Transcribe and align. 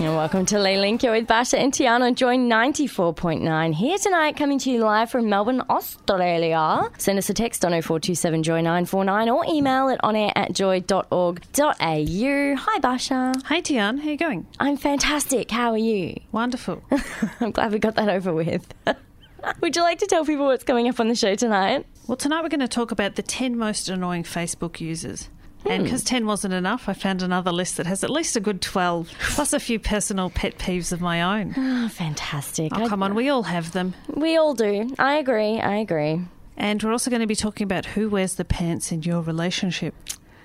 And 0.00 0.16
welcome 0.16 0.46
to 0.46 0.58
Les 0.58 0.78
Link. 0.78 1.02
You're 1.02 1.12
with 1.12 1.26
Basia 1.26 1.58
and 1.58 1.74
Tiarne 1.74 2.00
on 2.00 2.14
Joy 2.14 2.38
94.9. 2.38 3.74
Here 3.74 3.98
tonight, 3.98 4.34
coming 4.34 4.58
to 4.60 4.70
you 4.70 4.82
live 4.82 5.10
from 5.10 5.28
Melbourne, 5.28 5.62
Australia. 5.68 6.88
Send 6.96 7.18
us 7.18 7.28
a 7.28 7.34
text 7.34 7.66
on 7.66 7.72
0427 7.72 8.42
Joy 8.42 8.62
949 8.62 9.28
or 9.28 9.44
email 9.46 9.88
it 9.88 10.00
on 10.02 10.16
air 10.16 10.32
at 10.34 10.54
joy.org.au. 10.54 11.34
Hi, 11.78 12.78
Basia. 12.78 13.34
Hey, 13.46 13.60
Tiarne, 13.60 14.00
how 14.00 14.08
you 14.08 14.16
going? 14.16 14.46
I'm 14.58 14.78
fantastic. 14.78 15.50
How 15.50 15.72
are 15.72 15.78
you? 15.78 16.18
Wonderful. 16.32 16.82
I'm 17.40 17.50
glad 17.50 17.70
we 17.70 17.78
got 17.78 17.96
that 17.96 18.08
over 18.08 18.32
with. 18.32 18.72
Would 19.60 19.76
you 19.76 19.82
like 19.82 19.98
to 19.98 20.06
tell 20.06 20.24
people 20.24 20.46
what's 20.46 20.64
coming 20.64 20.88
up 20.88 20.98
on 20.98 21.08
the 21.08 21.14
show 21.14 21.34
tonight? 21.34 21.84
Well, 22.06 22.16
tonight 22.16 22.42
we're 22.42 22.48
going 22.48 22.60
to 22.60 22.68
talk 22.68 22.90
about 22.90 23.16
the 23.16 23.22
10 23.22 23.58
most 23.58 23.90
annoying 23.90 24.22
Facebook 24.22 24.80
users. 24.80 25.28
And 25.66 25.78
hmm. 25.78 25.84
because 25.84 26.04
10 26.04 26.26
wasn't 26.26 26.54
enough, 26.54 26.88
I 26.88 26.92
found 26.92 27.22
another 27.22 27.52
list 27.52 27.76
that 27.76 27.86
has 27.86 28.02
at 28.02 28.10
least 28.10 28.36
a 28.36 28.40
good 28.40 28.60
12, 28.60 29.12
plus 29.20 29.52
a 29.52 29.60
few 29.60 29.78
personal 29.78 30.30
pet 30.30 30.58
peeves 30.58 30.92
of 30.92 31.00
my 31.00 31.22
own. 31.22 31.54
Oh, 31.56 31.88
fantastic. 31.88 32.72
Oh, 32.74 32.88
come 32.88 33.02
on, 33.02 33.14
we 33.14 33.28
all 33.28 33.44
have 33.44 33.72
them. 33.72 33.94
We 34.08 34.36
all 34.36 34.54
do. 34.54 34.94
I 34.98 35.14
agree. 35.14 35.60
I 35.60 35.76
agree. 35.76 36.22
And 36.56 36.82
we're 36.82 36.92
also 36.92 37.10
going 37.10 37.20
to 37.20 37.26
be 37.26 37.36
talking 37.36 37.64
about 37.64 37.86
who 37.86 38.08
wears 38.10 38.34
the 38.34 38.44
pants 38.44 38.92
in 38.92 39.02
your 39.02 39.22
relationship. 39.22 39.94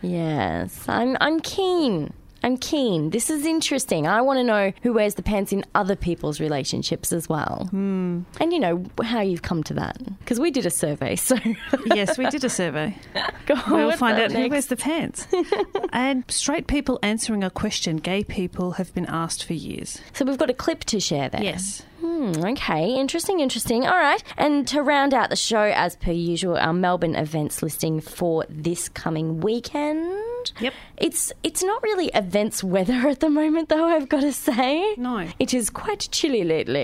Yes, 0.01 0.87
I'm. 0.87 1.17
I'm 1.19 1.39
keen. 1.39 2.13
I'm 2.43 2.57
keen. 2.57 3.09
This 3.09 3.29
is 3.29 3.45
interesting. 3.45 4.05
I 4.07 4.21
want 4.21 4.37
to 4.37 4.43
know 4.43 4.71
who 4.83 4.93
wears 4.93 5.15
the 5.15 5.23
pants 5.23 5.51
in 5.51 5.63
other 5.73 5.95
people's 5.95 6.39
relationships 6.39 7.11
as 7.11 7.27
well, 7.27 7.67
Hmm. 7.71 8.21
and 8.39 8.53
you 8.53 8.59
know 8.59 8.85
how 9.03 9.21
you've 9.21 9.41
come 9.41 9.63
to 9.63 9.73
that 9.75 9.97
because 10.19 10.39
we 10.39 10.51
did 10.51 10.65
a 10.65 10.69
survey. 10.69 11.15
So 11.15 11.37
Yes, 11.85 12.17
we 12.17 12.29
did 12.29 12.43
a 12.43 12.49
survey. 12.49 12.95
Go 13.47 13.55
on, 13.55 13.71
We'll 13.71 13.91
find 13.97 14.19
out 14.19 14.31
who 14.31 14.47
wears 14.49 14.67
the 14.67 14.75
pants. 14.75 15.27
and 15.91 16.23
straight 16.29 16.67
people 16.67 16.99
answering 17.01 17.43
a 17.43 17.49
question 17.49 17.97
gay 17.97 18.23
people 18.23 18.71
have 18.73 18.93
been 18.93 19.05
asked 19.07 19.43
for 19.43 19.53
years. 19.53 19.99
So 20.13 20.25
we've 20.25 20.37
got 20.37 20.49
a 20.49 20.53
clip 20.53 20.83
to 20.85 20.99
share 20.99 21.29
there. 21.29 21.43
Yes. 21.43 21.83
Hmm, 22.25 22.43
okay, 22.43 22.95
interesting, 22.95 23.39
interesting. 23.39 23.85
All 23.85 23.97
right. 23.97 24.23
And 24.35 24.67
to 24.69 24.81
round 24.81 25.13
out 25.13 25.29
the 25.29 25.35
show, 25.35 25.61
as 25.61 25.95
per 25.95 26.11
usual, 26.11 26.57
our 26.57 26.73
Melbourne 26.73 27.15
events 27.15 27.61
listing 27.61 28.01
for 28.01 28.45
this 28.49 28.89
coming 28.89 29.41
weekend. 29.41 30.51
Yep. 30.59 30.73
It's 30.97 31.31
it's 31.43 31.63
not 31.63 31.83
really 31.83 32.07
events 32.15 32.63
weather 32.63 33.07
at 33.07 33.19
the 33.19 33.29
moment 33.29 33.69
though, 33.69 33.85
I've 33.85 34.09
got 34.09 34.21
to 34.21 34.33
say. 34.33 34.95
No. 34.95 35.27
It 35.37 35.53
is 35.53 35.69
quite 35.69 36.07
chilly 36.11 36.43
lately. 36.43 36.81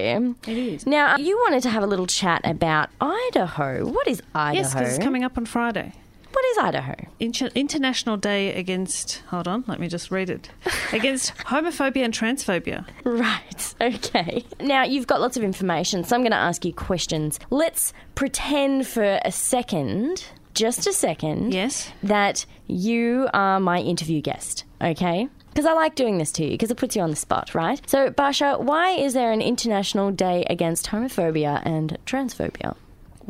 It 0.48 0.58
is. 0.58 0.86
Now, 0.86 1.18
you 1.18 1.38
wanted 1.38 1.64
to 1.64 1.70
have 1.70 1.82
a 1.82 1.88
little 1.88 2.08
chat 2.08 2.42
about 2.44 2.90
Idaho. 3.00 3.88
What 3.88 4.08
is 4.08 4.22
Idaho? 4.36 4.62
Yes, 4.62 4.74
because 4.74 4.96
it's 4.96 5.04
coming 5.04 5.24
up 5.24 5.38
on 5.38 5.46
Friday. 5.46 5.94
What 6.42 6.58
is 6.58 6.58
Idaho? 6.58 6.96
Inter- 7.20 7.52
International 7.54 8.18
Day 8.18 8.52
against, 8.56 9.18
hold 9.28 9.48
on, 9.48 9.64
let 9.68 9.80
me 9.80 9.88
just 9.88 10.10
read 10.10 10.28
it. 10.28 10.50
Against 10.92 11.36
homophobia 11.38 12.04
and 12.04 12.12
transphobia. 12.12 12.84
Right, 13.04 13.76
okay. 13.82 14.44
Now, 14.60 14.82
you've 14.84 15.06
got 15.06 15.22
lots 15.22 15.38
of 15.38 15.44
information, 15.44 16.04
so 16.04 16.16
I'm 16.16 16.24
going 16.24 16.32
to 16.32 16.38
ask 16.38 16.66
you 16.66 16.74
questions. 16.74 17.40
Let's 17.52 17.94
pretend 18.16 18.88
for 18.88 19.20
a 19.24 19.32
second, 19.32 20.26
just 20.56 20.88
a 20.88 20.94
second, 20.94 21.54
Yes. 21.54 21.92
that 22.02 22.48
you 22.66 23.30
are 23.36 23.60
my 23.60 23.78
interview 23.78 24.20
guest, 24.20 24.64
okay? 24.82 25.30
Because 25.50 25.68
I 25.68 25.74
like 25.74 25.94
doing 25.94 26.18
this 26.18 26.32
to 26.34 26.44
you, 26.44 26.50
because 26.50 26.72
it 26.72 26.78
puts 26.78 26.96
you 26.96 27.04
on 27.04 27.12
the 27.12 27.16
spot, 27.16 27.54
right? 27.54 27.88
So, 27.88 28.10
Basia, 28.10 28.60
why 28.60 28.94
is 28.94 29.14
there 29.14 29.32
an 29.32 29.44
International 29.44 30.10
Day 30.10 30.44
against 30.50 30.88
homophobia 30.88 31.62
and 31.64 32.00
transphobia? 32.08 32.76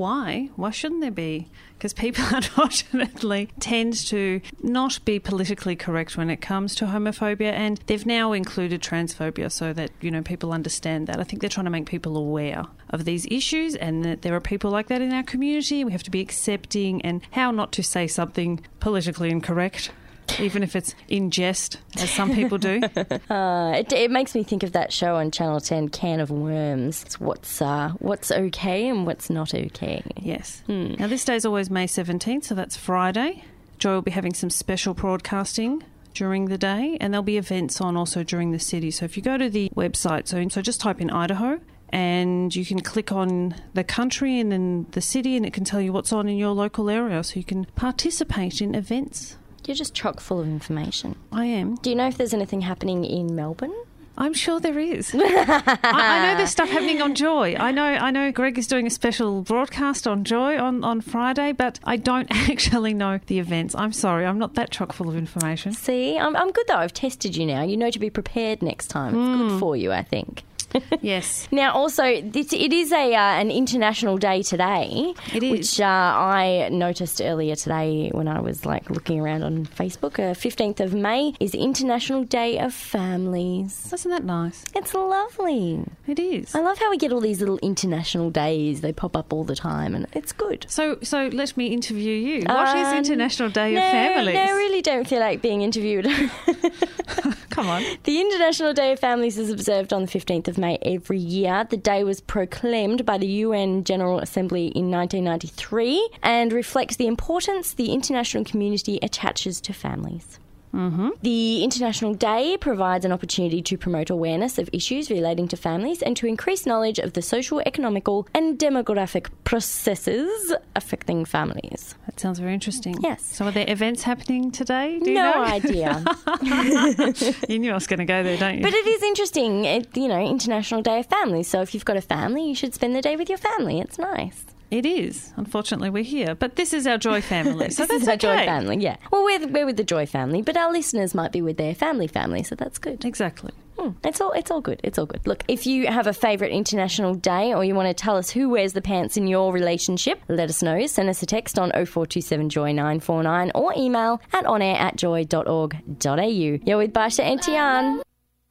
Why? 0.02 0.50
Why 0.56 0.72
shouldn't 0.72 1.02
there 1.02 1.12
be? 1.12 1.48
Because 1.78 1.94
people, 1.94 2.24
unfortunately, 2.32 3.50
tend 3.60 3.94
to 4.08 4.42
not 4.64 4.98
be 5.06 5.20
politically 5.20 5.76
correct 5.76 6.18
when 6.18 6.32
it 6.32 6.42
comes 6.42 6.74
to 6.78 6.86
homophobia, 6.86 7.52
and 7.52 7.80
they've 7.86 8.04
now 8.04 8.34
included 8.34 8.82
transphobia 8.82 9.52
so 9.52 9.74
that 9.74 9.92
you 10.02 10.10
know 10.10 10.24
people 10.24 10.54
understand 10.54 11.06
that. 11.06 11.20
I 11.20 11.24
think 11.24 11.40
they're 11.40 11.52
trying 11.52 11.66
to 11.66 11.70
make 11.70 11.86
people 11.86 12.18
aware 12.18 12.66
of 12.90 13.06
these 13.06 13.28
issues, 13.30 13.76
and 13.76 14.04
that 14.04 14.24
there 14.24 14.34
are 14.34 14.40
people 14.40 14.72
like 14.72 14.88
that 14.88 15.04
in 15.04 15.14
our 15.14 15.22
community. 15.22 15.84
We 15.84 15.92
have 15.92 16.02
to 16.02 16.10
be 16.10 16.20
accepting, 16.20 17.04
and 17.04 17.22
how 17.30 17.52
not 17.52 17.72
to 17.74 17.84
say 17.84 18.08
something 18.08 18.60
politically 18.80 19.30
incorrect. 19.30 19.92
Even 20.40 20.64
if 20.64 20.76
it's 20.76 20.96
in 21.08 21.30
jest, 21.30 21.78
as 21.98 22.10
some 22.10 22.34
people 22.34 22.58
do. 22.58 22.82
Uh, 23.30 23.74
it, 23.78 23.92
it 23.94 24.12
makes 24.12 24.36
me 24.36 24.44
think 24.44 24.64
of 24.64 24.74
that 24.74 24.92
show 24.92 25.16
on 25.16 25.32
Channel 25.32 25.60
10, 25.62 25.90
Can 25.90 26.20
of 26.20 26.30
Worms. 26.30 27.04
It's 27.04 27.20
what's, 27.20 27.62
uh, 27.62 27.92
what's 28.00 28.32
okay 28.32 28.88
and 28.88 29.06
what's 29.06 29.30
not 29.30 29.54
okay. 29.54 30.04
Yes. 30.18 30.64
Now, 30.68 31.08
this 31.08 31.24
day 31.24 31.36
is 31.36 31.46
always 31.46 31.70
May 31.70 31.88
17th, 31.88 32.46
so 32.46 32.56
that's 32.56 32.76
Friday. 32.76 33.44
Joy 33.80 33.94
will 33.94 34.02
be 34.02 34.12
having 34.12 34.34
some 34.34 34.50
special 34.50 34.94
broadcasting 34.94 35.84
during 36.14 36.46
the 36.46 36.58
day, 36.58 36.98
and 37.00 37.14
there'll 37.14 37.24
be 37.24 37.38
events 37.38 37.82
on 37.82 37.98
also 37.98 38.24
during 38.24 38.52
the 38.52 38.60
city. 38.60 38.92
So 38.92 39.06
if 39.06 39.18
you 39.18 39.24
go 39.24 39.38
to 39.38 39.50
the 39.50 39.70
website, 39.76 40.28
so, 40.28 40.48
so 40.50 40.62
just 40.62 40.82
type 40.82 41.02
in 41.02 41.10
Idaho, 41.10 41.60
and 41.90 42.56
you 42.56 42.66
can 42.66 42.80
click 42.82 43.12
on 43.12 43.56
the 43.74 43.84
country 43.84 44.40
and 44.40 44.52
then 44.52 44.88
the 44.92 45.02
city, 45.02 45.36
and 45.36 45.46
it 45.46 45.54
can 45.54 45.64
tell 45.64 45.82
you 45.82 45.92
what's 45.92 46.14
on 46.14 46.30
in 46.30 46.38
your 46.38 46.52
local 46.52 46.90
area, 46.90 47.24
so 47.24 47.36
you 47.36 47.44
can 47.44 47.66
participate 47.76 48.62
in 48.62 48.76
events. 48.76 49.38
You're 49.66 49.76
just 49.76 49.94
chock 49.94 50.20
full 50.20 50.40
of 50.40 50.48
information. 50.48 51.16
I 51.32 51.46
am. 51.46 51.76
Do 51.76 51.90
you 51.90 51.96
know 51.96 52.08
if 52.08 52.18
there's 52.18 52.34
anything 52.34 52.62
happening 52.62 53.06
in 53.06 53.36
Melbourne? 53.36 53.74
I'm 54.18 54.34
sure 54.34 54.60
there 54.60 54.78
is. 54.78 55.16
I, 55.18 55.78
I 55.84 56.28
know 56.28 56.38
there's 56.38 56.52
stuff 56.52 56.70
happening 56.70 57.02
on 57.02 57.16
Joy. 57.16 57.56
I 57.58 57.72
know. 57.72 57.84
I 57.84 58.12
know. 58.12 58.32
Greg 58.32 58.58
is 58.60 58.68
doing 58.68 58.86
a 58.86 58.90
special 58.90 59.42
broadcast 59.42 60.06
on 60.06 60.26
Joy 60.26 60.58
on, 60.58 60.84
on 60.84 61.02
Friday, 61.02 61.54
but 61.54 61.80
I 61.84 61.96
don't 61.96 62.28
actually 62.50 62.94
know 62.94 63.20
the 63.28 63.40
events. 63.40 63.74
I'm 63.74 63.94
sorry. 63.94 64.26
I'm 64.26 64.38
not 64.38 64.56
that 64.56 64.70
chock 64.70 64.94
full 64.94 65.10
of 65.10 65.16
information. 65.16 65.74
See, 65.74 66.18
I'm, 66.18 66.36
I'm 66.36 66.52
good 66.52 66.68
though. 66.68 66.76
I've 66.76 66.94
tested 66.94 67.36
you 67.36 67.46
now. 67.46 67.64
You 67.64 67.78
know 67.78 67.90
to 67.90 68.00
be 68.00 68.10
prepared 68.10 68.62
next 68.62 68.88
time. 68.88 69.16
It's 69.16 69.40
good 69.40 69.52
hmm. 69.52 69.60
for 69.60 69.76
you, 69.76 69.92
I 69.92 70.04
think. 70.04 70.44
Yes. 71.02 71.48
Now, 71.52 71.74
also, 71.74 72.22
this, 72.22 72.54
it 72.54 72.72
is 72.72 72.92
a 72.92 73.16
uh, 73.16 73.20
an 73.42 73.50
international 73.50 74.18
day 74.18 74.44
today. 74.44 75.14
It 75.34 75.42
is. 75.44 75.52
which 75.52 75.80
uh, 75.82 75.86
I 75.86 76.70
noticed 76.72 77.22
earlier 77.22 77.56
today 77.56 78.10
when 78.14 78.28
I 78.28 78.40
was 78.40 78.66
like 78.66 78.90
looking 78.90 79.20
around 79.20 79.42
on 79.44 79.66
Facebook. 79.66 80.20
Uh, 80.20 80.34
Fifteenth 80.36 80.80
of 80.80 80.94
May 80.94 81.34
is 81.40 81.56
International 81.56 82.24
Day 82.24 82.60
of 82.60 82.74
Families. 82.74 83.92
Isn't 83.92 84.12
that 84.12 84.24
nice? 84.24 84.64
It's 84.76 84.94
lovely. 84.94 85.84
It 86.08 86.20
is. 86.20 86.54
I 86.54 86.60
love 86.60 86.78
how 86.78 86.90
we 86.92 86.98
get 86.98 87.12
all 87.12 87.22
these 87.22 87.40
little 87.40 87.58
international 87.60 88.30
days. 88.30 88.82
They 88.82 88.94
pop 88.94 89.16
up 89.18 89.34
all 89.34 89.44
the 89.44 89.56
time, 89.56 89.96
and 89.96 90.06
it's 90.14 90.32
good. 90.32 90.66
So, 90.70 91.00
so 91.02 91.28
let 91.34 91.58
me 91.58 91.68
interview 91.68 92.14
you. 92.14 92.44
What 92.46 92.78
is 92.78 92.88
Um, 92.88 92.98
International 92.98 93.50
Day 93.50 93.74
no, 93.74 93.84
of 93.84 93.92
Families? 93.92 94.36
No, 94.36 94.42
I 94.42 94.52
really 94.52 94.82
don't 94.84 95.08
feel 95.08 95.20
like 95.20 95.42
being 95.42 95.62
interviewed. 95.64 96.06
Come 97.50 97.68
on. 97.68 97.84
The 98.04 98.20
International 98.20 98.74
Day 98.74 98.92
of 98.94 99.00
Families 99.00 99.38
is 99.38 99.50
observed 99.50 99.94
on 99.94 100.06
the 100.06 100.08
15th 100.08 100.48
of 100.48 100.58
May 100.62 100.78
every 100.84 101.18
year. 101.18 101.66
The 101.70 101.76
day 101.76 102.04
was 102.06 102.22
proclaimed 102.22 103.06
by 103.06 103.18
the 103.18 103.28
UN 103.28 103.84
General 103.84 104.20
Assembly 104.20 104.68
in 104.68 104.90
1993 104.92 106.10
and 106.24 106.54
reflects 106.54 106.96
the 106.96 107.08
importance 107.08 107.74
the 107.74 107.92
international 107.92 108.46
community 108.46 109.00
attaches 109.02 109.60
to 109.62 109.74
families. 109.74 110.40
Mm-hmm. 110.74 111.10
The 111.22 111.64
International 111.64 112.14
Day 112.14 112.58
provides 112.60 113.06
an 113.06 113.12
opportunity 113.12 113.62
to 113.62 113.78
promote 113.78 114.10
awareness 114.10 114.58
of 114.58 114.70
issues 114.74 115.10
relating 115.10 115.48
to 115.50 115.58
families 115.58 116.02
and 116.02 116.16
to 116.18 116.28
increase 116.28 116.66
knowledge 116.66 117.00
of 117.00 117.14
the 117.14 117.22
social, 117.22 117.62
economical, 117.66 118.28
and 118.34 118.58
demographic 118.58 119.30
processes 119.44 120.54
affecting 120.76 121.26
families. 121.26 121.96
That 122.06 122.20
sounds 122.20 122.40
very 122.40 122.54
interesting. 122.54 122.96
Yes. 123.02 123.24
So, 123.24 123.46
are 123.46 123.52
there 123.52 123.66
events 123.68 124.04
happening 124.04 124.52
today? 124.52 125.00
Do 125.00 125.10
you 125.10 125.16
no 125.16 125.34
know? 125.34 125.44
idea. 125.44 126.04
you 127.50 127.60
knew 127.60 127.72
I 127.72 127.76
was 127.76 127.88
going 127.88 128.00
to 128.00 128.06
go 128.06 128.24
there, 128.24 128.38
don't 128.38 128.58
you? 128.58 128.62
But 128.62 128.74
it 128.74 128.88
is 128.88 129.04
interesting, 129.04 129.66
it, 129.66 129.96
you 129.98 130.08
know, 130.08 130.24
International 130.24 130.82
Day 130.82 131.00
of 131.00 131.08
Families. 131.08 131.48
So 131.48 131.62
if 131.62 131.74
you've 131.74 131.86
got 131.86 131.98
a 131.98 132.02
family, 132.02 132.48
you 132.48 132.56
should 132.56 132.74
spend 132.74 132.96
the 132.96 133.02
day 133.02 133.16
with 133.16 133.30
your 133.30 133.38
family. 133.38 133.80
It's 133.80 133.98
nice. 133.98 134.46
It 134.72 134.86
is. 134.86 135.34
Unfortunately, 135.36 135.90
we're 135.90 136.04
here, 136.04 136.34
but 136.34 136.56
this 136.56 136.74
is 136.74 136.88
our 136.88 136.98
Joy 136.98 137.22
family, 137.34 137.70
so 137.72 137.86
this 137.86 137.90
that's 137.90 138.02
is 138.04 138.08
our 138.08 138.14
okay. 138.16 138.44
Joy 138.44 138.46
family, 138.46 138.78
yeah. 138.78 138.96
Well, 139.12 139.24
we're, 139.26 139.46
we're 139.48 139.66
with 139.66 139.76
the 139.78 139.84
Joy 139.84 140.06
family, 140.06 140.42
but 140.42 140.56
our 140.56 140.72
listeners 140.72 141.14
might 141.14 141.32
be 141.34 141.42
with 141.42 141.58
their 141.58 141.76
family 141.76 142.08
family, 142.08 142.42
so 142.44 142.56
that's 142.56 142.78
good. 142.80 143.04
Exactly. 143.06 143.52
Hmm, 143.78 143.90
It's 144.04 144.20
all 144.22 144.32
it's 144.34 144.52
all 144.52 144.62
good. 144.62 144.80
It's 144.84 144.98
all 145.00 145.06
good. 145.06 145.26
Look, 145.26 145.44
if 145.48 145.66
you 145.66 145.88
have 145.88 146.06
a 146.08 146.14
favourite 146.14 146.52
international 146.54 147.16
day 147.16 147.54
or 147.54 147.64
you 147.66 147.74
want 147.74 147.88
to 147.90 147.94
tell 147.94 148.16
us 148.18 148.30
who 148.30 148.50
wears 148.50 148.74
the 148.74 148.82
pants 148.82 149.18
in 149.18 149.28
your 149.28 149.52
relationship, 149.54 150.22
let 150.28 150.50
us 150.50 150.62
know. 150.62 150.86
Send 150.88 151.10
us 151.10 151.24
a 151.24 151.26
text 151.26 151.58
on 151.58 151.70
0427 151.72 152.50
Joy 152.50 152.72
949 152.74 153.52
or 153.56 153.74
email 153.78 154.22
at 154.34 154.44
onair 154.46 154.76
at 154.76 154.98
joy.org.au. 154.98 156.60
You're 156.66 156.78
with 156.78 156.94
Basia 156.94 157.24
and 157.24 157.40
Tiarne. 157.42 158.02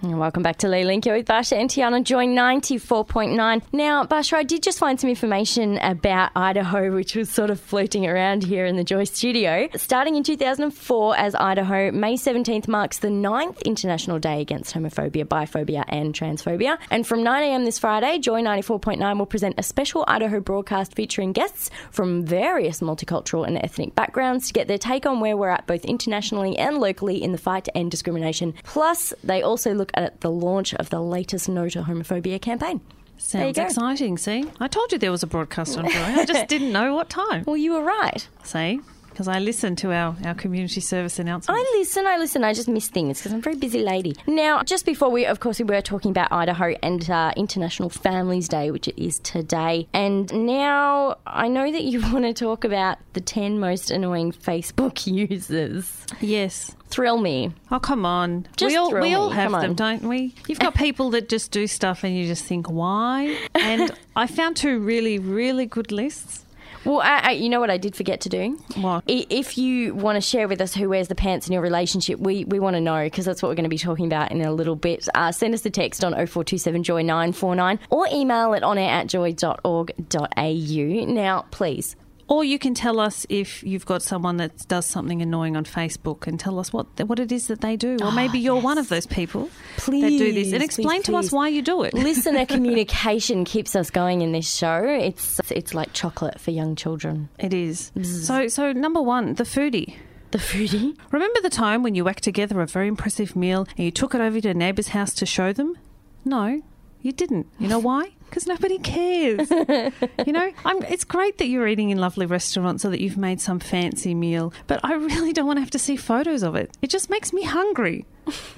Welcome 0.03 0.43
back 0.43 0.57
to 0.59 0.69
Les 0.69 0.85
Link 0.85 1.05
with 1.05 1.27
Basia 1.27 1.59
and 1.59 1.69
Tiarne 1.69 2.03
Joy 2.05 2.25
94.9. 2.25 3.63
Now, 3.71 4.05
Basia, 4.05 4.39
I 4.39 4.43
did 4.45 4.63
just 4.63 4.79
find 4.79 4.99
some 4.99 5.11
information 5.11 5.77
about 5.77 6.31
Idaho, 6.35 6.95
which 6.95 7.15
was 7.15 7.29
sort 7.29 7.51
of 7.51 7.61
floating 7.61 8.07
around 8.07 8.43
here 8.43 8.65
in 8.65 8.77
the 8.77 8.85
Joy 8.85 9.05
studio. 9.05 9.69
Starting 9.77 10.15
in 10.15 10.23
2004 10.23 11.19
as 11.19 11.35
Idaho, 11.35 11.93
May 11.93 12.15
17th 12.15 12.67
marks 12.67 13.01
the 13.01 13.11
ninth 13.11 13.61
International 13.63 14.19
Day 14.19 14.41
Against 14.41 14.75
Homophobia, 14.75 15.27
Biphobia 15.27 15.85
and 15.89 16.15
Transphobia. 16.15 16.79
And 16.91 17.07
from 17.07 17.21
9am 17.21 17.67
this 17.67 17.79
Friday, 17.79 18.19
Joy 18.21 18.41
94.9 18.41 19.19
will 19.19 19.27
present 19.27 19.57
a 19.59 19.63
special 19.63 20.07
Idaho 20.09 20.41
broadcast 20.41 20.95
featuring 20.95 21.33
guests 21.33 21.69
from 21.91 22.25
various 22.25 22.81
multicultural 22.81 23.47
and 23.47 23.59
ethnic 23.59 23.95
backgrounds 23.95 24.47
to 24.47 24.55
get 24.55 24.67
their 24.67 24.79
take 24.79 25.05
on 25.05 25.21
where 25.21 25.37
we're 25.37 25.51
at 25.51 25.67
both 25.67 25.85
internationally 25.85 26.57
and 26.57 26.79
locally 26.79 27.23
in 27.23 27.33
the 27.33 27.39
fight 27.39 27.67
to 27.67 27.77
end 27.77 27.91
discrimination. 27.91 28.55
Plus, 28.65 29.13
they 29.23 29.43
also 29.43 29.75
look 29.75 29.90
at 29.95 30.21
the 30.21 30.31
launch 30.31 30.75
of 30.75 30.91
the 30.91 31.01
latest 31.01 31.49
No 31.49 31.69
to 31.69 31.83
Homophobia 31.83 32.41
campaign. 32.41 32.81
Sounds 33.19 33.59
exciting. 33.59 34.17
See, 34.17 34.45
I 34.61 34.67
told 34.67 34.93
you 34.93 34.99
there 34.99 35.11
was 35.11 35.23
a 35.23 35.27
broadcast 35.27 35.77
on 35.77 35.89
Joy. 35.91 35.99
I 36.01 36.25
just 36.25 36.47
didn't 36.49 36.73
know 36.73 36.95
what 36.95 37.11
time. 37.11 37.45
Well, 37.47 37.57
you 37.57 37.73
were 37.73 37.83
right. 37.83 38.27
See, 38.45 38.81
because 39.21 39.37
I 39.37 39.39
listen 39.39 39.77
to 39.77 39.93
our, 39.93 40.17
our 40.25 40.35
community 40.35 40.81
service 40.81 41.19
announcements. 41.19 41.61
I 41.61 41.79
listen, 41.79 42.07
I 42.07 42.17
listen, 42.17 42.43
I 42.43 42.55
just 42.55 42.69
miss 42.69 42.89
things 42.89 43.19
because 43.19 43.33
I'm 43.33 43.41
a 43.41 43.43
very 43.43 43.57
busy 43.57 43.83
lady. 43.83 44.17
Now, 44.27 44.63
just 44.63 44.87
before 44.87 45.11
we, 45.11 45.27
of 45.27 45.41
course, 45.41 45.59
we 45.59 45.67
were 45.67 45.83
talking 45.83 46.11
about 46.11 46.33
Idaho 46.33 46.75
and 46.83 47.11
uh, 47.11 47.31
International 47.37 47.91
Families 47.91 48.49
Day, 48.49 48.71
which 48.71 48.89
it 48.89 48.99
is 48.99 49.19
today. 49.19 49.87
And 49.93 50.33
now 50.47 51.19
I 51.27 51.49
know 51.49 51.71
that 51.71 51.83
you 51.83 52.01
want 52.13 52.25
to 52.25 52.33
talk 52.33 52.65
about 52.65 52.97
the 53.13 53.21
10 53.21 53.61
most 53.61 53.91
annoying 53.91 54.33
Facebook 54.33 55.07
users. 55.31 56.07
yes. 56.23 56.75
Thrill 56.89 57.19
me. 57.19 57.53
Oh 57.71 57.79
come 57.79 58.05
on! 58.05 58.49
Just 58.57 58.73
we 58.73 58.77
all 58.77 58.93
we 58.93 59.15
all 59.15 59.31
have 59.31 59.53
them, 59.53 59.63
on. 59.71 59.77
don't 59.77 60.03
we? 60.03 60.35
You've 60.49 60.59
got 60.59 60.75
people 60.87 61.11
that 61.11 61.29
just 61.29 61.53
do 61.53 61.69
stuff, 61.69 62.03
and 62.03 62.17
you 62.17 62.27
just 62.27 62.45
think 62.45 62.69
why. 62.69 63.39
And 63.55 63.93
I 64.17 64.27
found 64.27 64.57
two 64.57 64.81
really 64.81 65.21
really 65.21 65.67
good 65.67 65.93
lists. 65.93 66.45
Well, 66.85 67.01
I, 67.01 67.19
I, 67.19 67.31
you 67.33 67.49
know 67.49 67.61
what 67.61 67.71
I 67.71 67.77
did 67.77 67.95
forget 67.95 68.21
to 68.23 68.29
do? 68.29 68.59
What? 68.77 69.05
If 69.07 69.59
you 69.59 69.95
want 69.95 70.17
to 70.17 70.21
share 70.21 70.49
with 70.49 70.61
us 70.61 70.75
who 70.75 70.89
wears 70.89 71.09
the 71.09 71.15
pants 71.15 71.47
in 71.47 71.53
your 71.53 71.63
relationship, 71.63 72.19
we, 72.19 72.45
we 72.45 72.59
want 72.59 72.75
to 72.77 72.81
know 72.81 73.05
because 73.05 73.25
that's 73.25 73.43
what 73.43 73.49
we're 73.49 73.55
going 73.55 73.65
to 73.65 73.71
be 73.71 73.79
talking 73.79 74.07
about 74.07 74.33
in 74.33 74.41
a 74.41 74.53
little 74.53 74.77
bit. 74.77 75.09
Uh, 75.15 75.33
send 75.33 75.55
us 75.55 75.65
a 75.67 75.71
text 75.71 76.03
on 76.05 76.13
0427 76.13 76.83
Joy 76.83 77.03
949 77.03 77.79
or 77.91 78.07
email 78.13 78.55
it 78.55 78.63
on 78.63 78.79
air 78.79 78.91
at 78.91 79.07
joy.org.au. 79.09 81.05
Now, 81.13 81.47
please. 81.51 81.97
Or 82.31 82.45
you 82.45 82.61
can 82.61 82.75
tell 82.75 83.01
us 83.01 83.27
if 83.29 83.61
you've 83.65 83.85
got 83.85 84.03
someone 84.03 84.37
that 84.37 84.69
does 84.69 84.87
something 84.87 85.21
annoying 85.21 85.57
on 85.57 85.65
Facebook, 85.65 86.29
and 86.29 86.39
tell 86.39 86.61
us 86.61 86.73
what 86.73 86.87
what 87.05 87.19
it 87.19 87.33
is 87.33 87.49
that 87.49 87.61
they 87.61 87.77
do. 87.77 87.97
Or 88.01 88.07
ah, 88.07 88.11
maybe 88.13 88.39
you're 88.39 88.61
one 88.61 88.79
of 88.79 88.89
those 88.89 89.05
people 89.05 89.51
that 89.79 89.91
do 89.91 90.33
this, 90.33 90.53
and 90.53 90.63
explain 90.63 91.03
please, 91.03 91.07
to 91.07 91.17
us 91.17 91.33
why 91.33 91.49
you 91.49 91.61
do 91.61 91.83
it. 91.83 91.93
Listener 91.93 92.47
communication 92.57 93.45
keeps 93.45 93.75
us 93.75 93.91
going 93.91 94.21
in 94.21 94.31
this 94.31 94.49
show. 94.49 94.85
It's 94.85 95.41
it's 95.51 95.75
like 95.75 95.93
chocolate 95.93 96.41
for 96.41 96.53
young 96.53 96.77
children. 96.77 97.29
It 97.41 97.53
is. 97.53 97.91
Mm. 97.97 98.07
So 98.07 98.47
so 98.47 98.73
number 98.73 99.03
one, 99.03 99.35
the 99.35 99.45
foodie. 99.45 99.97
The 100.31 100.39
foodie. 100.39 100.97
Remember 101.11 101.41
the 101.41 101.51
time 101.51 101.83
when 101.83 101.97
you 101.97 102.05
whacked 102.05 102.23
together 102.23 102.61
a 102.61 102.67
very 102.67 102.87
impressive 102.87 103.35
meal 103.35 103.67
and 103.77 103.85
you 103.85 103.91
took 103.91 104.15
it 104.15 104.21
over 104.21 104.41
to 104.41 104.51
a 104.51 104.55
neighbour's 104.55 104.89
house 104.89 105.13
to 105.15 105.27
show 105.27 105.53
them? 105.53 105.77
No, 106.25 106.63
you 107.03 107.11
didn't. 107.11 107.49
You 107.59 107.67
know 107.67 107.81
why? 107.81 108.13
Because 108.31 108.47
nobody 108.47 108.79
cares. 108.79 109.51
you 110.27 110.33
know, 110.33 110.53
I'm, 110.65 110.83
it's 110.85 111.05
great 111.05 111.39
that 111.39 111.49
you're 111.49 111.67
eating 111.67 111.91
in 111.91 111.99
lovely 111.99 112.27
restaurants 112.27 112.85
or 112.85 112.91
that 112.91 113.01
you've 113.01 113.17
made 113.19 113.41
some 113.41 113.59
fancy 113.59 114.15
meal, 114.15 114.53
but 114.69 114.79
I 114.85 114.95
really 114.95 115.33
don't 115.33 115.47
want 115.47 115.57
to 115.57 115.61
have 115.61 115.73
to 115.73 115.81
see 115.81 115.97
photos 115.97 116.45
of 116.45 116.55
it. 116.55 116.71
It 116.81 116.91
just 116.91 117.11
makes 117.11 117.33
me 117.33 117.43
hungry. 117.43 118.07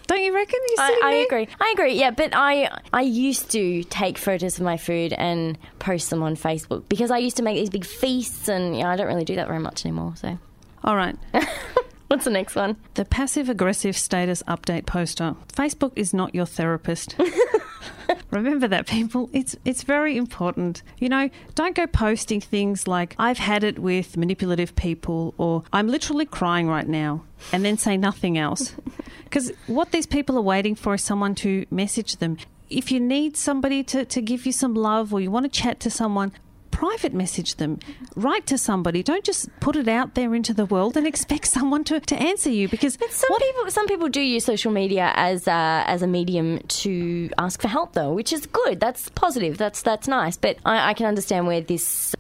Don't 0.07 0.21
you 0.21 0.35
reckon? 0.35 0.59
I, 0.79 1.01
I 1.03 1.13
agree. 1.27 1.49
I 1.59 1.71
agree. 1.73 1.95
Yeah, 1.95 2.11
but 2.11 2.31
I 2.35 2.69
I 2.93 3.03
used 3.03 3.51
to 3.53 3.83
take 3.85 4.19
photos 4.19 4.59
of 4.59 4.65
my 4.65 4.77
food 4.77 5.15
and 5.15 5.57
post 5.79 6.11
them 6.11 6.23
on 6.23 6.37
Facebook 6.37 6.89
because 6.89 7.11
I 7.11 7.19
used 7.19 7.39
to 7.39 7.43
make 7.43 7.57
these 7.57 7.71
big 7.71 7.87
feasts, 7.87 8.49
and 8.49 8.77
you 8.77 8.83
know, 8.83 8.91
I 8.91 8.97
don't 8.97 9.07
really 9.07 9.25
do 9.25 9.37
that 9.37 9.47
very 9.47 9.61
much 9.61 9.87
anymore. 9.87 10.15
So, 10.17 10.39
All 10.85 10.97
right. 10.97 11.17
what's 12.09 12.25
the 12.25 12.31
next 12.31 12.55
one? 12.55 12.77
The 12.95 13.07
passive 13.07 13.49
aggressive 13.49 13.97
status 13.97 14.43
update 14.43 14.85
poster. 14.85 15.37
Facebook 15.49 15.93
is 15.97 16.13
not 16.13 16.35
your 16.35 16.47
therapist. 16.47 17.17
Remember 18.31 18.69
that, 18.69 18.87
people. 18.87 19.31
It's 19.33 19.57
it's 19.65 19.83
very 19.83 20.17
important. 20.17 20.83
You 20.99 21.09
know, 21.09 21.31
don't 21.55 21.75
go 21.75 21.87
posting 21.87 22.41
things 22.41 22.87
like 22.87 23.15
"I've 23.19 23.39
had 23.39 23.65
it 23.65 23.79
with 23.79 24.17
manipulative 24.17 24.75
people" 24.77 25.35
or 25.39 25.63
"I'm 25.73 25.89
literally 25.89 26.27
crying 26.27 26.69
right 26.69 26.89
now," 26.89 27.25
and 27.53 27.65
then 27.65 27.77
say 27.79 27.97
nothing 27.97 28.39
else. 28.39 28.75
Because 29.25 29.51
what 29.67 29.93
these 29.93 30.05
people 30.05 30.37
are 30.37 30.43
waiting 30.43 30.75
for 30.75 30.93
is 30.93 31.03
someone 31.03 31.35
to 31.37 31.65
message 31.71 32.17
them. 32.17 32.37
If 32.69 32.93
you 32.93 33.01
need 33.01 33.35
somebody 33.35 33.83
to, 33.85 34.05
to 34.05 34.21
give 34.21 34.45
you 34.45 34.53
some 34.53 34.75
love 34.75 35.15
or 35.15 35.23
you 35.23 35.31
want 35.31 35.51
to 35.51 35.61
chat 35.61 35.81
to 35.81 35.91
someone, 35.91 36.33
private 36.73 37.15
message 37.15 37.55
them. 37.57 37.79
Write 38.17 38.47
to 38.49 38.59
somebody. 38.59 39.05
Don't 39.05 39.23
just 39.23 39.49
put 39.61 39.77
it 39.77 39.87
out 39.87 40.17
there 40.17 40.35
into 40.35 40.53
the 40.53 40.67
world 40.67 40.97
and 40.97 41.07
expect 41.07 41.47
someone 41.47 41.85
to, 41.85 42.01
to 42.01 42.17
answer 42.17 42.51
you 42.51 42.69
because 42.69 42.99
Some 43.11 43.39
people, 43.39 43.71
some 43.71 43.87
people 43.87 44.09
do 44.09 44.21
use 44.21 44.45
social 44.45 44.73
media 44.73 45.13
as 45.15 45.47
a, 45.47 45.85
as 45.87 46.03
a 46.03 46.09
medium 46.09 46.59
to 46.83 47.31
ask 47.39 47.63
for 47.63 47.69
help, 47.69 47.93
though, 47.93 48.13
which 48.13 48.33
is 48.33 48.47
good. 48.47 48.81
That's 48.81 49.09
positive. 49.11 49.57
That's 49.59 49.83
that's 49.83 50.09
nice. 50.09 50.37
But 50.37 50.57
I, 50.65 50.91
I 50.91 50.95
can 50.95 51.07
understand 51.07 51.47
where 51.47 51.61
this 51.61 52.17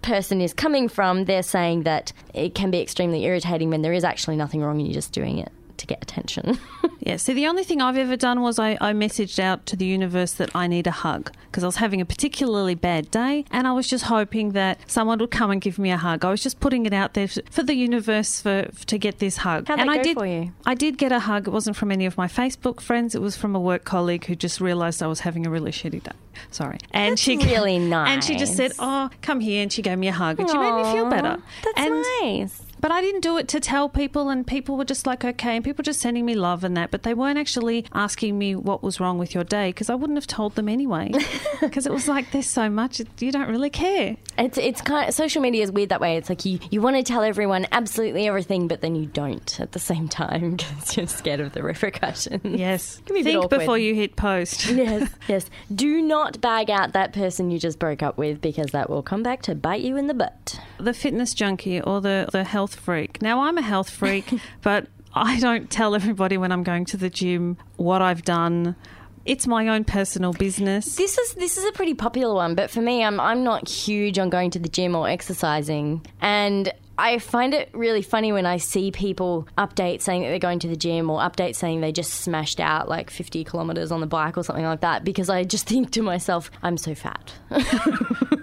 person 0.00 0.40
is 0.40 0.54
coming 0.54 0.88
from. 0.88 1.24
They're 1.24 1.42
saying 1.42 1.82
that 1.82 2.12
it 2.32 2.54
can 2.54 2.70
be 2.70 2.80
extremely 2.80 3.24
irritating 3.24 3.70
when 3.70 3.82
there 3.82 3.92
is 3.92 4.04
actually 4.04 4.36
nothing 4.36 4.62
wrong 4.62 4.78
and 4.78 4.86
you're 4.86 4.94
just 4.94 5.12
doing 5.12 5.38
it 5.38 5.52
to 5.78 5.86
get 5.86 6.02
attention. 6.02 6.58
Yeah, 7.04 7.18
see, 7.18 7.34
the 7.34 7.46
only 7.48 7.64
thing 7.64 7.82
I've 7.82 7.98
ever 7.98 8.16
done 8.16 8.40
was 8.40 8.58
I, 8.58 8.78
I 8.80 8.94
messaged 8.94 9.38
out 9.38 9.66
to 9.66 9.76
the 9.76 9.84
universe 9.84 10.32
that 10.32 10.50
I 10.56 10.66
need 10.66 10.86
a 10.86 10.90
hug 10.90 11.30
because 11.50 11.62
I 11.62 11.66
was 11.66 11.76
having 11.76 12.00
a 12.00 12.06
particularly 12.06 12.74
bad 12.74 13.10
day 13.10 13.44
and 13.50 13.68
I 13.68 13.72
was 13.72 13.86
just 13.86 14.04
hoping 14.04 14.52
that 14.52 14.78
someone 14.86 15.18
would 15.18 15.30
come 15.30 15.50
and 15.50 15.60
give 15.60 15.78
me 15.78 15.90
a 15.90 15.98
hug. 15.98 16.24
I 16.24 16.30
was 16.30 16.42
just 16.42 16.60
putting 16.60 16.86
it 16.86 16.94
out 16.94 17.12
there 17.12 17.28
for 17.28 17.62
the 17.62 17.74
universe 17.74 18.40
for, 18.40 18.70
to 18.86 18.96
get 18.96 19.18
this 19.18 19.36
hug. 19.36 19.68
How'd 19.68 19.80
and 19.80 19.90
I 19.90 20.02
did, 20.02 20.16
for 20.16 20.24
you? 20.24 20.54
I 20.64 20.74
did 20.74 20.96
get 20.96 21.12
a 21.12 21.18
hug. 21.18 21.46
It 21.46 21.50
wasn't 21.50 21.76
from 21.76 21.92
any 21.92 22.06
of 22.06 22.16
my 22.16 22.26
Facebook 22.26 22.80
friends. 22.80 23.14
It 23.14 23.20
was 23.20 23.36
from 23.36 23.54
a 23.54 23.60
work 23.60 23.84
colleague 23.84 24.24
who 24.24 24.34
just 24.34 24.58
realised 24.58 25.02
I 25.02 25.06
was 25.06 25.20
having 25.20 25.46
a 25.46 25.50
really 25.50 25.72
shitty 25.72 26.02
day. 26.02 26.12
Sorry, 26.50 26.78
and 26.90 27.12
That's 27.12 27.20
she 27.20 27.36
really 27.36 27.78
nice. 27.78 28.10
And 28.10 28.24
she 28.24 28.34
just 28.36 28.56
said, 28.56 28.72
"Oh, 28.78 29.08
come 29.22 29.40
here," 29.40 29.62
and 29.62 29.72
she 29.72 29.82
gave 29.82 29.98
me 29.98 30.08
a 30.08 30.12
hug, 30.12 30.40
and 30.40 30.50
she 30.50 30.56
made 30.58 30.74
me 30.74 30.82
feel 30.92 31.08
better. 31.08 31.40
That's 31.62 31.78
and 31.78 32.04
nice. 32.22 32.62
But 32.84 32.92
I 32.92 33.00
didn't 33.00 33.22
do 33.22 33.38
it 33.38 33.48
to 33.48 33.60
tell 33.60 33.88
people, 33.88 34.28
and 34.28 34.46
people 34.46 34.76
were 34.76 34.84
just 34.84 35.06
like, 35.06 35.24
okay, 35.24 35.56
and 35.56 35.64
people 35.64 35.82
just 35.82 36.00
sending 36.00 36.26
me 36.26 36.34
love 36.34 36.64
and 36.64 36.76
that, 36.76 36.90
but 36.90 37.02
they 37.02 37.14
weren't 37.14 37.38
actually 37.38 37.86
asking 37.94 38.36
me 38.36 38.54
what 38.54 38.82
was 38.82 39.00
wrong 39.00 39.16
with 39.16 39.34
your 39.34 39.42
day 39.42 39.70
because 39.70 39.88
I 39.88 39.94
wouldn't 39.94 40.18
have 40.18 40.26
told 40.26 40.54
them 40.54 40.68
anyway. 40.68 41.10
Because 41.60 41.86
it 41.86 41.92
was 41.92 42.08
like, 42.08 42.30
there's 42.30 42.48
so 42.48 42.68
much, 42.68 43.00
you 43.20 43.32
don't 43.32 43.48
really 43.48 43.70
care. 43.70 44.18
It's 44.36 44.58
it's 44.58 44.82
kind 44.82 45.08
of, 45.08 45.14
social 45.14 45.40
media 45.40 45.62
is 45.62 45.72
weird 45.72 45.88
that 45.88 46.00
way. 46.00 46.18
It's 46.18 46.28
like 46.28 46.44
you, 46.44 46.58
you 46.70 46.82
want 46.82 46.96
to 46.96 47.02
tell 47.02 47.22
everyone 47.22 47.66
absolutely 47.72 48.26
everything, 48.26 48.68
but 48.68 48.82
then 48.82 48.94
you 48.94 49.06
don't 49.06 49.58
at 49.60 49.72
the 49.72 49.78
same 49.78 50.06
time 50.06 50.56
because 50.56 50.94
you're 50.94 51.06
scared 51.06 51.40
of 51.40 51.52
the 51.52 51.62
repercussions. 51.62 52.44
Yes. 52.44 53.00
Be 53.06 53.20
a 53.20 53.24
Think 53.24 53.48
before 53.48 53.78
you 53.78 53.94
hit 53.94 54.14
post. 54.14 54.66
yes, 54.68 55.10
yes. 55.28 55.48
Do 55.74 56.02
not 56.02 56.42
bag 56.42 56.68
out 56.68 56.92
that 56.92 57.14
person 57.14 57.50
you 57.50 57.58
just 57.58 57.78
broke 57.78 58.02
up 58.02 58.18
with 58.18 58.42
because 58.42 58.72
that 58.72 58.90
will 58.90 59.02
come 59.02 59.22
back 59.22 59.40
to 59.42 59.54
bite 59.54 59.80
you 59.80 59.96
in 59.96 60.06
the 60.06 60.14
butt. 60.14 60.60
the 60.78 60.92
fitness 60.92 61.32
junkie 61.32 61.80
or 61.80 62.02
the, 62.02 62.28
the 62.30 62.44
health 62.44 62.73
freak. 62.76 63.22
Now, 63.22 63.42
I'm 63.42 63.58
a 63.58 63.62
health 63.62 63.90
freak, 63.90 64.32
but 64.62 64.86
I 65.14 65.38
don't 65.40 65.70
tell 65.70 65.94
everybody 65.94 66.36
when 66.36 66.52
I'm 66.52 66.62
going 66.62 66.84
to 66.86 66.96
the 66.96 67.10
gym 67.10 67.56
what 67.76 68.02
I've 68.02 68.22
done. 68.22 68.76
It's 69.24 69.46
my 69.46 69.68
own 69.68 69.84
personal 69.84 70.32
business. 70.32 70.96
This 70.96 71.16
is 71.16 71.34
this 71.34 71.56
is 71.56 71.64
a 71.64 71.72
pretty 71.72 71.94
popular 71.94 72.34
one, 72.34 72.54
but 72.54 72.70
for 72.70 72.82
me, 72.82 73.02
I'm 73.02 73.18
I'm 73.18 73.42
not 73.42 73.68
huge 73.68 74.18
on 74.18 74.28
going 74.28 74.50
to 74.50 74.58
the 74.58 74.68
gym 74.68 74.94
or 74.94 75.08
exercising, 75.08 76.04
and 76.20 76.70
I 76.96 77.18
find 77.18 77.54
it 77.54 77.70
really 77.72 78.02
funny 78.02 78.32
when 78.32 78.46
I 78.46 78.58
see 78.58 78.90
people 78.90 79.48
update 79.58 80.00
saying 80.00 80.22
that 80.22 80.28
they're 80.28 80.38
going 80.38 80.60
to 80.60 80.68
the 80.68 80.76
gym 80.76 81.10
or 81.10 81.18
update 81.20 81.56
saying 81.56 81.80
they 81.80 81.90
just 81.90 82.12
smashed 82.12 82.60
out 82.60 82.88
like 82.88 83.10
50 83.10 83.42
kilometers 83.44 83.90
on 83.90 84.00
the 84.00 84.06
bike 84.06 84.36
or 84.36 84.44
something 84.44 84.64
like 84.64 84.80
that 84.82 85.04
because 85.04 85.28
I 85.28 85.42
just 85.44 85.66
think 85.68 85.90
to 85.92 86.02
myself, 86.02 86.50
I'm 86.62 86.76
so 86.76 86.94
fat. 86.94 87.34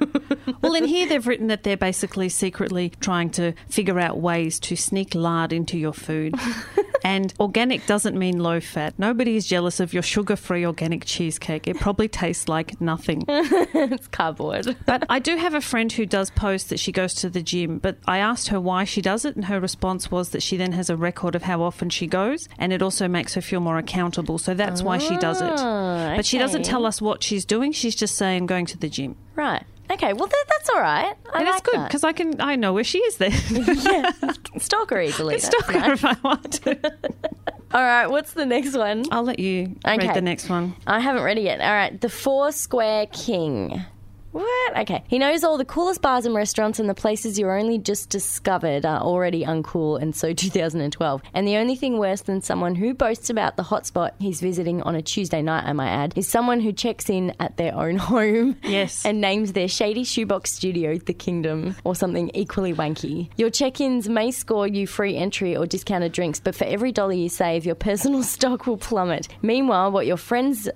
Well, 0.62 0.76
in 0.76 0.86
here 0.86 1.08
they've 1.08 1.26
written 1.26 1.48
that 1.48 1.64
they're 1.64 1.78
basically 1.78 2.30
secretly 2.30 2.92
trying 3.00 3.30
to 3.32 3.54
figure 3.70 4.00
out 4.00 4.20
ways 4.20 4.60
to 4.62 4.76
sneak 4.76 5.16
lard 5.16 5.54
into 5.54 5.78
your 5.78 5.94
food. 5.94 6.36
and 7.04 7.34
organic 7.40 7.86
doesn't 7.86 8.18
mean 8.18 8.40
low 8.40 8.60
fat. 8.60 8.94
Nobody 8.98 9.36
is 9.36 9.48
jealous 9.48 9.80
of 9.80 9.94
your 9.94 10.04
sugar 10.04 10.36
free 10.36 10.66
organic 10.66 11.06
cheesecake. 11.06 11.68
It 11.68 11.80
probably 11.80 12.08
tastes 12.08 12.48
like 12.48 12.80
nothing. 12.80 13.24
it's 13.28 14.08
cardboard. 14.08 14.76
But 14.86 15.06
I 15.10 15.20
do 15.20 15.36
have 15.38 15.54
a 15.54 15.62
friend 15.62 15.92
who 15.92 16.06
does 16.06 16.30
post 16.30 16.70
that 16.70 16.80
she 16.80 16.92
goes 16.92 17.14
to 17.16 17.30
the 17.30 17.42
gym, 17.42 17.80
but 17.80 17.98
I 18.08 18.20
asked 18.20 18.50
her 18.50 18.60
why 18.60 18.84
she 18.84 19.02
does 19.02 19.26
it, 19.26 19.36
and 19.36 19.46
her 19.46 19.60
response 19.60 20.12
was 20.12 20.30
that 20.30 20.44
she 20.44 20.58
then 20.58 20.74
has 20.74 20.90
a 20.90 20.96
record 20.96 21.36
of 21.36 21.44
how 21.44 21.62
often 21.62 21.90
she 21.90 22.08
goes, 22.08 22.48
and 22.58 22.72
it 22.74 22.82
also 22.82 23.08
makes 23.08 23.34
her 23.34 23.42
feel 23.42 23.60
more 23.60 23.78
accountable. 23.78 24.38
So 24.38 24.54
that's 24.54 24.82
why 24.82 24.98
she 24.98 25.18
does 25.18 25.42
it. 25.42 25.54
Ah, 25.56 26.14
But 26.16 26.26
she 26.26 26.38
doesn't 26.38 26.64
tell 26.64 26.86
us 26.86 27.02
what 27.02 27.24
she's 27.24 27.46
doing. 27.46 27.72
She's 27.72 27.96
just 27.96 28.16
saying 28.16 28.46
going 28.46 28.66
to 28.68 28.78
the 28.78 28.90
gym. 28.90 29.16
Right. 29.36 29.64
Okay. 29.92 30.14
Well, 30.14 30.28
that, 30.28 30.46
that's 30.50 30.70
all 30.70 30.80
right. 30.82 31.14
I 31.34 31.40
And 31.40 31.48
like 31.48 31.60
it's 31.60 31.70
good 31.70 31.84
because 31.84 32.04
I 32.04 32.14
can 32.14 32.40
I 32.42 32.56
know 32.56 32.74
where 32.74 32.84
she 32.84 33.00
is 33.00 33.18
then. 33.18 33.32
yeah, 33.52 34.12
stalk 34.58 34.90
her 34.92 35.02
easily. 35.02 35.38
Stalk 35.40 35.66
her 35.66 35.80
nice. 35.80 35.92
if 35.94 36.06
I 36.06 36.16
want 36.24 36.54
to. 36.64 36.94
All 37.74 37.82
right, 37.82 38.08
what's 38.08 38.34
the 38.34 38.46
next 38.46 38.76
one? 38.76 39.06
I'll 39.12 39.24
let 39.24 39.40
you 39.40 39.78
Okay. 39.88 40.06
read 40.06 40.14
the 40.14 40.22
next 40.22 40.50
one. 40.50 40.76
I 40.86 41.00
haven't 41.00 41.24
read 41.24 41.38
it 41.38 41.44
yet. 41.44 41.62
All 41.62 41.72
right, 41.72 42.00
the 42.02 42.10
Four 42.10 42.52
Square 42.52 43.08
King. 43.14 43.82
What? 44.32 44.78
Okay. 44.80 45.04
He 45.08 45.20
knows 45.20 45.44
all 45.44 45.58
the 45.58 45.66
coolest 45.66 46.02
bars 46.02 46.26
and 46.26 46.34
restaurants 46.34 46.80
and 46.80 46.90
the 46.90 46.94
places 46.94 47.38
you 47.38 47.50
only 47.50 47.78
just 47.78 48.10
discovered 48.10 48.86
are 48.86 49.02
already 49.02 49.44
uncool 49.44 50.02
and 50.02 50.16
so 50.16 50.34
2012. 50.42 51.22
And 51.34 51.48
the 51.48 51.58
only 51.58 51.76
thing 51.76 51.98
worse 51.98 52.22
than 52.22 52.42
someone 52.42 52.76
who 52.76 52.94
boasts 52.94 53.30
about 53.30 53.58
the 53.58 53.64
hotspot 53.64 54.12
he's 54.20 54.40
visiting 54.42 54.82
on 54.84 54.96
a 54.96 55.02
Tuesday 55.02 55.42
night, 55.42 55.66
I 55.66 55.74
might 55.74 55.90
add, 55.90 56.14
is 56.16 56.28
someone 56.28 56.60
who 56.60 56.72
checks 56.72 57.10
in 57.10 57.34
at 57.40 57.58
their 57.58 57.76
own 57.76 57.96
home. 58.12 58.56
Yes. 58.64 59.06
And 59.06 59.20
names 59.22 59.54
their 59.54 59.68
shady 59.68 60.04
shoebox 60.04 60.52
studio 60.52 60.98
the 60.98 61.14
Kingdom 61.14 61.76
or 61.84 61.96
something 61.96 62.32
equally 62.34 62.74
wanky. 62.74 63.30
Your 63.38 63.50
check 63.50 63.82
ins 63.82 64.08
may 64.08 64.32
score 64.32 64.68
you 64.68 64.88
free 64.88 65.16
entry 65.18 65.56
or 65.56 65.66
discounted 65.66 66.12
drinks, 66.12 66.40
but 66.40 66.56
for 66.56 66.66
every 66.66 66.92
dollar 66.92 67.14
you 67.14 67.30
save, 67.30 67.66
your 67.66 67.76
personal 67.76 68.24
stock 68.36 68.68
will 68.68 68.78
plummet. 68.78 69.28
Meanwhile, 69.42 69.92
what 69.92 70.06
your 70.06 70.18
friends 70.18 70.70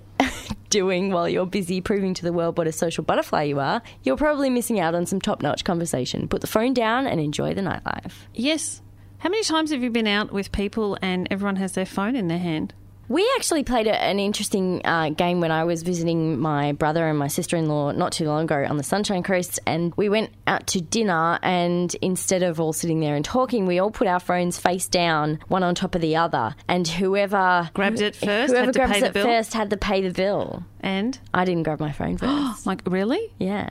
doing 0.70 1.10
while 1.10 1.28
you're 1.28 1.46
busy 1.46 1.80
proving 1.80 2.14
to 2.14 2.22
the 2.22 2.32
world 2.32 2.58
what 2.58 2.66
a 2.66 2.72
social 2.72 3.04
butterfly 3.04 3.44
you 3.44 3.60
are, 3.60 3.82
you're 4.02 4.16
probably 4.16 4.50
missing 4.50 4.80
out 4.80 4.94
on 4.94 5.06
some 5.06 5.20
top 5.20 5.42
notch 5.42 5.64
conversation. 5.64 6.28
Put 6.28 6.40
the 6.40 6.46
phone 6.46 6.74
down 6.74 7.06
and 7.06 7.20
enjoy 7.20 7.54
the 7.54 7.62
nightlife. 7.62 8.12
Yes. 8.34 8.82
How 9.18 9.30
many 9.30 9.42
times 9.42 9.70
have 9.70 9.82
you 9.82 9.90
been 9.90 10.06
out 10.06 10.32
with 10.32 10.52
people 10.52 10.98
and 11.00 11.26
everyone 11.30 11.56
has 11.56 11.72
their 11.72 11.86
phone 11.86 12.16
in 12.16 12.28
their 12.28 12.38
hand? 12.38 12.74
We 13.08 13.28
actually 13.36 13.62
played 13.62 13.86
a, 13.86 13.94
an 14.02 14.18
interesting 14.18 14.80
uh, 14.84 15.10
game 15.10 15.40
when 15.40 15.52
I 15.52 15.64
was 15.64 15.82
visiting 15.82 16.40
my 16.40 16.72
brother 16.72 17.06
and 17.06 17.16
my 17.18 17.28
sister 17.28 17.56
in 17.56 17.68
law 17.68 17.92
not 17.92 18.12
too 18.12 18.26
long 18.26 18.44
ago 18.44 18.66
on 18.68 18.76
the 18.78 18.82
Sunshine 18.82 19.22
Coast. 19.22 19.60
And 19.66 19.94
we 19.96 20.08
went 20.08 20.30
out 20.46 20.66
to 20.68 20.80
dinner, 20.80 21.38
and 21.42 21.94
instead 22.02 22.42
of 22.42 22.58
all 22.60 22.72
sitting 22.72 22.98
there 23.00 23.14
and 23.14 23.24
talking, 23.24 23.66
we 23.66 23.78
all 23.78 23.90
put 23.92 24.08
our 24.08 24.18
phones 24.20 24.58
face 24.58 24.88
down, 24.88 25.38
one 25.48 25.62
on 25.62 25.74
top 25.76 25.94
of 25.94 26.00
the 26.00 26.16
other. 26.16 26.54
And 26.68 26.86
whoever 26.88 27.70
Grabbed 27.74 28.00
it 28.00 28.16
first, 28.16 28.52
whoever 28.52 28.66
had 28.66 28.72
to 28.72 28.78
grabs 28.78 28.92
pay 28.92 29.00
the 29.00 29.06
it 29.06 29.12
bill? 29.14 29.24
first 29.26 29.54
had 29.54 29.70
to 29.70 29.76
pay 29.76 30.02
the 30.02 30.12
bill. 30.12 30.64
And 30.80 31.18
I 31.32 31.44
didn't 31.44 31.62
grab 31.62 31.78
my 31.80 31.92
phone 31.92 32.16
first. 32.18 32.66
like, 32.66 32.82
really? 32.86 33.32
yeah. 33.38 33.70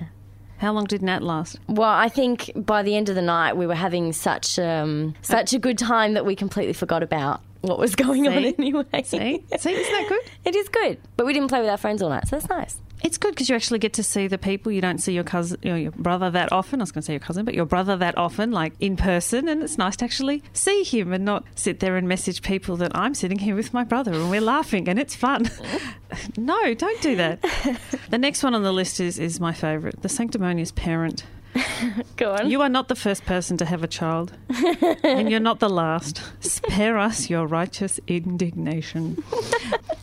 How 0.58 0.72
long 0.72 0.86
did 0.86 1.02
Nat 1.02 1.22
last? 1.22 1.60
Well, 1.68 1.90
I 1.90 2.08
think 2.08 2.50
by 2.56 2.82
the 2.82 2.96
end 2.96 3.10
of 3.10 3.16
the 3.16 3.22
night 3.22 3.58
we 3.58 3.68
were 3.68 3.76
having 3.76 4.14
such 4.14 4.58
um, 4.58 5.14
such 5.22 5.52
a 5.54 5.60
good 5.60 5.78
time 5.78 6.14
that 6.14 6.26
we 6.26 6.34
completely 6.34 6.72
forgot 6.72 7.04
about 7.04 7.42
what 7.66 7.80
was 7.80 7.96
going 7.96 8.28
on 8.28 8.34
anyway. 8.34 8.86
See? 9.04 9.44
See, 9.58 9.74
isn't 9.74 9.94
that 9.94 10.06
good? 10.08 10.22
It 10.46 10.56
is 10.56 10.70
good, 10.70 11.00
but 11.18 11.26
we 11.26 11.34
didn't 11.34 11.50
play 11.50 11.60
with 11.60 11.70
our 11.70 11.78
friends 11.78 12.02
all 12.02 12.10
night, 12.10 12.28
so 12.28 12.36
that's 12.36 12.50
nice. 12.50 12.80
It's 13.04 13.18
good 13.18 13.36
because 13.36 13.50
you 13.50 13.56
actually 13.56 13.80
get 13.80 13.94
to 13.94 14.04
see 14.04 14.28
the 14.28 14.38
people. 14.38 14.72
You 14.72 14.82
don't 14.82 15.00
see 15.00 15.14
your 15.14 15.24
cousin, 15.24 15.60
you 15.62 15.70
know, 15.70 15.76
your 15.76 15.92
brother 15.92 16.32
that 16.32 16.52
often. 16.52 16.82
I 16.82 16.84
was 16.84 16.92
going 16.92 17.02
to 17.02 17.06
say 17.06 17.14
your 17.14 17.20
cousin, 17.20 17.46
but 17.46 17.54
your 17.54 17.66
brother 17.66 17.96
that 17.98 18.18
often, 18.18 18.52
like 18.52 18.74
in 18.80 18.96
person, 18.96 19.48
and 19.48 19.62
it's 19.62 19.78
nice 19.78 19.96
to 19.98 20.06
actually 20.06 20.44
see 20.54 20.84
him 20.84 21.14
and 21.14 21.26
not 21.26 21.44
sit 21.56 21.82
there 21.82 21.98
and 21.98 22.08
message 22.08 22.42
people 22.42 22.78
that 22.78 22.92
I'm 22.96 23.14
sitting 23.14 23.40
here 23.40 23.56
with 23.56 23.74
my 23.74 23.84
brother 23.84 24.14
and 24.14 24.30
we're 24.30 24.42
laughing 24.42 24.88
and 24.88 24.98
it's 24.98 25.16
fun. 25.16 25.50
no, 26.38 26.74
don't 26.74 27.02
do 27.02 27.16
that. 27.18 27.42
the 28.10 28.18
next 28.18 28.44
one 28.44 28.56
on 28.56 28.64
the 28.64 28.74
list 28.74 29.00
is 29.00 29.20
is 29.20 29.40
my 29.40 29.54
favourite, 29.54 30.02
the 30.02 30.10
sanctimonious 30.10 30.72
parent. 30.72 31.26
Go 32.18 32.34
on. 32.34 32.50
You 32.50 32.62
are 32.62 32.70
not 32.70 32.88
the 32.88 32.96
first 32.96 33.26
person 33.26 33.58
to 33.58 33.66
have 33.66 33.84
a 33.84 33.88
child, 33.88 34.34
and 35.04 35.30
you're 35.30 35.40
not 35.40 35.60
the 35.60 35.70
last. 35.70 36.22
Spare 36.40 36.98
us 36.98 37.30
your 37.30 37.48
righteous 37.48 38.00
indignation. 38.08 39.24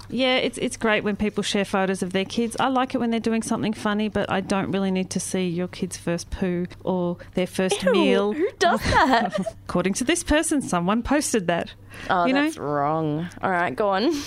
yeah, 0.09 0.37
it's 0.37 0.59
it's 0.59 0.77
great 0.77 1.05
when 1.05 1.17
people 1.17 1.43
share 1.43 1.65
photos 1.65 2.03
of 2.03 2.13
their 2.13 2.25
kids. 2.25 2.57
I 2.59 2.69
like 2.69 2.95
it 2.95 2.99
when 2.99 3.11
they're 3.11 3.21
doing 3.21 3.43
something 3.43 3.73
funny, 3.73 4.09
but 4.09 4.31
I 4.31 4.41
don't 4.41 4.71
really 4.71 4.91
need 4.91 5.11
to 5.11 5.21
see 5.21 5.49
your 5.49 5.69
kid's 5.69 5.97
first 5.97 6.31
poo 6.31 6.67
or 6.85 7.19
their 7.35 7.47
first 7.47 7.83
Ew, 7.83 7.93
meal. 7.93 8.33
Who 8.33 8.49
does 8.59 8.83
that? 8.85 9.39
According 9.69 9.95
to 9.95 10.05
this 10.05 10.23
person, 10.23 10.63
someone 10.63 11.03
posted 11.03 11.47
that. 11.49 11.73
oh, 12.09 12.27
you 12.27 12.33
know? 12.33 12.45
that's 12.45 12.59
wrong. 12.59 13.29
All 13.43 13.51
right, 13.51 13.75
go 13.75 13.89
on. 13.91 14.13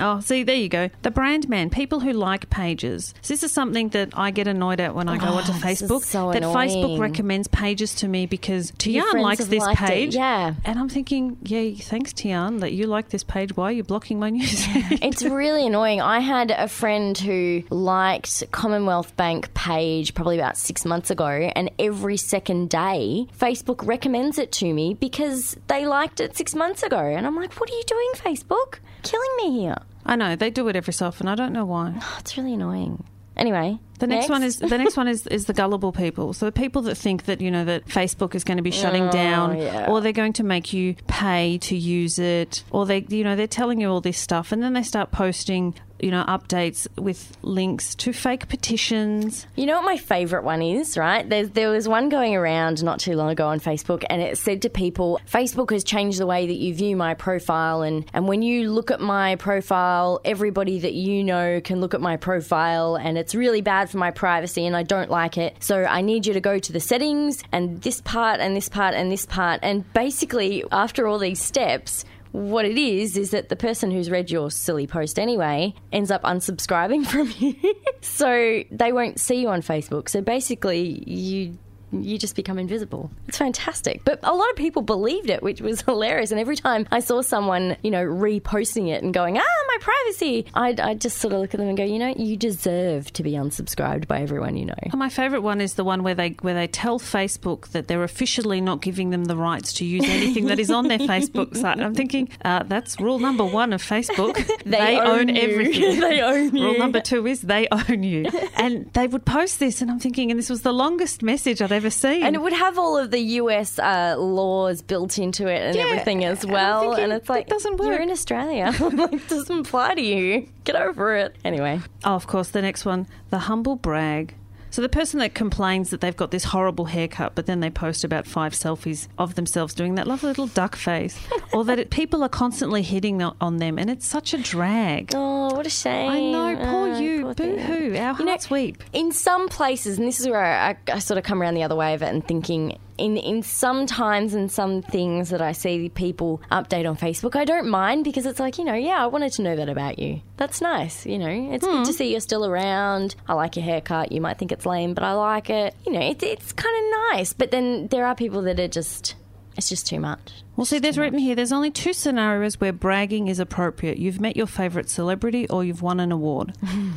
Oh, 0.00 0.20
see, 0.20 0.42
there 0.42 0.56
you 0.56 0.68
go. 0.68 0.90
The 1.02 1.10
brand 1.10 1.48
man, 1.48 1.70
people 1.70 2.00
who 2.00 2.12
like 2.12 2.50
pages. 2.50 3.14
So 3.22 3.34
this 3.34 3.42
is 3.42 3.52
something 3.52 3.88
that 3.90 4.10
I 4.14 4.30
get 4.30 4.46
annoyed 4.46 4.80
at 4.80 4.94
when 4.94 5.08
I 5.08 5.18
go 5.18 5.26
Oh, 5.28 5.34
onto 5.38 5.52
Facebook. 5.52 6.02
so 6.04 6.32
that 6.32 6.42
Facebook 6.42 6.98
recommends 6.98 7.48
pages 7.48 7.94
to 7.96 8.08
me 8.08 8.26
because 8.26 8.72
Tiarne 8.72 9.20
likes 9.22 9.44
this 9.46 9.62
liked 9.64 9.80
it, 9.82 9.86
page. 9.88 10.14
yeah. 10.14 10.54
And 10.64 10.78
I'm 10.78 10.88
thinking, 10.88 11.36
yeah, 11.42 11.70
thanks, 11.80 12.12
Tiarne, 12.12 12.60
that 12.60 12.72
you 12.72 12.86
like 12.86 13.08
this 13.10 13.24
page. 13.24 13.56
Why 13.56 13.64
are 13.64 13.72
you 13.72 13.84
blocking 13.84 14.18
my 14.18 14.30
news? 14.30 14.64
It's 15.02 15.22
really 15.22 15.66
annoying. 15.66 16.00
I 16.00 16.20
had 16.20 16.50
a 16.50 16.68
friend 16.68 17.16
who 17.16 17.62
liked 17.70 18.50
Commonwealth 18.52 19.16
Bank 19.16 19.52
page 19.54 20.14
probably 20.14 20.38
about 20.38 20.56
six 20.56 20.84
months 20.84 21.10
ago, 21.10 21.26
and 21.26 21.70
every 21.78 22.16
second 22.16 22.70
day, 22.70 23.26
Facebook 23.38 23.86
recommends 23.86 24.38
it 24.38 24.52
to 24.52 24.72
me 24.72 24.94
because 24.94 25.56
they 25.68 25.86
liked 25.86 26.20
it 26.20 26.36
six 26.36 26.54
months 26.54 26.82
ago. 26.82 26.98
And 26.98 27.26
I'm 27.26 27.36
like, 27.36 27.52
what 27.58 27.70
are 27.70 27.74
you 27.74 27.82
doing, 27.86 28.10
Facebook? 28.14 28.78
Killing 29.02 29.30
me 29.38 29.60
here. 29.60 29.76
I 30.08 30.16
know 30.16 30.34
they 30.34 30.50
do 30.50 30.66
it 30.68 30.74
every 30.74 30.92
so 30.92 31.06
often. 31.06 31.28
I 31.28 31.34
don't 31.36 31.52
know 31.52 31.64
why. 31.66 31.94
Oh, 32.00 32.16
it's 32.20 32.36
really 32.36 32.54
annoying. 32.54 33.04
Anyway, 33.36 33.78
The 34.00 34.08
next, 34.08 34.28
one 34.28 34.42
is 34.42 34.58
the 34.58 34.76
next 34.76 34.96
one 34.96 35.06
is, 35.06 35.24
is 35.28 35.44
the 35.44 35.52
gullible 35.52 35.92
people. 35.92 36.32
So 36.32 36.46
the 36.46 36.50
people 36.50 36.82
that 36.82 36.96
think 36.96 37.26
that 37.26 37.40
you 37.40 37.52
know 37.52 37.64
that 37.66 37.86
Facebook 37.86 38.34
is 38.34 38.42
going 38.42 38.56
to 38.56 38.64
be 38.64 38.72
shutting 38.72 39.04
Oh, 39.04 39.12
down, 39.12 39.58
yeah. 39.58 39.86
or 39.88 40.00
they're 40.00 40.10
going 40.10 40.32
to 40.34 40.42
make 40.42 40.72
you 40.72 40.96
pay 41.06 41.58
to 41.58 41.76
use 41.76 42.18
it, 42.18 42.64
or 42.72 42.84
they 42.84 43.06
you 43.08 43.22
know 43.22 43.36
they're 43.36 43.46
telling 43.46 43.80
you 43.80 43.88
all 43.90 44.00
this 44.00 44.18
stuff, 44.18 44.50
and 44.50 44.60
then 44.60 44.72
they 44.72 44.82
start 44.82 45.12
posting 45.12 45.76
you 46.00 46.10
know 46.10 46.24
updates 46.28 46.86
with 46.96 47.36
links 47.42 47.94
to 47.96 48.12
fake 48.12 48.48
petitions. 48.48 49.46
You 49.56 49.66
know 49.66 49.76
what 49.76 49.84
my 49.84 49.96
favourite 49.96 50.44
one 50.44 50.62
is, 50.62 50.96
right? 50.96 51.28
There's, 51.28 51.50
there 51.50 51.70
was 51.70 51.88
one 51.88 52.08
going 52.08 52.34
around 52.36 52.82
not 52.82 53.00
too 53.00 53.14
long 53.14 53.30
ago 53.30 53.46
on 53.48 53.60
Facebook, 53.60 54.04
and 54.08 54.22
it 54.22 54.38
said 54.38 54.62
to 54.62 54.70
people, 54.70 55.20
Facebook 55.30 55.70
has 55.70 55.84
changed 55.84 56.18
the 56.18 56.26
way 56.26 56.46
that 56.46 56.54
you 56.56 56.74
view 56.74 56.96
my 56.96 57.14
profile, 57.14 57.82
and, 57.82 58.04
and 58.12 58.28
when 58.28 58.42
you 58.42 58.70
look 58.70 58.90
at 58.90 59.00
my 59.00 59.36
profile, 59.36 60.20
everybody 60.24 60.78
that 60.80 60.94
you 60.94 61.24
know 61.24 61.60
can 61.62 61.80
look 61.80 61.94
at 61.94 62.00
my 62.00 62.16
profile, 62.16 62.96
and 62.96 63.18
it's 63.18 63.34
really 63.34 63.60
bad 63.60 63.90
for 63.90 63.98
my 63.98 64.10
privacy, 64.10 64.66
and 64.66 64.76
I 64.76 64.82
don't 64.82 65.10
like 65.10 65.38
it. 65.38 65.56
So 65.60 65.84
I 65.84 66.00
need 66.00 66.26
you 66.26 66.32
to 66.34 66.40
go 66.40 66.58
to 66.58 66.72
the 66.72 66.80
settings, 66.80 67.42
and 67.52 67.80
this 67.82 68.00
part, 68.00 68.40
and 68.40 68.56
this 68.56 68.68
part, 68.68 68.94
and 68.94 69.10
this 69.10 69.26
part, 69.26 69.60
and 69.62 69.90
basically, 69.92 70.64
after 70.70 71.06
all 71.06 71.18
these 71.18 71.40
steps, 71.40 72.04
what 72.32 72.64
it 72.64 72.78
is 72.78 73.16
is 73.16 73.30
that 73.30 73.48
the 73.48 73.56
person 73.56 73.90
who's 73.90 74.10
read 74.10 74.30
your 74.30 74.50
silly 74.50 74.86
post 74.86 75.18
anyway 75.18 75.74
ends 75.92 76.10
up 76.10 76.22
unsubscribing 76.22 77.06
from 77.12 77.32
you. 77.38 77.54
so 78.00 78.62
they 78.70 78.92
won't 78.92 79.20
see 79.20 79.40
you 79.40 79.48
on 79.48 79.62
Facebook. 79.62 80.08
So 80.08 80.20
basically 80.20 81.02
you 81.06 81.58
you 81.92 82.18
just 82.18 82.36
become 82.36 82.58
invisible. 82.58 83.10
It's 83.28 83.38
fantastic. 83.38 84.02
But 84.04 84.20
a 84.22 84.34
lot 84.34 84.50
of 84.50 84.56
people 84.56 84.82
believed 84.82 85.30
it, 85.30 85.42
which 85.42 85.60
was 85.60 85.80
hilarious. 85.88 86.30
And 86.30 86.40
every 86.40 86.56
time 86.56 86.86
I 86.90 87.00
saw 87.00 87.22
someone, 87.22 87.76
you 87.82 87.90
know, 87.90 88.04
reposting 88.04 88.88
it 88.88 89.02
and 89.02 89.14
going, 89.14 89.38
ah, 89.38 89.42
my 89.68 89.76
privacy, 89.80 90.46
I'd, 90.54 90.80
I'd 90.80 91.00
just 91.00 91.18
sort 91.18 91.32
of 91.32 91.40
look 91.40 91.54
at 91.54 91.58
them 91.58 91.68
and 91.68 91.76
go, 91.76 91.84
you 91.84 91.98
know, 91.98 92.14
you 92.16 92.36
deserve 92.36 93.12
to 93.14 93.22
be 93.22 93.32
unsubscribed 93.32 94.06
by 94.06 94.20
everyone 94.20 94.56
you 94.56 94.66
know. 94.66 94.74
My 94.92 95.08
favourite 95.08 95.42
one 95.42 95.60
is 95.60 95.74
the 95.74 95.84
one 95.84 96.02
where 96.02 96.14
they 96.14 96.30
where 96.40 96.54
they 96.54 96.66
tell 96.66 96.98
Facebook 96.98 97.68
that 97.68 97.88
they're 97.88 98.02
officially 98.02 98.60
not 98.60 98.82
giving 98.82 99.10
them 99.10 99.26
the 99.26 99.36
rights 99.36 99.72
to 99.74 99.84
use 99.84 100.04
anything 100.04 100.46
that 100.46 100.58
is 100.58 100.70
on 100.70 100.88
their 100.88 100.98
Facebook 101.12 101.56
site. 101.56 101.76
And 101.76 101.84
I'm 101.84 101.94
thinking 101.94 102.28
uh, 102.44 102.64
that's 102.64 103.00
rule 103.00 103.18
number 103.18 103.44
one 103.44 103.72
of 103.72 103.82
Facebook. 103.82 104.36
They 104.68 104.98
own 104.98 105.28
you. 105.28 105.40
everything. 105.40 106.00
They 106.00 106.20
own 106.20 106.54
you. 106.54 106.64
Rule 106.64 106.78
number 106.78 107.00
two 107.00 107.26
is 107.26 107.40
they 107.42 107.68
own 107.70 108.02
you. 108.02 108.26
And 108.54 108.92
they 108.92 109.06
would 109.06 109.24
post 109.24 109.60
this, 109.60 109.80
and 109.80 109.90
I'm 109.90 109.98
thinking, 109.98 110.30
and 110.30 110.38
this 110.38 110.50
was 110.50 110.62
the 110.62 110.72
longest 110.72 111.22
message 111.22 111.62
I'd 111.62 111.72
ever 111.78 111.90
seen. 111.90 112.22
And 112.22 112.36
it 112.36 112.40
would 112.42 112.52
have 112.52 112.78
all 112.78 112.98
of 112.98 113.10
the 113.10 113.20
US 113.40 113.78
uh, 113.78 114.14
laws 114.18 114.82
built 114.82 115.18
into 115.18 115.46
it 115.48 115.62
and 115.62 115.74
Yeah, 115.74 115.84
everything 115.86 116.24
as 116.24 116.44
and 116.44 116.52
well. 116.52 116.80
thinking, 116.82 117.04
and 117.04 117.12
it's 117.14 117.28
like, 117.28 117.46
doesn't 117.48 117.78
You're 117.80 117.88
work. 117.92 118.00
in 118.00 118.10
Australia. 118.10 118.74
like, 118.80 119.12
it 119.14 119.28
doesn't 119.28 119.60
apply 119.66 119.94
to 119.94 120.02
you. 120.02 120.48
Get 120.64 120.76
over 120.76 121.16
it. 121.16 121.34
Anyway. 121.44 121.80
Oh, 122.04 122.14
of 122.14 122.26
course, 122.26 122.50
the 122.50 122.60
next 122.62 122.84
one, 122.84 123.06
the 123.30 123.38
humble 123.38 123.76
brag. 123.76 124.34
So 124.70 124.82
the 124.82 124.88
person 124.88 125.18
that 125.20 125.34
complains 125.34 125.90
that 125.90 126.00
they've 126.00 126.16
got 126.16 126.30
this 126.30 126.44
horrible 126.44 126.84
haircut, 126.86 127.34
but 127.34 127.46
then 127.46 127.60
they 127.60 127.70
post 127.70 128.04
about 128.04 128.26
five 128.26 128.52
selfies 128.52 129.08
of 129.18 129.34
themselves 129.34 129.74
doing 129.74 129.94
that 129.96 130.06
lovely 130.06 130.28
little 130.28 130.46
duck 130.48 130.76
face, 130.76 131.18
or 131.52 131.64
that 131.64 131.78
it, 131.78 131.90
people 131.90 132.22
are 132.22 132.28
constantly 132.28 132.82
hitting 132.82 133.22
on 133.22 133.56
them, 133.56 133.78
and 133.78 133.88
it's 133.90 134.06
such 134.06 134.34
a 134.34 134.38
drag. 134.38 135.12
Oh, 135.14 135.54
what 135.54 135.66
a 135.66 135.70
shame. 135.70 136.10
I 136.10 136.20
know, 136.52 136.56
poor 136.56 136.88
Oh, 136.88 136.98
you, 137.00 137.34
boo 137.34 137.56
hoo. 137.56 137.96
Our 137.96 138.18
You 138.18 138.24
know, 138.24 138.30
hearts 138.32 138.50
weep. 138.50 138.82
In 138.92 139.12
some 139.12 139.48
places, 139.48 139.98
and 139.98 140.06
this 140.06 140.20
is 140.20 140.28
where 140.28 140.44
I, 140.44 140.76
I 140.92 140.98
sort 140.98 141.18
of 141.18 141.24
come 141.24 141.40
around 141.40 141.54
the 141.54 141.62
other 141.62 141.76
way 141.76 141.94
of 141.94 142.02
it 142.02 142.08
and 142.08 142.26
thinking, 142.26 142.78
in, 142.98 143.16
in 143.16 143.42
some 143.42 143.86
times 143.86 144.34
and 144.34 144.50
some 144.50 144.82
things 144.82 145.30
that 145.30 145.40
I 145.40 145.52
see 145.52 145.88
people 145.88 146.42
update 146.50 146.88
on 146.88 146.96
Facebook, 146.96 147.36
I 147.36 147.44
don't 147.44 147.68
mind 147.68 148.04
because 148.04 148.26
it's 148.26 148.40
like, 148.40 148.58
you 148.58 148.64
know, 148.64 148.74
yeah, 148.74 149.02
I 149.02 149.06
wanted 149.06 149.32
to 149.34 149.42
know 149.42 149.56
that 149.56 149.68
about 149.68 149.98
you. 149.98 150.20
That's 150.36 150.60
nice, 150.60 151.06
you 151.06 151.18
know. 151.18 151.50
It's 151.52 151.64
good 151.64 151.84
to 151.84 151.90
hmm. 151.90 151.96
see 151.96 152.10
you're 152.10 152.20
still 152.20 152.44
around. 152.44 153.14
I 153.26 153.34
like 153.34 153.56
your 153.56 153.64
haircut. 153.64 154.12
You 154.12 154.20
might 154.20 154.38
think 154.38 154.52
it's 154.52 154.66
lame, 154.66 154.94
but 154.94 155.04
I 155.04 155.12
like 155.12 155.50
it. 155.50 155.74
You 155.86 155.92
know, 155.92 156.00
it's, 156.00 156.22
it's 156.22 156.52
kind 156.52 156.76
of 156.76 157.16
nice. 157.16 157.32
But 157.32 157.50
then 157.50 157.88
there 157.88 158.06
are 158.06 158.14
people 158.14 158.42
that 158.42 158.60
are 158.60 158.68
just, 158.68 159.14
it's 159.56 159.68
just 159.68 159.86
too 159.86 160.00
much. 160.00 160.42
Well, 160.58 160.64
see, 160.64 160.80
there's 160.80 160.98
written 160.98 161.20
here 161.20 161.36
there's 161.36 161.52
only 161.52 161.70
two 161.70 161.92
scenarios 161.92 162.60
where 162.60 162.72
bragging 162.72 163.28
is 163.28 163.38
appropriate. 163.38 163.96
You've 163.96 164.20
met 164.20 164.36
your 164.36 164.48
favourite 164.48 164.88
celebrity 164.90 165.48
or 165.48 165.62
you've 165.62 165.82
won 165.82 166.00
an 166.00 166.10
award. 166.10 166.52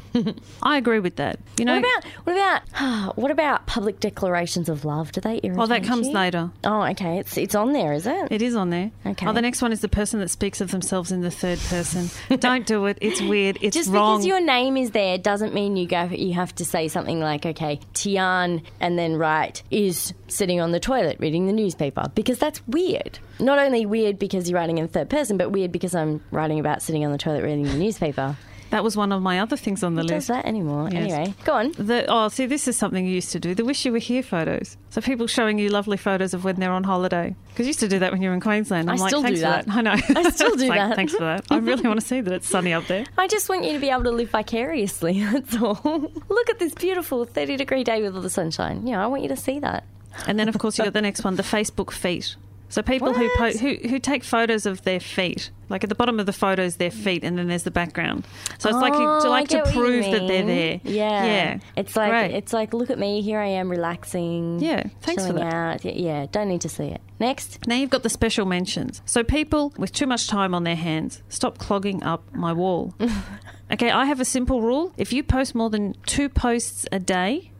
I 0.64 0.78
agree 0.78 0.98
with 0.98 1.18
that. 1.18 1.40
You 1.60 1.66
know, 1.66 1.80
What 1.80 1.86
about 1.86 2.06
what 2.24 2.34
about 2.34 3.18
what 3.20 3.30
about 3.30 3.68
public 3.68 4.00
declarations 4.00 4.68
of 4.68 4.84
love? 4.84 5.12
Do 5.12 5.22
they 5.22 5.40
irritate 5.44 5.58
well, 5.58 5.68
that 5.68 5.84
comes 5.84 6.08
you? 6.08 6.14
later. 6.14 6.50
Oh, 6.64 6.82
okay. 6.88 7.20
It's 7.20 7.38
it's 7.38 7.54
on 7.54 7.74
there, 7.74 7.94
is 7.94 8.08
it? 8.08 8.32
It 8.32 8.42
is 8.42 8.56
on 8.56 8.72
there. 8.72 8.90
Okay. 9.06 9.28
Oh, 9.28 9.32
the 9.32 9.44
next 9.44 9.62
one 9.62 9.72
is 9.72 9.82
the 9.82 9.88
person 9.90 10.20
that 10.22 10.30
speaks 10.30 10.60
of 10.60 10.72
themselves 10.72 11.12
in 11.12 11.22
the 11.22 11.30
third 11.30 11.60
person. 11.60 12.10
Don't 12.40 12.66
do 12.66 12.88
it. 12.88 12.98
It's 13.00 13.22
weird. 13.22 13.60
It's 13.62 13.78
Just 13.78 13.92
wrong. 13.92 14.16
because 14.18 14.26
your 14.26 14.42
name 14.44 14.76
is 14.76 14.90
there 14.90 15.20
doesn't 15.20 15.54
mean 15.54 15.78
you 15.78 15.88
go. 15.88 16.06
You 16.06 16.34
have 16.34 16.56
to 16.56 16.66
say 16.66 16.88
something 16.88 17.20
like, 17.20 17.46
"Okay, 17.46 17.80
Tiarne," 17.94 18.64
and 18.80 18.98
then 18.98 19.18
write 19.18 19.62
is 19.70 20.16
sitting 20.28 20.60
on 20.60 20.72
the 20.72 20.80
toilet 20.80 21.18
reading 21.20 21.46
the 21.46 21.54
newspaper 21.54 22.06
because 22.16 22.40
that's 22.40 22.66
weird. 22.66 23.20
Not 23.52 23.60
only 23.60 23.86
weird 23.86 24.18
because 24.18 24.50
you're 24.50 24.58
writing 24.58 24.78
in 24.78 24.88
third 24.88 25.10
person, 25.10 25.36
but 25.38 25.52
weird 25.52 25.74
because 25.74 25.94
I'm 25.94 26.22
writing 26.32 26.58
about 26.58 26.82
sitting 26.82 27.04
on 27.04 27.12
the 27.12 27.18
toilet 27.18 27.44
reading 27.44 27.66
the 27.66 27.74
newspaper. 27.74 28.38
that 28.70 28.82
was 28.82 28.96
one 28.96 29.12
of 29.12 29.22
my 29.22 29.42
other 29.42 29.58
things 29.58 29.84
on 29.84 29.96
the 29.96 30.04
Who 30.04 30.08
does 30.08 30.16
list. 30.16 30.28
that 30.30 30.46
anymore? 30.46 30.88
Yes. 30.90 31.12
Anyway, 31.12 31.34
go 31.44 31.56
on. 31.56 31.74
The, 31.74 32.06
oh, 32.08 32.30
see, 32.30 32.46
this 32.46 32.70
is 32.70 32.78
something 32.78 33.06
you 33.06 33.12
used 33.16 33.34
to 33.34 33.42
do. 33.42 33.54
The 33.54 33.66
wish 33.66 33.84
you 33.86 33.92
were 33.92 33.98
here 33.98 34.24
photos. 34.24 34.78
So 34.90 35.02
people 35.02 35.28
showing 35.28 35.60
you 35.60 35.68
lovely 35.68 35.98
photos 35.98 36.34
of 36.34 36.46
when 36.46 36.62
they're 36.62 36.72
on 36.72 36.86
holiday. 36.86 37.36
Because 37.50 37.66
you 37.66 37.72
used 37.72 37.82
to 37.82 37.90
do 37.90 38.00
that 38.00 38.14
when 38.14 38.22
you 38.22 38.30
were 38.30 38.36
in 38.36 38.40
Queensland. 38.40 38.90
I'm 38.90 38.96
I 38.96 39.00
like, 39.02 39.10
still 39.10 39.22
do 39.22 39.36
that. 39.40 39.66
that. 39.66 39.76
I 39.76 39.82
know. 39.82 39.92
I 40.16 40.30
still 40.30 40.56
do 40.56 40.68
like, 40.70 40.80
that. 40.80 40.96
Thanks 40.96 41.12
for 41.14 41.26
that. 41.26 41.44
I 41.52 41.58
really 41.58 41.84
want 41.86 42.00
to 42.00 42.08
see 42.08 42.22
that 42.22 42.34
it's 42.34 42.48
sunny 42.48 42.72
up 42.72 42.88
there. 42.88 43.04
I 43.18 43.28
just 43.28 43.50
want 43.50 43.66
you 43.66 43.74
to 43.74 43.80
be 43.80 43.90
able 43.90 44.04
to 44.04 44.12
live 44.12 44.30
vicariously. 44.30 45.22
That's 45.26 45.58
all. 45.58 45.82
Look 46.30 46.50
at 46.50 46.58
this 46.60 46.74
beautiful 46.74 47.26
30 47.26 47.58
degree 47.58 47.84
day 47.84 48.02
with 48.02 48.16
all 48.16 48.22
the 48.22 48.30
sunshine. 48.30 48.88
Yeah, 48.88 49.04
I 49.04 49.08
want 49.08 49.24
you 49.24 49.28
to 49.28 49.36
see 49.36 49.60
that. 49.60 49.84
And 50.26 50.40
then, 50.40 50.48
of 50.48 50.58
course, 50.58 50.78
you 50.78 50.86
got 50.86 50.94
the 50.94 51.02
next 51.02 51.26
one, 51.26 51.36
the 51.36 51.44
Facebook 51.44 51.92
feet. 51.92 52.38
So 52.72 52.82
people 52.82 53.14
who, 53.14 53.30
po- 53.38 53.52
who 53.52 53.76
who 53.88 54.00
take 54.00 54.24
photos 54.24 54.66
of 54.66 54.82
their 54.82 55.00
feet, 55.00 55.52
like 55.70 55.84
at 55.84 55.90
the 55.90 55.96
bottom 55.96 56.20
of 56.20 56.26
the 56.26 56.34
photo 56.34 56.64
is 56.64 56.78
their 56.78 56.90
feet, 56.90 57.24
and 57.24 57.38
then 57.38 57.48
there's 57.48 57.64
the 57.64 57.70
background. 57.72 58.26
So 58.58 58.70
it's 58.70 58.78
like 58.80 58.94
you 58.94 59.00
Oh, 59.04 59.22
to 59.22 59.30
like 59.30 59.50
to 59.50 59.58
get 59.58 59.66
what 59.68 59.76
you 59.76 59.82
prove 59.82 60.06
that 60.06 60.28
they're 60.28 60.46
there. 60.46 60.80
Yeah, 60.84 61.26
yeah. 61.26 61.60
It's 61.76 61.96
like 61.96 62.10
Great. 62.12 62.32
it's 62.32 62.54
like 62.54 62.74
look 62.74 62.90
at 62.90 62.98
me, 62.98 63.22
here 63.22 63.40
I 63.40 63.48
am 63.48 63.70
relaxing. 63.70 64.60
Yeah, 64.62 64.84
thanks 65.02 65.28
for 65.28 65.34
that. 65.34 65.54
out. 65.54 65.86
Yeah, 65.86 65.92
yeah, 65.92 66.26
don't 66.32 66.48
need 66.48 66.62
to 66.62 66.70
see 66.70 66.86
it. 66.86 67.02
Next, 67.20 67.68
Now 67.68 67.76
you've 67.76 67.92
got 67.92 68.02
the 68.02 68.10
special 68.10 68.46
mentions. 68.48 69.02
So 69.06 69.24
people 69.24 69.74
with 69.78 69.92
too 69.92 70.08
much 70.08 70.28
time 70.28 70.56
on 70.56 70.64
their 70.64 70.76
hands, 70.78 71.22
stop 71.30 71.60
clogging 71.60 72.02
up 72.02 72.24
my 72.34 72.52
wall. 72.54 72.96
okay, 73.72 73.92
I 73.92 74.06
have 74.06 74.20
a 74.20 74.26
simple 74.26 74.62
rule. 74.62 74.92
If 74.98 75.14
you 75.14 75.22
post 75.24 75.54
more 75.54 75.70
than 75.70 75.94
two 76.06 76.30
posts 76.30 76.88
a 76.92 76.98
day, 77.00 77.51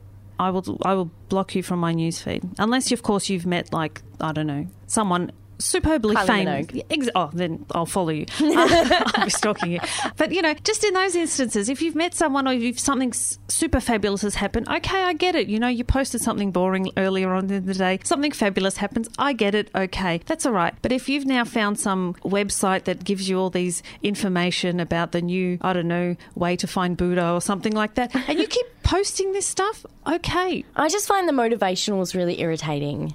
I 0.42 0.50
will 0.50 0.78
I 0.84 0.94
will 0.94 1.10
block 1.28 1.54
you 1.54 1.62
from 1.62 1.78
my 1.78 1.94
newsfeed. 1.94 2.42
Unless, 2.58 2.90
of 2.92 3.02
course, 3.02 3.28
you've 3.28 3.46
met 3.46 3.72
like 3.72 4.02
I 4.20 4.32
don't 4.32 4.48
know 4.48 4.66
someone 4.86 5.32
superbly 5.62 6.16
famous. 6.26 6.66
Ex- 6.90 7.08
oh, 7.14 7.30
then 7.32 7.64
I'll 7.72 7.86
follow 7.86 8.10
you. 8.10 8.26
I'll 8.40 9.24
be 9.24 9.30
stalking 9.30 9.72
you. 9.72 9.80
But 10.16 10.32
you 10.32 10.42
know, 10.42 10.54
just 10.54 10.84
in 10.84 10.94
those 10.94 11.14
instances, 11.14 11.68
if 11.68 11.82
you've 11.82 11.94
met 11.94 12.14
someone 12.14 12.48
or 12.48 12.52
you've 12.52 12.78
something 12.78 13.12
super 13.12 13.80
fabulous 13.80 14.22
has 14.22 14.34
happened, 14.34 14.68
okay, 14.68 15.02
I 15.02 15.12
get 15.12 15.34
it. 15.34 15.48
You 15.48 15.58
know, 15.58 15.68
you 15.68 15.84
posted 15.84 16.20
something 16.20 16.50
boring 16.50 16.90
earlier 16.96 17.32
on 17.32 17.50
in 17.50 17.66
the 17.66 17.74
day, 17.74 18.00
something 18.04 18.32
fabulous 18.32 18.76
happens, 18.76 19.08
I 19.18 19.32
get 19.32 19.54
it. 19.54 19.70
Okay, 19.74 20.20
that's 20.26 20.46
all 20.46 20.52
right. 20.52 20.74
But 20.82 20.92
if 20.92 21.08
you've 21.08 21.26
now 21.26 21.44
found 21.44 21.78
some 21.78 22.14
website 22.24 22.84
that 22.84 23.04
gives 23.04 23.28
you 23.28 23.38
all 23.38 23.50
these 23.50 23.82
information 24.02 24.80
about 24.80 25.12
the 25.12 25.22
new, 25.22 25.58
I 25.60 25.72
don't 25.72 25.88
know, 25.88 26.16
way 26.34 26.56
to 26.56 26.66
find 26.66 26.96
Buddha 26.96 27.30
or 27.30 27.40
something 27.40 27.72
like 27.72 27.94
that, 27.94 28.14
and 28.28 28.38
you 28.38 28.46
keep 28.46 28.66
posting 28.82 29.32
this 29.32 29.46
stuff, 29.46 29.86
okay, 30.06 30.64
I 30.76 30.88
just 30.88 31.06
find 31.08 31.28
the 31.28 31.32
motivationals 31.32 32.14
really 32.14 32.40
irritating. 32.40 33.14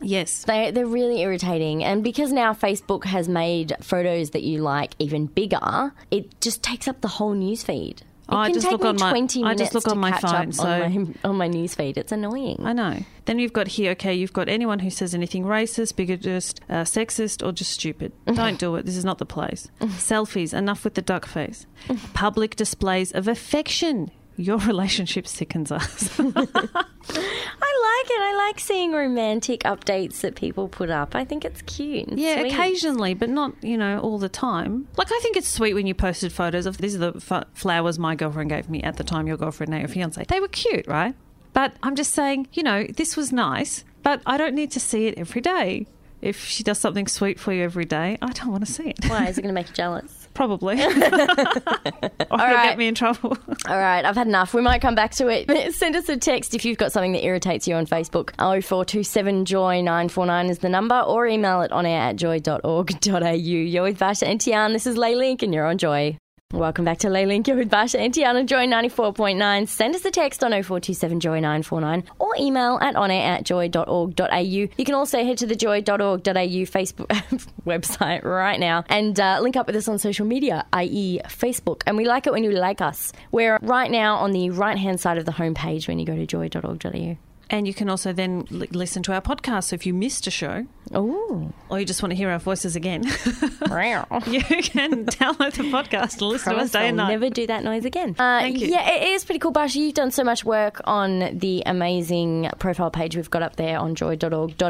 Yes. 0.00 0.44
They 0.44 0.70
they're 0.70 0.86
really 0.86 1.20
irritating, 1.22 1.82
and 1.84 2.02
because 2.04 2.32
now 2.32 2.52
Facebook 2.52 3.04
has 3.04 3.28
made 3.28 3.74
photos 3.80 4.30
that 4.30 4.42
you 4.42 4.58
like 4.58 4.94
even 4.98 5.26
bigger, 5.26 5.92
it 6.10 6.40
just 6.40 6.62
takes 6.62 6.88
up 6.88 7.00
the 7.00 7.08
whole 7.08 7.34
newsfeed. 7.34 8.00
It 8.00 8.02
Oh, 8.30 8.36
I 8.38 8.50
just 8.52 8.70
look 8.70 8.82
on 8.86 8.96
my- 8.98 9.12
I 9.12 9.54
just 9.54 9.74
look 9.74 9.86
on 9.86 9.98
my 9.98 10.12
phone, 10.18 10.50
so- 10.52 10.64
on 10.66 10.94
my 11.04 11.28
on 11.28 11.36
my 11.36 11.46
news 11.46 11.74
feed. 11.74 11.98
It's 11.98 12.10
annoying. 12.10 12.56
I 12.64 12.72
know. 12.72 13.00
Then 13.26 13.38
you've 13.38 13.52
got 13.52 13.68
here, 13.68 13.90
okay, 13.92 14.14
you've 14.14 14.32
got 14.32 14.48
anyone 14.48 14.78
who 14.78 14.88
says 14.88 15.14
anything 15.14 15.44
racist, 15.44 15.92
bigotist, 15.94 16.60
uh, 16.70 16.84
sexist, 16.84 17.46
or 17.46 17.52
just 17.52 17.72
stupid. 17.72 18.12
Don't 18.26 18.58
do 18.58 18.76
it. 18.76 18.86
This 18.86 18.96
is 18.96 19.04
not 19.04 19.18
the 19.18 19.26
place. 19.26 19.68
Selfies, 19.80 20.54
enough 20.56 20.84
with 20.84 20.94
the 20.94 21.02
duck 21.02 21.26
face. 21.26 21.66
Public 22.14 22.56
displays 22.56 23.12
of 23.12 23.28
affection. 23.28 24.10
Your 24.36 24.56
relationship 24.58 25.26
sickens 25.28 25.70
us. 25.70 26.18
I 26.18 27.73
like 28.04 28.10
it. 28.10 28.22
I 28.22 28.34
like 28.46 28.60
seeing 28.60 28.92
romantic 28.92 29.60
updates 29.60 30.20
that 30.20 30.34
people 30.34 30.68
put 30.68 30.90
up. 30.90 31.14
I 31.14 31.24
think 31.24 31.44
it's 31.44 31.62
cute. 31.62 32.08
yeah, 32.12 32.40
sweet. 32.40 32.52
occasionally, 32.52 33.14
but 33.14 33.28
not, 33.30 33.52
you 33.62 33.76
know, 33.76 33.98
all 34.00 34.18
the 34.18 34.28
time. 34.28 34.88
Like, 34.96 35.08
I 35.10 35.18
think 35.22 35.36
it's 35.36 35.48
sweet 35.48 35.74
when 35.74 35.86
you 35.86 35.94
posted 35.94 36.32
photos 36.32 36.66
of 36.66 36.78
these 36.78 36.94
are 36.96 37.10
the 37.10 37.12
f- 37.16 37.46
flowers 37.54 37.98
my 37.98 38.14
girlfriend 38.14 38.50
gave 38.50 38.68
me 38.68 38.82
at 38.82 38.96
the 38.96 39.04
time, 39.04 39.26
your 39.26 39.36
girlfriend, 39.36 39.70
now 39.70 39.78
your 39.78 39.88
fiance. 39.88 40.24
They 40.28 40.40
were 40.40 40.48
cute, 40.48 40.86
right? 40.86 41.14
But 41.52 41.74
I'm 41.82 41.94
just 41.94 42.12
saying, 42.12 42.48
you 42.52 42.62
know, 42.62 42.84
this 42.84 43.16
was 43.16 43.32
nice, 43.32 43.84
but 44.02 44.20
I 44.26 44.36
don't 44.36 44.54
need 44.54 44.70
to 44.72 44.80
see 44.80 45.06
it 45.06 45.16
every 45.18 45.40
day. 45.40 45.86
If 46.20 46.44
she 46.44 46.62
does 46.62 46.78
something 46.78 47.06
sweet 47.06 47.38
for 47.38 47.52
you 47.52 47.62
every 47.62 47.84
day, 47.84 48.18
I 48.22 48.32
don't 48.32 48.50
want 48.50 48.66
to 48.66 48.72
see 48.72 48.90
it. 48.90 49.04
Why 49.06 49.26
is 49.28 49.38
it 49.38 49.42
going 49.42 49.54
to 49.54 49.60
make 49.60 49.68
you 49.68 49.74
jealous? 49.74 50.23
Probably. 50.34 50.74
or 50.84 50.90
it'll 50.90 52.18
get 52.30 52.78
me 52.78 52.88
in 52.88 52.94
trouble. 52.94 53.36
All 53.68 53.78
right, 53.78 54.04
I've 54.04 54.16
had 54.16 54.26
enough. 54.26 54.52
We 54.52 54.60
might 54.60 54.82
come 54.82 54.94
back 54.94 55.12
to 55.12 55.28
it. 55.28 55.74
Send 55.74 55.96
us 55.96 56.08
a 56.08 56.16
text 56.16 56.54
if 56.54 56.64
you've 56.64 56.78
got 56.78 56.92
something 56.92 57.12
that 57.12 57.24
irritates 57.24 57.66
you 57.66 57.74
on 57.74 57.86
Facebook. 57.86 58.30
0427 58.36 59.44
Joy 59.44 59.80
949 59.80 60.50
is 60.50 60.58
the 60.58 60.68
number, 60.68 61.00
or 61.00 61.26
email 61.26 61.62
it 61.62 61.72
on 61.72 61.86
air 61.86 62.02
at 62.02 62.16
joy.org.au. 62.16 63.30
You're 63.30 63.82
with 63.82 63.98
Basia 63.98 64.26
and 64.26 64.40
Tiarne. 64.40 64.72
This 64.72 64.86
is 64.86 64.96
Les 64.96 65.14
Link, 65.14 65.42
and 65.42 65.54
you're 65.54 65.66
on 65.66 65.78
Joy. 65.78 66.18
Welcome 66.52 66.84
back 66.84 66.98
to 66.98 67.10
Les 67.10 67.26
Link. 67.26 67.48
You're 67.48 67.56
with 67.56 67.68
Basia 67.70 67.98
and 67.98 68.14
Tiarne 68.14 68.36
on 68.38 68.46
Joy 68.46 68.66
94.9. 68.66 69.66
Send 69.66 69.96
us 69.96 70.04
a 70.04 70.10
text 70.12 70.44
on 70.44 70.52
0427 70.52 71.18
Joy 71.18 71.40
949 71.40 72.04
or 72.20 72.36
email 72.38 72.78
at 72.80 72.94
onair 72.94 73.22
at 73.26 73.44
joy.org.au. 73.44 74.38
You 74.38 74.68
can 74.84 74.94
also 74.94 75.24
head 75.24 75.38
to 75.38 75.46
the 75.46 75.56
joy.org.au 75.56 76.20
Facebook 76.22 77.06
website 77.66 78.22
right 78.24 78.60
now 78.60 78.84
and 78.88 79.18
uh, 79.18 79.40
link 79.40 79.56
up 79.56 79.66
with 79.66 79.74
us 79.74 79.88
on 79.88 79.98
social 79.98 80.26
media, 80.26 80.64
i.e., 80.72 81.18
Facebook. 81.24 81.82
And 81.88 81.96
we 81.96 82.04
like 82.04 82.28
it 82.28 82.32
when 82.32 82.44
you 82.44 82.52
like 82.52 82.80
us. 82.80 83.12
We're 83.32 83.58
right 83.60 83.90
now 83.90 84.16
on 84.16 84.30
the 84.30 84.50
right 84.50 84.78
hand 84.78 85.00
side 85.00 85.18
of 85.18 85.24
the 85.24 85.32
homepage 85.32 85.88
when 85.88 85.98
you 85.98 86.06
go 86.06 86.14
to 86.14 86.24
joy.org.au. 86.24 87.16
And 87.50 87.66
you 87.66 87.74
can 87.74 87.88
also 87.90 88.12
then 88.12 88.46
li- 88.50 88.68
listen 88.72 89.02
to 89.04 89.12
our 89.12 89.20
podcast. 89.20 89.64
So 89.64 89.74
if 89.74 89.86
you 89.86 89.94
missed 89.94 90.26
a 90.26 90.30
show 90.30 90.66
Oh, 90.92 91.50
or 91.70 91.80
you 91.80 91.86
just 91.86 92.02
want 92.02 92.10
to 92.10 92.16
hear 92.16 92.28
our 92.30 92.38
voices 92.38 92.76
again, 92.76 93.02
wow. 93.68 94.06
you 94.26 94.40
can 94.42 95.06
download 95.06 95.52
the 95.54 95.64
podcast 95.64 96.12
and 96.20 96.22
listen 96.22 96.52
to 96.54 96.58
us 96.60 96.70
day 96.72 96.80
I'll 96.80 96.84
and 96.88 96.96
night. 96.98 97.08
never 97.08 97.30
do 97.30 97.46
that 97.46 97.64
noise 97.64 97.84
again. 97.86 98.10
Uh, 98.18 98.40
Thank 98.40 98.60
you. 98.60 98.68
Yeah, 98.68 98.90
it 98.90 99.08
is 99.08 99.24
pretty 99.24 99.38
cool, 99.38 99.50
Basia. 99.52 99.78
You've 99.80 99.94
done 99.94 100.10
so 100.10 100.22
much 100.24 100.44
work 100.44 100.80
on 100.84 101.38
the 101.38 101.62
amazing 101.64 102.50
profile 102.58 102.90
page 102.90 103.16
we've 103.16 103.30
got 103.30 103.42
up 103.42 103.56
there 103.56 103.78
on 103.78 103.94
joy.org.au. 103.94 104.68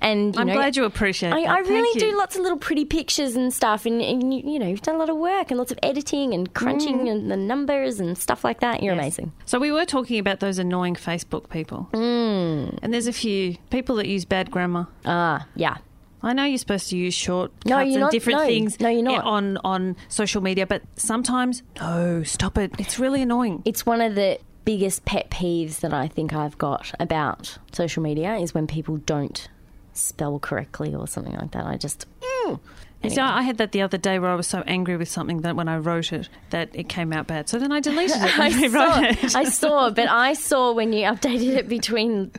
And 0.00 0.34
you 0.34 0.40
I'm 0.40 0.46
know, 0.46 0.54
glad 0.54 0.76
you 0.76 0.84
appreciate 0.84 1.32
I, 1.32 1.42
that. 1.42 1.50
I 1.50 1.54
Thank 1.56 1.68
really 1.68 2.00
you. 2.00 2.10
do 2.12 2.16
lots 2.18 2.36
of 2.36 2.42
little 2.42 2.58
pretty 2.58 2.84
pictures 2.86 3.36
and 3.36 3.52
stuff, 3.52 3.86
and, 3.86 4.00
and 4.00 4.32
you, 4.34 4.52
you 4.54 4.58
know, 4.58 4.66
you've 4.66 4.82
done 4.82 4.94
a 4.96 4.98
lot 4.98 5.10
of 5.10 5.16
work 5.16 5.50
and 5.50 5.58
lots 5.58 5.72
of 5.72 5.78
editing 5.82 6.32
and 6.34 6.52
crunching 6.54 7.08
and 7.08 7.30
the 7.30 7.36
numbers 7.36 8.00
and 8.00 8.16
stuff 8.16 8.44
like 8.44 8.60
that. 8.60 8.82
You're 8.82 8.94
Mm. 8.94 8.98
Amazing. 9.00 9.32
So 9.46 9.58
we 9.58 9.70
were 9.72 9.84
talking 9.84 10.18
about 10.18 10.40
those 10.40 10.58
annoying 10.58 10.94
Facebook 10.94 11.48
people, 11.50 11.88
Mm. 12.10 12.78
and 12.82 12.92
there's 12.92 13.06
a 13.06 13.12
few 13.12 13.56
people 13.70 13.96
that 13.96 14.06
use 14.08 14.24
bad 14.24 14.50
grammar. 14.50 14.86
Ah, 15.04 15.46
yeah. 15.54 15.78
I 16.22 16.34
know 16.34 16.44
you're 16.44 16.58
supposed 16.58 16.90
to 16.90 16.96
use 16.98 17.14
shortcuts 17.14 17.64
No, 17.66 17.78
and 17.78 17.94
not. 17.94 18.10
different 18.12 18.40
No. 18.40 18.46
things 18.46 18.78
No, 18.78 18.88
you're 18.90 19.02
not. 19.02 19.24
on 19.24 19.56
on 19.64 19.96
social 20.08 20.42
media, 20.42 20.66
but 20.66 20.82
sometimes 20.96 21.62
no, 21.80 22.22
stop 22.24 22.58
it. 22.58 22.72
It's 22.78 22.98
really 22.98 23.22
annoying. 23.22 23.62
It's 23.64 23.86
one 23.86 24.00
of 24.02 24.14
the 24.14 24.38
biggest 24.66 25.04
pet 25.06 25.30
peeves 25.30 25.80
that 25.80 25.94
I 25.94 26.08
think 26.08 26.34
I've 26.34 26.58
got 26.58 26.92
about 27.00 27.56
social 27.72 28.02
media 28.02 28.36
is 28.36 28.52
when 28.52 28.66
people 28.66 28.98
don't 28.98 29.48
spell 29.94 30.38
correctly 30.38 30.94
or 30.94 31.06
something 31.08 31.34
like 31.34 31.52
that. 31.52 31.64
I 31.66 31.76
just. 31.78 32.04
Mm. 32.46 32.60
You 33.02 33.10
see, 33.10 33.20
I 33.20 33.42
had 33.42 33.56
that 33.58 33.72
the 33.72 33.80
other 33.80 33.96
day 33.96 34.18
where 34.18 34.30
I 34.30 34.34
was 34.34 34.46
so 34.46 34.62
angry 34.66 34.96
with 34.96 35.08
something 35.08 35.40
that 35.40 35.56
when 35.56 35.68
I 35.68 35.78
wrote 35.78 36.12
it, 36.12 36.28
that 36.50 36.68
it 36.74 36.88
came 36.88 37.12
out 37.12 37.26
bad. 37.26 37.48
So 37.48 37.58
then 37.58 37.72
I 37.72 37.80
deleted 37.80 38.16
it 38.16 38.22
I 38.38 38.50
saw, 38.68 39.00
it. 39.00 39.36
I 39.36 39.44
saw, 39.44 39.90
but 39.90 40.08
I 40.08 40.34
saw 40.34 40.72
when 40.72 40.92
you 40.92 41.04
updated 41.04 41.56
it 41.56 41.68
between 41.68 42.30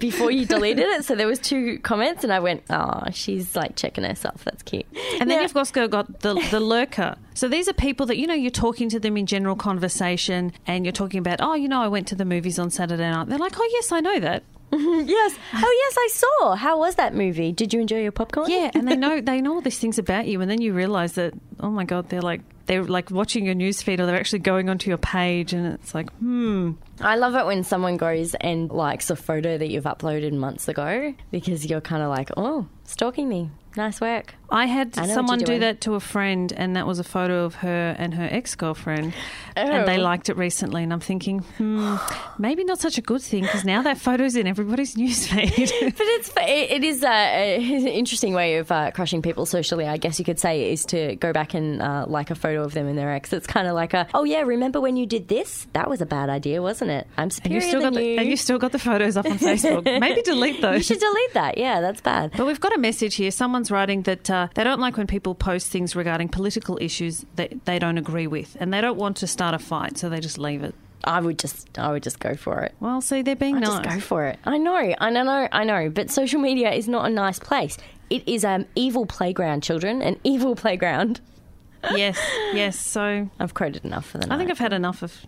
before 0.00 0.30
you 0.30 0.46
deleted 0.46 0.86
it. 0.86 1.04
So 1.04 1.14
there 1.14 1.26
was 1.26 1.38
two 1.38 1.78
comments, 1.80 2.24
and 2.24 2.32
I 2.32 2.40
went, 2.40 2.62
"Oh, 2.70 3.02
she's 3.12 3.54
like 3.54 3.76
checking 3.76 4.04
herself. 4.04 4.44
That's 4.44 4.62
cute." 4.62 4.86
And 5.20 5.30
then 5.30 5.42
you've 5.42 5.56
also 5.56 5.86
got 5.86 6.20
the, 6.20 6.34
the 6.50 6.60
lurker. 6.60 7.16
So 7.34 7.48
these 7.48 7.68
are 7.68 7.74
people 7.74 8.06
that, 8.06 8.16
you 8.16 8.26
know, 8.26 8.32
you're 8.34 8.50
talking 8.50 8.88
to 8.88 8.98
them 8.98 9.18
in 9.18 9.26
general 9.26 9.56
conversation 9.56 10.52
and 10.66 10.86
you're 10.86 10.92
talking 10.92 11.18
about, 11.18 11.40
oh, 11.42 11.52
you 11.52 11.68
know, 11.68 11.82
I 11.82 11.88
went 11.88 12.08
to 12.08 12.14
the 12.14 12.24
movies 12.24 12.58
on 12.58 12.70
Saturday 12.70 13.10
night. 13.10 13.28
They're 13.28 13.38
like, 13.38 13.58
oh, 13.58 13.68
yes, 13.72 13.92
I 13.92 14.00
know 14.00 14.18
that. 14.20 14.42
yes. 15.06 15.38
Oh, 15.54 15.84
yes, 15.84 15.96
I 15.98 16.08
saw. 16.12 16.54
How 16.54 16.78
was 16.78 16.96
that 16.96 17.14
movie? 17.14 17.52
Did 17.52 17.72
you 17.72 17.80
enjoy 17.80 18.02
your 18.02 18.12
popcorn? 18.12 18.50
Yeah, 18.50 18.70
and 18.74 18.88
they 18.88 18.96
know 18.96 19.20
they 19.22 19.40
know 19.40 19.54
all 19.54 19.60
these 19.60 19.78
things 19.78 19.98
about 19.98 20.26
you, 20.26 20.40
and 20.40 20.50
then 20.50 20.60
you 20.60 20.72
realise 20.72 21.12
that 21.12 21.34
oh 21.60 21.70
my 21.70 21.84
god, 21.84 22.08
they're 22.08 22.22
like 22.22 22.42
they're 22.66 22.84
like 22.84 23.10
watching 23.10 23.46
your 23.46 23.54
newsfeed, 23.54 24.00
or 24.00 24.06
they're 24.06 24.18
actually 24.18 24.40
going 24.40 24.68
onto 24.68 24.90
your 24.90 24.98
page, 24.98 25.52
and 25.52 25.66
it's 25.74 25.94
like, 25.94 26.10
hmm, 26.14 26.72
I 27.00 27.16
love 27.16 27.34
it 27.34 27.46
when 27.46 27.64
someone 27.64 27.96
goes 27.96 28.34
and 28.34 28.70
likes 28.70 29.10
a 29.10 29.16
photo 29.16 29.56
that 29.56 29.68
you've 29.68 29.84
uploaded 29.84 30.32
months 30.32 30.68
ago 30.68 31.14
because 31.30 31.66
you're 31.66 31.80
kind 31.80 32.02
of 32.02 32.08
like, 32.10 32.30
oh, 32.36 32.66
stalking 32.84 33.28
me. 33.28 33.50
Nice 33.76 34.00
work. 34.00 34.34
I 34.48 34.66
had 34.66 34.96
I 34.96 35.06
someone 35.08 35.40
do 35.40 35.58
that 35.58 35.80
to 35.82 35.94
a 35.94 36.00
friend, 36.00 36.52
and 36.56 36.76
that 36.76 36.86
was 36.86 36.98
a 37.00 37.04
photo 37.04 37.44
of 37.44 37.56
her 37.56 37.96
and 37.98 38.14
her 38.14 38.28
ex 38.30 38.54
girlfriend. 38.54 39.12
And 39.56 39.88
they 39.88 39.98
Oh. 39.98 40.02
liked 40.02 40.28
it 40.28 40.36
recently, 40.36 40.82
and 40.84 40.92
I'm 40.92 41.00
thinking, 41.00 41.40
hmm, 41.58 41.96
maybe 42.38 42.62
not 42.62 42.78
such 42.78 42.96
a 42.96 43.00
good 43.00 43.22
thing 43.22 43.42
because 43.42 43.64
now 43.64 43.82
that 43.82 43.98
photo's 43.98 44.36
in 44.36 44.46
everybody's 44.46 44.94
newsfeed. 45.02 45.72
But 45.96 46.06
it's 46.06 46.30
it 46.36 46.84
is 46.84 47.02
uh, 47.02 47.08
an 47.08 47.88
interesting 47.88 48.34
way 48.34 48.56
of 48.58 48.70
uh, 48.70 48.92
crushing 48.92 49.20
people 49.20 49.46
socially. 49.46 49.86
I 49.86 49.96
guess 49.96 50.18
you 50.18 50.24
could 50.24 50.38
say 50.38 50.70
is 50.70 50.84
to 50.86 51.16
go 51.16 51.32
back 51.32 51.54
and 51.54 51.82
uh, 51.82 52.04
like 52.06 52.30
a 52.30 52.34
photo 52.34 52.62
of 52.62 52.72
them 52.72 52.86
and 52.86 52.96
their 52.96 53.10
ex. 53.12 53.32
It's 53.32 53.46
kind 53.46 53.66
of 53.66 53.74
like 53.74 53.94
a 53.94 54.06
oh 54.14 54.24
yeah, 54.24 54.42
remember 54.42 54.80
when 54.80 54.96
you 54.96 55.06
did 55.06 55.26
this? 55.28 55.66
That 55.72 55.90
was 55.90 56.00
a 56.00 56.06
bad 56.06 56.28
idea, 56.30 56.62
wasn't 56.62 56.92
it? 56.92 57.06
I'm 57.16 57.24
and, 57.24 57.32
superior 57.32 57.56
you've 57.56 57.64
still 57.68 57.80
than 57.80 57.94
got 57.94 57.98
the, 57.98 58.18
and 58.18 58.28
you've 58.28 58.40
still 58.40 58.58
got 58.58 58.72
the 58.72 58.78
photos 58.78 59.16
up 59.16 59.26
on 59.26 59.38
Facebook. 59.38 59.84
maybe 60.00 60.22
delete 60.22 60.60
those. 60.60 60.76
you 60.76 60.82
should 60.94 61.00
delete 61.00 61.34
that. 61.34 61.58
Yeah, 61.58 61.80
that's 61.80 62.00
bad. 62.00 62.32
But 62.36 62.46
we've 62.46 62.60
got 62.60 62.74
a 62.76 62.78
message 62.78 63.16
here. 63.16 63.30
Someone's 63.66 63.80
writing 63.80 64.02
that 64.02 64.30
uh, 64.30 64.48
they 64.54 64.62
don't 64.62 64.80
like 64.80 64.96
when 64.96 65.06
people 65.06 65.34
post 65.34 65.68
things 65.68 65.96
regarding 65.96 66.28
political 66.28 66.78
issues 66.80 67.24
that 67.34 67.64
they 67.64 67.78
don't 67.78 67.98
agree 67.98 68.26
with, 68.28 68.56
and 68.60 68.72
they 68.72 68.80
don't 68.80 68.96
want 68.96 69.16
to 69.18 69.26
start 69.26 69.54
a 69.54 69.58
fight, 69.58 69.98
so 69.98 70.08
they 70.08 70.20
just 70.20 70.38
leave 70.38 70.62
it. 70.62 70.74
I 71.04 71.20
would 71.20 71.38
just 71.38 71.78
I 71.78 71.90
would 71.90 72.02
just 72.02 72.20
go 72.20 72.34
for 72.34 72.60
it. 72.60 72.74
Well, 72.80 73.00
see, 73.00 73.22
they're 73.22 73.36
being 73.36 73.56
I 73.56 73.60
nice. 73.60 73.68
just 73.68 73.82
go 73.82 74.00
for 74.00 74.26
it. 74.26 74.38
I 74.44 74.58
know, 74.58 74.94
I 74.98 75.10
know, 75.10 75.48
I 75.50 75.64
know. 75.64 75.90
But 75.90 76.10
social 76.10 76.40
media 76.40 76.70
is 76.72 76.86
not 76.88 77.06
a 77.06 77.10
nice 77.10 77.38
place. 77.38 77.76
It 78.08 78.26
is 78.28 78.44
an 78.44 78.66
evil 78.76 79.04
playground, 79.04 79.62
children. 79.62 80.00
An 80.00 80.18
evil 80.22 80.54
playground. 80.54 81.20
yes, 81.94 82.18
yes. 82.52 82.78
So 82.78 83.28
I've 83.40 83.54
quoted 83.54 83.84
enough 83.84 84.06
for 84.06 84.18
the 84.18 84.26
night. 84.26 84.34
I 84.36 84.38
think 84.38 84.50
I've 84.50 84.58
had 84.58 84.72
enough 84.72 85.02
of 85.02 85.26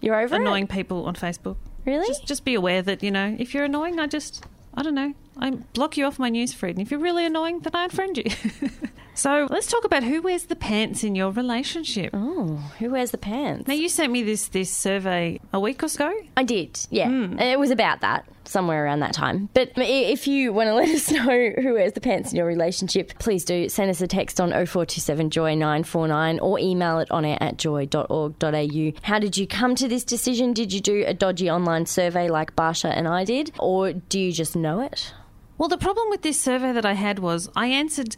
you're 0.00 0.20
over 0.20 0.36
annoying 0.36 0.64
it. 0.64 0.70
people 0.70 1.06
on 1.06 1.14
Facebook. 1.14 1.56
Really? 1.86 2.06
Just, 2.06 2.26
just 2.26 2.44
be 2.44 2.54
aware 2.54 2.82
that 2.82 3.02
you 3.02 3.10
know 3.10 3.34
if 3.38 3.54
you're 3.54 3.64
annoying, 3.64 3.98
I 3.98 4.06
just 4.06 4.44
I 4.74 4.82
don't 4.82 4.94
know. 4.94 5.14
I 5.38 5.50
block 5.50 5.96
you 5.96 6.04
off 6.06 6.18
my 6.18 6.30
newsfeed, 6.30 6.70
and 6.70 6.80
if 6.80 6.90
you're 6.90 7.00
really 7.00 7.24
annoying, 7.24 7.60
then 7.60 7.74
I 7.74 7.86
unfriend 7.88 8.16
you. 8.16 8.68
so 9.14 9.46
let's 9.50 9.66
talk 9.66 9.84
about 9.84 10.02
who 10.02 10.20
wears 10.22 10.44
the 10.44 10.56
pants 10.56 11.04
in 11.04 11.14
your 11.14 11.30
relationship. 11.30 12.10
Oh, 12.12 12.56
who 12.78 12.90
wears 12.90 13.10
the 13.12 13.18
pants? 13.18 13.68
Now 13.68 13.74
you 13.74 13.88
sent 13.88 14.12
me 14.12 14.22
this 14.22 14.48
this 14.48 14.70
survey 14.70 15.40
a 15.52 15.60
week 15.60 15.82
or 15.82 15.88
so. 15.88 16.12
I 16.36 16.44
did, 16.44 16.78
yeah. 16.90 17.08
Hmm. 17.08 17.38
And 17.38 17.42
It 17.42 17.58
was 17.58 17.70
about 17.70 18.00
that, 18.00 18.26
somewhere 18.44 18.84
around 18.84 19.00
that 19.00 19.12
time. 19.12 19.48
But 19.54 19.72
if 19.76 20.26
you 20.26 20.52
want 20.52 20.68
to 20.68 20.74
let 20.82 20.88
us 20.88 21.10
know 21.10 21.50
who 21.62 21.74
wears 21.74 21.92
the 21.92 22.00
pants 22.00 22.30
in 22.32 22.36
your 22.36 22.46
relationship, 22.46 23.18
please 23.18 23.44
do 23.44 23.68
send 23.68 23.90
us 23.90 24.00
a 24.00 24.06
text 24.08 24.40
on 24.40 24.50
0427 24.50 25.30
Joy 25.30 25.54
949 25.54 26.40
or 26.40 26.58
email 26.58 26.98
it 26.98 27.10
on 27.10 27.24
air 27.24 27.38
at 27.40 27.58
joy.org.au. 27.58 28.92
How 29.02 29.18
did 29.18 29.36
you 29.36 29.46
come 29.46 29.74
to 29.76 29.88
this 29.88 30.04
decision? 30.04 30.52
Did 30.52 30.72
you 30.72 30.80
do 30.80 31.04
a 31.06 31.14
dodgy 31.14 31.50
online 31.50 31.86
survey 31.86 32.28
like 32.28 32.56
Basia 32.56 32.88
and 32.88 33.06
I 33.06 33.24
did? 33.24 33.52
Or 33.58 33.92
do 33.92 34.18
you 34.18 34.32
just 34.32 34.56
know 34.56 34.80
it? 34.80 35.12
Well, 35.58 35.68
the 35.68 35.76
problem 35.76 36.08
with 36.08 36.22
this 36.22 36.40
survey 36.40 36.70
that 36.72 36.86
I 36.86 36.92
had 36.92 37.18
was 37.18 37.50
I 37.56 37.66
answered 37.66 38.16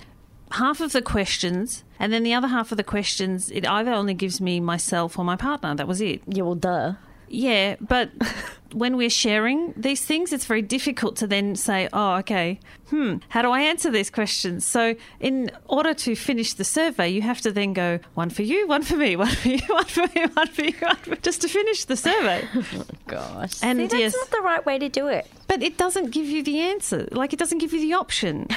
half 0.52 0.80
of 0.82 0.92
the 0.92 1.00
questions, 1.00 1.84
and 1.98 2.12
then 2.12 2.22
the 2.22 2.34
other 2.34 2.48
half 2.48 2.70
of 2.70 2.76
the 2.76 2.84
questions, 2.84 3.50
it 3.50 3.66
either 3.66 3.92
only 3.92 4.12
gives 4.12 4.42
me 4.42 4.60
myself 4.60 5.18
or 5.18 5.24
my 5.24 5.36
partner. 5.36 5.74
That 5.74 5.88
was 5.88 6.02
it. 6.02 6.20
Yeah, 6.26 6.42
well, 6.42 6.54
duh. 6.54 6.94
Yeah, 7.32 7.76
but 7.80 8.10
when 8.72 8.96
we're 8.96 9.08
sharing 9.10 9.72
these 9.76 10.04
things, 10.04 10.32
it's 10.32 10.44
very 10.46 10.62
difficult 10.62 11.16
to 11.16 11.26
then 11.28 11.54
say, 11.54 11.88
oh, 11.92 12.16
okay, 12.16 12.58
hmm, 12.88 13.16
how 13.28 13.40
do 13.42 13.50
I 13.50 13.60
answer 13.60 13.88
these 13.90 14.10
questions? 14.10 14.66
So, 14.66 14.96
in 15.20 15.50
order 15.68 15.94
to 15.94 16.16
finish 16.16 16.54
the 16.54 16.64
survey, 16.64 17.08
you 17.08 17.22
have 17.22 17.40
to 17.42 17.52
then 17.52 17.72
go 17.72 18.00
one 18.14 18.30
for 18.30 18.42
you, 18.42 18.66
one 18.66 18.82
for 18.82 18.96
me, 18.96 19.14
one 19.26 19.28
for 19.34 19.48
you, 19.48 19.60
one 19.68 19.84
for 19.84 20.02
me, 20.14 20.26
one 20.34 20.46
for 20.48 20.62
you, 20.62 20.74
one 20.80 20.96
for 20.96 21.16
just 21.16 21.40
to 21.42 21.48
finish 21.48 21.84
the 21.84 21.96
survey. 21.96 22.44
Gosh. 23.06 23.62
And 23.62 23.78
See, 23.78 23.86
that's 23.86 23.94
yes. 23.94 24.14
not 24.16 24.30
the 24.30 24.40
right 24.42 24.66
way 24.66 24.78
to 24.78 24.88
do 24.88 25.06
it. 25.06 25.26
But 25.46 25.62
it 25.62 25.78
doesn't 25.78 26.10
give 26.10 26.26
you 26.26 26.42
the 26.42 26.58
answer. 26.60 27.08
Like 27.12 27.32
it 27.32 27.38
doesn't 27.38 27.58
give 27.58 27.72
you 27.72 27.80
the 27.80 27.94
option. 27.94 28.48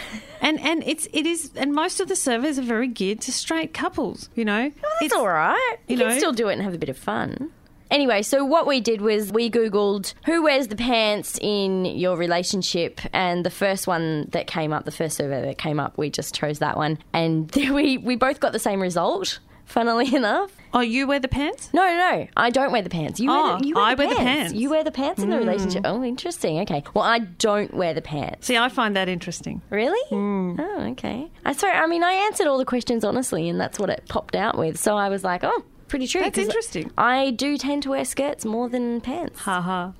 and 0.41 0.59
and 0.59 0.83
it's 0.85 1.07
it 1.13 1.25
is 1.25 1.51
and 1.55 1.73
most 1.73 1.99
of 1.99 2.07
the 2.07 2.15
surveys 2.15 2.57
are 2.59 2.63
very 2.63 2.87
geared 2.87 3.21
to 3.21 3.31
straight 3.31 3.73
couples, 3.73 4.29
you 4.35 4.45
know. 4.45 4.69
That's 4.69 5.01
It's- 5.05 5.11
all 5.19 5.27
right. 5.27 5.77
You, 5.87 5.97
you 5.97 6.03
can 6.03 6.17
still 6.17 6.33
do 6.33 6.49
it 6.49 6.53
and 6.53 6.61
have 6.61 6.73
a 6.73 6.77
bit 6.79 6.89
of 6.89 6.97
fun. 6.97 7.51
Anyway, 7.93 8.23
so 8.23 8.43
what 8.43 8.65
we 8.65 8.79
did 8.81 9.01
was 9.01 9.31
we 9.31 9.51
Googled 9.51 10.15
who 10.25 10.41
wears 10.41 10.67
the 10.67 10.75
pants 10.75 11.37
in 11.39 11.85
your 11.85 12.17
relationship, 12.17 12.99
and 13.13 13.45
the 13.45 13.51
first 13.51 13.85
one 13.85 14.27
that 14.31 14.47
came 14.47 14.73
up, 14.73 14.83
the 14.85 14.91
first 14.91 15.15
survey 15.15 15.43
that 15.43 15.59
came 15.59 15.79
up, 15.79 15.95
we 15.95 16.09
just 16.09 16.33
chose 16.33 16.57
that 16.57 16.75
one. 16.75 16.97
And 17.13 17.51
we, 17.55 17.99
we 17.99 18.15
both 18.15 18.39
got 18.39 18.51
the 18.51 18.57
same 18.57 18.81
result, 18.81 19.37
funnily 19.65 20.13
enough. 20.21 20.51
Oh, 20.73 20.79
you 20.79 21.05
wear 21.05 21.19
the 21.19 21.27
pants? 21.27 21.69
No, 21.71 21.83
no, 21.85 21.95
no. 21.95 22.27
I 22.35 22.49
don't 22.49 22.71
wear 22.71 22.81
the 22.81 22.89
pants. 22.89 23.19
You, 23.19 23.29
Oh, 23.29 23.43
wear, 23.51 23.59
the, 23.59 23.67
you 23.67 23.75
wear, 23.75 23.83
I 23.85 23.93
the, 23.93 23.99
wear 23.99 24.09
the 24.09 24.15
pants. 24.15 24.31
pants. 24.39 24.53
Hmm. 24.53 24.57
You 24.59 24.69
wear 24.71 24.83
the 24.83 24.91
pants 24.91 25.21
in 25.21 25.29
the 25.29 25.37
relationship. 25.37 25.81
Oh, 25.85 26.03
interesting. 26.03 26.61
Okay. 26.61 26.83
Well, 26.95 27.03
I 27.03 27.19
don't 27.19 27.71
wear 27.75 27.93
the 27.93 28.01
pants. 28.01 28.47
See, 28.47 28.57
I 28.57 28.69
find 28.69 28.95
that 28.95 29.07
interesting. 29.07 29.61
Really? 29.69 30.01
Hmm. 30.09 30.55
Oh, 30.59 30.81
okay. 30.93 31.29
I 31.45 31.53
sorry. 31.53 31.73
I 31.77 31.85
mean, 31.85 32.03
I 32.03 32.13
answered 32.13 32.47
all 32.47 32.57
the 32.57 32.65
questions 32.65 33.03
honestly, 33.05 33.47
and 33.49 33.59
that's 33.61 33.77
what 33.77 33.91
it 33.91 34.03
popped 34.09 34.35
out 34.35 34.57
with. 34.57 34.79
So 34.79 34.97
I 34.97 35.09
was 35.09 35.23
like, 35.23 35.43
oh, 35.43 35.63
pretty 35.93 36.07
true. 36.07 36.21
That's 36.21 36.39
interesting. 36.39 36.89
I 36.97 37.29
do 37.29 37.55
tend 37.55 37.83
to 37.83 37.91
wear 37.91 38.03
skirts 38.03 38.45
more 38.45 38.67
than 38.67 38.99
pants. 38.99 39.39
Ha 39.41 39.61
ha. 39.61 39.93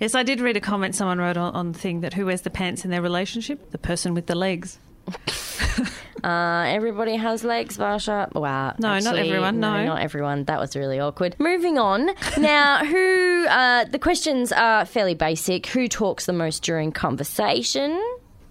yes, 0.00 0.14
I 0.14 0.22
did 0.22 0.40
read 0.40 0.56
a 0.56 0.60
comment 0.60 0.94
someone 0.94 1.18
wrote 1.18 1.36
on, 1.36 1.52
on 1.54 1.72
the 1.72 1.78
thing 1.78 2.00
that 2.00 2.14
who 2.14 2.24
wears 2.24 2.40
the 2.40 2.48
pants 2.48 2.86
in 2.86 2.90
their 2.90 3.02
relationship? 3.02 3.72
The 3.72 3.78
person 3.78 4.14
with 4.14 4.26
the 4.26 4.34
legs. 4.34 4.78
Uh, 6.22 6.62
everybody 6.68 7.16
has 7.16 7.42
legs, 7.42 7.76
Varsha. 7.76 8.32
Wow. 8.32 8.76
No, 8.78 8.90
not 8.90 9.06
actually, 9.06 9.30
everyone, 9.30 9.58
no. 9.58 9.84
not 9.84 10.02
everyone. 10.02 10.44
That 10.44 10.60
was 10.60 10.76
really 10.76 11.00
awkward. 11.00 11.34
Moving 11.40 11.78
on. 11.78 12.10
Now, 12.38 12.84
who? 12.84 13.46
Uh, 13.48 13.86
the 13.86 13.98
questions 13.98 14.52
are 14.52 14.84
fairly 14.84 15.14
basic. 15.14 15.66
Who 15.66 15.88
talks 15.88 16.26
the 16.26 16.32
most 16.32 16.62
during 16.62 16.92
conversation? 16.92 18.00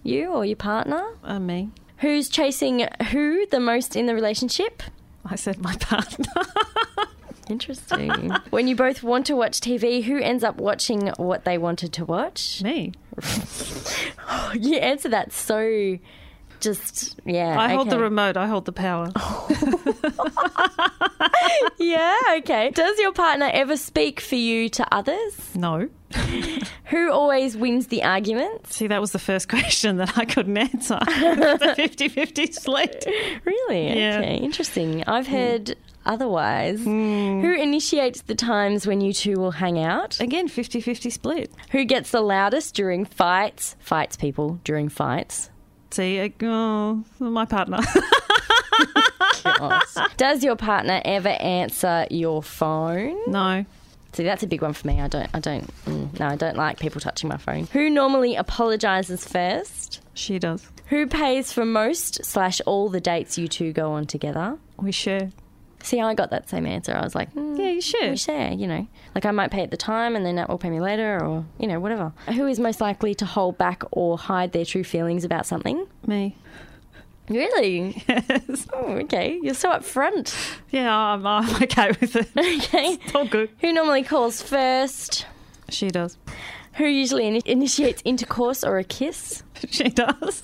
You 0.02 0.32
or 0.32 0.44
your 0.44 0.56
partner? 0.56 1.02
Uh, 1.24 1.40
me. 1.40 1.70
Who's 1.98 2.28
chasing 2.28 2.86
who 3.10 3.46
the 3.46 3.60
most 3.60 3.96
in 3.96 4.04
the 4.04 4.14
relationship? 4.14 4.82
I 5.24 5.36
said 5.36 5.60
my 5.60 5.76
partner. 5.76 6.24
Interesting. 7.48 8.30
when 8.50 8.68
you 8.68 8.76
both 8.76 9.02
want 9.02 9.26
to 9.26 9.36
watch 9.36 9.60
TV, 9.60 10.02
who 10.02 10.18
ends 10.18 10.44
up 10.44 10.56
watching 10.56 11.08
what 11.16 11.44
they 11.44 11.58
wanted 11.58 11.92
to 11.94 12.04
watch? 12.04 12.62
me. 12.62 12.92
You 14.54 14.76
answer 14.76 15.08
that 15.10 15.32
so 15.32 15.98
just 16.62 17.20
yeah. 17.24 17.58
I 17.58 17.74
hold 17.74 17.90
the 17.90 17.98
remote. 17.98 18.36
I 18.36 18.46
hold 18.46 18.64
the 18.64 18.72
power. 18.72 19.12
Yeah, 21.82 22.16
okay. 22.38 22.70
Does 22.70 22.98
your 22.98 23.12
partner 23.12 23.50
ever 23.52 23.76
speak 23.76 24.20
for 24.20 24.36
you 24.36 24.68
to 24.70 24.94
others? 24.94 25.54
No. 25.54 25.88
Who 26.86 27.10
always 27.10 27.56
wins 27.56 27.88
the 27.88 28.04
arguments? 28.04 28.76
See, 28.76 28.86
that 28.86 29.00
was 29.00 29.12
the 29.12 29.18
first 29.18 29.48
question 29.50 29.96
that 29.96 30.16
I 30.16 30.24
couldn't 30.24 30.56
answer. 30.56 30.98
it's 31.08 31.62
a 31.62 31.74
50 31.74 32.08
50 32.08 32.52
split. 32.52 33.06
Really? 33.44 33.98
Yeah. 33.98 34.20
Okay, 34.20 34.36
interesting. 34.36 35.02
I've 35.06 35.26
hmm. 35.26 35.34
heard 35.34 35.76
otherwise. 36.06 36.80
Hmm. 36.82 37.40
Who 37.40 37.52
initiates 37.52 38.22
the 38.22 38.34
times 38.34 38.86
when 38.86 39.00
you 39.00 39.12
two 39.12 39.36
will 39.36 39.52
hang 39.52 39.78
out? 39.78 40.20
Again, 40.20 40.48
50 40.48 40.80
50 40.80 41.10
split. 41.10 41.52
Who 41.72 41.84
gets 41.84 42.10
the 42.10 42.20
loudest 42.20 42.74
during 42.74 43.04
fights? 43.04 43.76
Fights, 43.80 44.16
people, 44.16 44.60
during 44.64 44.88
fights. 44.88 45.50
See, 45.92 46.32
oh, 46.42 47.04
my 47.18 47.44
partner. 47.44 47.78
Does 50.16 50.42
your 50.42 50.56
partner 50.56 51.02
ever 51.04 51.28
answer 51.28 52.06
your 52.10 52.42
phone? 52.42 53.18
no. 53.26 53.66
See, 54.14 54.24
that's 54.24 54.42
a 54.42 54.46
big 54.46 54.60
one 54.60 54.74
for 54.74 54.86
me. 54.86 55.00
I 55.00 55.08
don't, 55.08 55.30
I 55.32 55.40
don't, 55.40 55.66
mm, 55.86 56.20
no, 56.20 56.26
I 56.26 56.36
don't 56.36 56.56
like 56.56 56.78
people 56.78 57.00
touching 57.00 57.30
my 57.30 57.38
phone. 57.38 57.66
Who 57.72 57.88
normally 57.88 58.36
apologises 58.36 59.26
first? 59.26 60.00
She 60.12 60.38
does. 60.38 60.66
Who 60.88 61.06
pays 61.06 61.50
for 61.50 61.64
most 61.64 62.22
slash 62.22 62.60
all 62.66 62.90
the 62.90 63.00
dates 63.00 63.38
you 63.38 63.48
two 63.48 63.72
go 63.72 63.92
on 63.92 64.06
together? 64.06 64.58
We 64.76 64.92
share. 64.92 65.30
See, 65.82 66.00
I 66.00 66.14
got 66.14 66.30
that 66.30 66.48
same 66.48 66.64
answer. 66.66 66.94
I 66.94 67.02
was 67.02 67.14
like, 67.14 67.32
mm, 67.34 67.58
Yeah, 67.58 67.70
you 67.70 67.80
share. 67.80 68.10
we 68.10 68.16
share, 68.16 68.52
you 68.52 68.66
know. 68.66 68.86
Like 69.14 69.26
I 69.26 69.30
might 69.32 69.50
pay 69.50 69.62
at 69.62 69.70
the 69.70 69.76
time 69.76 70.14
and 70.16 70.24
then 70.24 70.36
that 70.36 70.48
will 70.48 70.58
pay 70.58 70.70
me 70.70 70.80
later 70.80 71.22
or, 71.24 71.44
you 71.58 71.66
know, 71.66 71.80
whatever. 71.80 72.12
Who 72.28 72.46
is 72.46 72.58
most 72.60 72.80
likely 72.80 73.14
to 73.16 73.24
hold 73.26 73.58
back 73.58 73.82
or 73.90 74.16
hide 74.16 74.52
their 74.52 74.64
true 74.64 74.84
feelings 74.84 75.24
about 75.24 75.44
something? 75.46 75.86
Me. 76.06 76.36
Really? 77.28 78.02
Yes. 78.08 78.66
Oh, 78.72 78.92
okay. 79.04 79.38
You're 79.42 79.54
so 79.54 79.70
upfront. 79.70 80.34
Yeah, 80.70 80.94
I'm, 80.94 81.26
I'm 81.26 81.62
okay 81.62 81.88
with 82.00 82.16
it. 82.16 82.28
Okay. 82.36 82.98
It's 83.04 83.14
all 83.14 83.26
good. 83.26 83.50
Who 83.60 83.72
normally 83.72 84.02
calls 84.02 84.42
first? 84.42 85.26
She 85.68 85.88
does. 85.90 86.18
Who 86.74 86.84
usually 86.84 87.24
ini 87.24 87.42
initiates 87.46 88.02
intercourse 88.04 88.64
or 88.64 88.78
a 88.78 88.84
kiss? 88.84 89.42
She 89.70 89.84
does. 89.88 90.42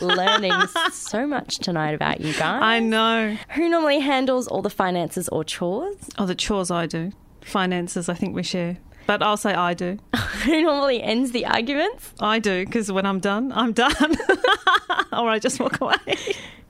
Learning 0.00 0.52
so 0.92 1.26
much 1.26 1.58
tonight 1.58 1.94
about 1.94 2.20
you 2.20 2.32
guys. 2.34 2.62
I 2.62 2.80
know. 2.80 3.36
Who 3.50 3.68
normally 3.68 4.00
handles 4.00 4.48
all 4.48 4.62
the 4.62 4.70
finances 4.70 5.28
or 5.28 5.44
chores? 5.44 5.96
Oh, 6.18 6.26
the 6.26 6.34
chores 6.34 6.70
I 6.70 6.86
do. 6.86 7.12
Finances, 7.42 8.08
I 8.08 8.14
think 8.14 8.34
we 8.34 8.42
share. 8.42 8.78
But 9.06 9.22
I'll 9.22 9.36
say 9.36 9.54
I 9.54 9.74
do. 9.74 9.98
Who 10.44 10.62
normally 10.62 11.02
ends 11.02 11.32
the 11.32 11.46
arguments? 11.46 12.12
I 12.20 12.38
do, 12.38 12.64
because 12.64 12.92
when 12.92 13.06
I'm 13.06 13.20
done, 13.20 13.52
I'm 13.52 13.72
done. 13.72 13.92
or 15.12 15.28
I 15.28 15.38
just 15.40 15.58
walk 15.58 15.80
away. 15.80 15.96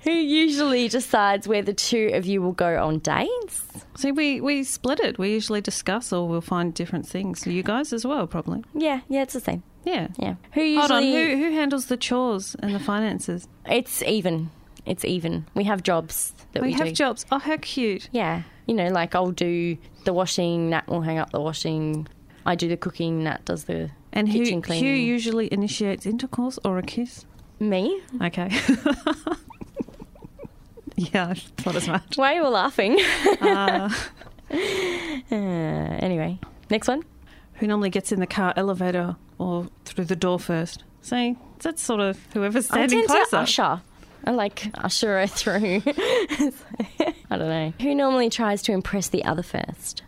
Who 0.00 0.10
usually 0.10 0.88
decides 0.88 1.46
where 1.46 1.60
the 1.60 1.74
two 1.74 2.10
of 2.14 2.24
you 2.24 2.40
will 2.40 2.52
go 2.52 2.82
on 2.82 3.00
dates? 3.00 3.62
See, 3.96 4.12
we, 4.12 4.40
we 4.40 4.64
split 4.64 4.98
it. 5.00 5.18
We 5.18 5.30
usually 5.30 5.60
discuss 5.60 6.12
or 6.12 6.26
we'll 6.26 6.40
find 6.40 6.72
different 6.72 7.06
things. 7.06 7.46
You 7.46 7.62
guys 7.62 7.92
as 7.92 8.06
well, 8.06 8.26
probably. 8.26 8.64
Yeah, 8.72 9.00
yeah, 9.08 9.22
it's 9.22 9.34
the 9.34 9.40
same. 9.40 9.62
Yeah. 9.84 10.08
Yeah. 10.18 10.34
Who 10.52 10.60
usually? 10.60 10.76
Hold 10.80 10.90
on. 10.90 11.02
Who, 11.04 11.36
who 11.36 11.52
handles 11.52 11.86
the 11.86 11.96
chores 11.96 12.54
and 12.60 12.74
the 12.74 12.78
finances? 12.80 13.48
It's 13.66 14.02
even. 14.02 14.50
It's 14.86 15.04
even. 15.04 15.46
We 15.54 15.64
have 15.64 15.82
jobs 15.82 16.34
that 16.52 16.62
we, 16.62 16.68
We 16.68 16.74
have 16.74 16.88
do. 16.88 16.92
jobs. 16.94 17.24
Oh, 17.30 17.38
how 17.38 17.56
cute. 17.58 18.08
Yeah, 18.12 18.42
you 18.66 18.74
know, 18.74 18.88
like 18.88 19.14
I'll 19.14 19.30
do 19.30 19.76
the 20.04 20.12
washing. 20.12 20.70
Nat 20.70 20.86
will 20.88 21.02
hang 21.02 21.18
up 21.18 21.30
the 21.30 21.40
washing. 21.40 22.06
I 22.46 22.54
do 22.54 22.68
the 22.68 22.76
cooking. 22.76 23.24
Nat 23.24 23.44
does 23.44 23.64
the 23.64 23.90
And 24.12 24.28
who, 24.28 24.38
kitchen 24.40 24.56
who 24.58 24.62
cleaning. 24.62 25.06
usually 25.06 25.52
initiates 25.52 26.06
intercourse 26.06 26.58
or 26.64 26.78
a 26.78 26.82
kiss? 26.82 27.24
Me? 27.58 28.00
Okay. 28.22 28.48
yeah, 30.96 31.28
I 31.28 31.34
thought 31.34 31.76
as 31.76 31.86
much. 31.88 32.16
Why 32.16 32.32
are 32.32 32.36
you 32.36 32.44
all 32.44 32.50
laughing? 32.52 32.98
Uh, 33.40 33.90
Uh, 35.30 35.34
anyway, 35.34 36.38
next 36.70 36.88
one. 36.88 37.04
who 37.54 37.66
normally 37.68 37.90
gets 37.90 38.10
in 38.10 38.18
the 38.18 38.26
car 38.26 38.52
elevator 38.56 39.14
or 39.40 39.66
through 39.84 40.04
the 40.04 40.16
door 40.16 40.38
first? 40.38 40.84
See, 41.02 41.36
that's 41.60 41.82
sort 41.82 42.00
of 42.00 42.18
whoever's 42.34 42.66
standing 42.66 42.98
I 43.00 43.06
tend 43.06 43.08
closer. 43.08 43.30
to 43.30 43.38
usher. 43.38 43.80
I 44.26 44.30
like 44.32 44.66
usher 44.74 45.18
her 45.20 45.26
through. 45.26 45.82
I 47.30 47.36
don't 47.38 47.48
know. 47.48 47.72
Who 47.80 47.94
normally 47.94 48.28
tries 48.28 48.60
to 48.62 48.72
impress 48.72 49.08
the 49.08 49.24
other 49.24 49.42
first? 49.42 50.02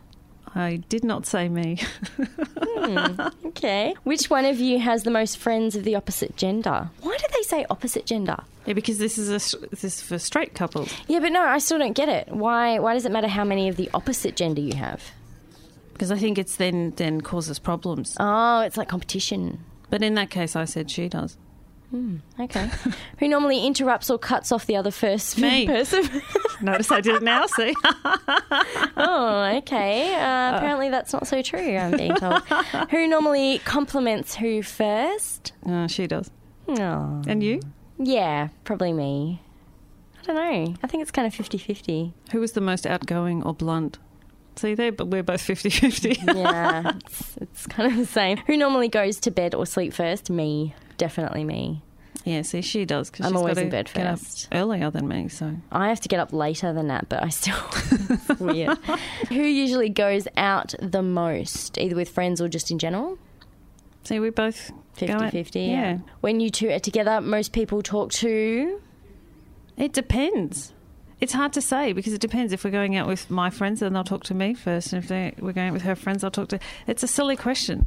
I 0.54 0.82
did 0.90 1.02
not 1.02 1.24
say 1.24 1.48
me. 1.48 1.78
Hmm, 2.18 3.20
okay. 3.46 3.94
Which 4.04 4.28
one 4.28 4.44
of 4.44 4.60
you 4.60 4.78
has 4.80 5.02
the 5.04 5.10
most 5.10 5.38
friends 5.38 5.76
of 5.76 5.84
the 5.84 5.94
opposite 5.94 6.36
gender? 6.36 6.90
Why 7.00 7.16
do 7.16 7.24
they 7.34 7.42
say 7.42 7.64
opposite 7.70 8.04
gender? 8.04 8.36
yeah, 8.66 8.74
because 8.74 8.98
this 8.98 9.16
is 9.16 9.28
a 9.30 9.58
this 9.70 9.82
is 9.82 10.02
for 10.02 10.18
straight 10.18 10.54
couples. 10.54 10.92
Yeah, 11.08 11.20
but 11.20 11.32
no, 11.32 11.40
I 11.42 11.56
still 11.58 11.78
don't 11.78 11.94
get 11.94 12.10
it. 12.10 12.28
Why? 12.28 12.78
Why 12.80 12.92
does 12.92 13.06
it 13.06 13.12
matter 13.12 13.28
how 13.28 13.44
many 13.44 13.68
of 13.68 13.76
the 13.76 13.88
opposite 13.94 14.36
gender 14.36 14.60
you 14.60 14.74
have? 14.76 15.02
Because 15.92 16.10
I 16.10 16.18
think 16.18 16.38
it's 16.38 16.56
then 16.56 16.92
then 16.96 17.20
causes 17.20 17.58
problems. 17.58 18.16
Oh, 18.18 18.60
it's 18.60 18.76
like 18.76 18.88
competition. 18.88 19.64
But 19.90 20.02
in 20.02 20.14
that 20.14 20.30
case, 20.30 20.56
I 20.56 20.64
said 20.64 20.90
she 20.90 21.08
does. 21.08 21.36
Okay. 22.40 22.70
Who 23.18 23.28
normally 23.28 23.66
interrupts 23.66 24.08
or 24.08 24.18
cuts 24.18 24.50
off 24.50 24.64
the 24.64 24.76
other 24.76 24.90
first 24.90 25.38
Me. 25.38 25.66
person? 25.74 26.08
Notice 26.62 26.90
I 26.90 27.02
did 27.02 27.16
it 27.16 27.22
now. 27.22 27.44
See, 27.46 27.74
oh, 28.96 29.52
okay. 29.58 30.14
Uh, 30.14 30.56
apparently 30.56 30.88
that's 30.88 31.12
not 31.12 31.26
so 31.26 31.42
true. 31.42 31.76
I'm 31.76 31.96
being 31.96 32.14
told. 32.14 32.42
who 32.90 33.06
normally 33.06 33.58
compliments 33.66 34.34
who 34.36 34.62
first? 34.62 35.52
uh, 35.68 35.86
she 35.86 36.06
does. 36.06 36.30
Oh. 36.68 37.22
And 37.26 37.42
you? 37.42 37.60
Yeah, 37.98 38.48
probably 38.64 38.92
me. 38.92 39.42
I 40.20 40.24
don't 40.24 40.36
know. 40.36 40.74
I 40.82 40.86
think 40.86 41.02
it's 41.02 41.10
kind 41.10 41.26
of 41.26 41.34
50-50. 41.34 42.12
Who 42.32 42.40
was 42.40 42.52
the 42.52 42.60
most 42.60 42.86
outgoing 42.86 43.42
or 43.42 43.52
blunt? 43.52 43.98
See, 44.56 44.74
they, 44.74 44.90
but 44.90 45.08
we're 45.08 45.22
both 45.22 45.40
50-50. 45.42 46.26
Yeah, 46.36 46.92
it's, 47.06 47.36
it's 47.38 47.66
kind 47.66 47.90
of 47.90 47.98
the 47.98 48.06
same. 48.06 48.36
Who 48.46 48.56
normally 48.56 48.88
goes 48.88 49.18
to 49.20 49.30
bed 49.30 49.54
or 49.54 49.64
sleep 49.66 49.92
first? 49.94 50.30
Me. 50.30 50.74
Definitely 50.98 51.42
me. 51.44 51.82
yeah, 52.24 52.42
see, 52.42 52.60
she 52.62 52.84
does. 52.84 53.10
Cause 53.10 53.26
I'm 53.26 53.32
she's 53.32 53.36
always 53.38 53.58
in 53.58 53.70
bed 53.70 53.90
get 53.92 54.06
up 54.06 54.18
first. 54.18 54.48
earlier 54.52 54.90
than 54.90 55.08
me. 55.08 55.28
So 55.28 55.56
I 55.72 55.88
have 55.88 56.00
to 56.00 56.08
get 56.08 56.20
up 56.20 56.32
later 56.32 56.72
than 56.72 56.88
that, 56.88 57.08
but 57.08 57.22
I 57.22 57.30
still. 57.30 57.56
weird. 58.38 58.76
Who 59.30 59.34
usually 59.42 59.88
goes 59.88 60.28
out 60.36 60.74
the 60.80 61.02
most, 61.02 61.78
either 61.78 61.96
with 61.96 62.10
friends 62.10 62.40
or 62.40 62.48
just 62.48 62.70
in 62.70 62.78
general? 62.78 63.18
see, 64.04 64.18
we 64.20 64.30
both 64.30 64.70
50 64.96 65.06
go 65.06 65.14
out- 65.24 65.30
50. 65.32 65.60
Yeah, 65.60 65.98
When 66.20 66.40
you 66.40 66.50
two 66.50 66.68
are 66.70 66.78
together, 66.80 67.20
most 67.20 67.52
people 67.52 67.82
talk 67.82 68.12
to. 68.14 68.80
it 69.76 69.92
depends. 69.92 70.72
It's 71.22 71.32
hard 71.32 71.52
to 71.52 71.62
say 71.62 71.92
because 71.92 72.12
it 72.12 72.20
depends. 72.20 72.52
If 72.52 72.64
we're 72.64 72.72
going 72.72 72.96
out 72.96 73.06
with 73.06 73.30
my 73.30 73.48
friends, 73.48 73.78
then 73.78 73.92
they'll 73.92 74.02
talk 74.02 74.24
to 74.24 74.34
me 74.34 74.54
first, 74.54 74.92
and 74.92 75.00
if 75.00 75.08
they, 75.08 75.32
we're 75.38 75.52
going 75.52 75.68
out 75.68 75.72
with 75.72 75.82
her 75.82 75.94
friends, 75.94 76.24
I'll 76.24 76.32
talk 76.32 76.48
to. 76.48 76.58
It's 76.88 77.04
a 77.04 77.06
silly 77.06 77.36
question. 77.36 77.86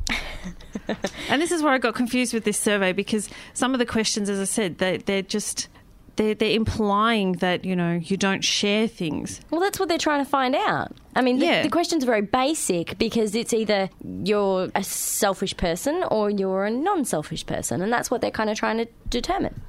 and 1.30 1.42
this 1.42 1.52
is 1.52 1.62
where 1.62 1.74
I 1.74 1.78
got 1.78 1.96
confused 1.96 2.34
with 2.34 2.46
this 2.46 2.58
survey 2.58 2.94
because 2.94 3.28
some 3.54 3.74
of 3.74 3.80
the 3.80 3.86
questions, 3.86 4.30
as 4.30 4.40
I 4.40 4.46
said, 4.46 4.78
they, 4.78 5.00
they're 5.00 5.22
just 5.22 5.68
they're, 6.16 6.34
they're 6.34 6.56
implying 6.56 7.34
that 7.34 7.66
you 7.66 7.76
know 7.76 8.00
you 8.02 8.16
don't 8.16 8.42
share 8.42 8.88
things. 8.88 9.42
Well, 9.52 9.60
that's 9.60 9.82
what 9.82 9.90
they're 9.90 9.98
trying 9.98 10.24
to 10.24 10.30
find 10.30 10.56
out. 10.56 10.94
I 11.14 11.22
mean, 11.22 11.40
the, 11.40 11.46
Yeah. 11.46 11.64
the 11.64 11.70
questions 11.70 12.04
are 12.04 12.08
very 12.08 12.22
basic 12.22 12.98
because 12.98 13.36
it's 13.36 13.54
either 13.54 13.90
you're 14.24 14.70
a 14.76 14.84
selfish 14.86 15.58
person 15.58 16.06
or 16.10 16.30
you're 16.30 16.64
a 16.64 16.72
non 16.72 17.04
selfish 17.04 17.46
person, 17.46 17.82
and 17.82 17.92
that's 17.92 18.10
what 18.10 18.22
they're 18.22 18.32
kind 18.32 18.50
of 18.50 18.58
trying 18.58 18.78
to 18.78 18.88
determine. 19.10 19.62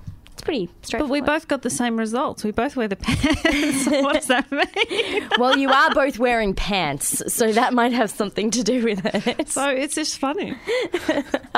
Pretty 0.46 0.70
But 0.92 1.08
we 1.08 1.20
both 1.20 1.48
got 1.48 1.62
the 1.62 1.70
same 1.70 1.96
results. 1.96 2.44
We 2.44 2.52
both 2.52 2.76
wear 2.76 2.86
the 2.86 2.94
pants. 2.94 3.86
what 3.88 4.14
does 4.14 4.28
that 4.28 4.48
mean? 4.52 5.28
well, 5.40 5.58
you 5.58 5.68
are 5.68 5.90
both 5.92 6.20
wearing 6.20 6.54
pants, 6.54 7.20
so 7.34 7.50
that 7.50 7.74
might 7.74 7.90
have 7.90 8.10
something 8.10 8.52
to 8.52 8.62
do 8.62 8.84
with 8.84 9.04
it. 9.04 9.48
So 9.48 9.68
it's 9.68 9.96
just 9.96 10.18
funny. 10.18 10.56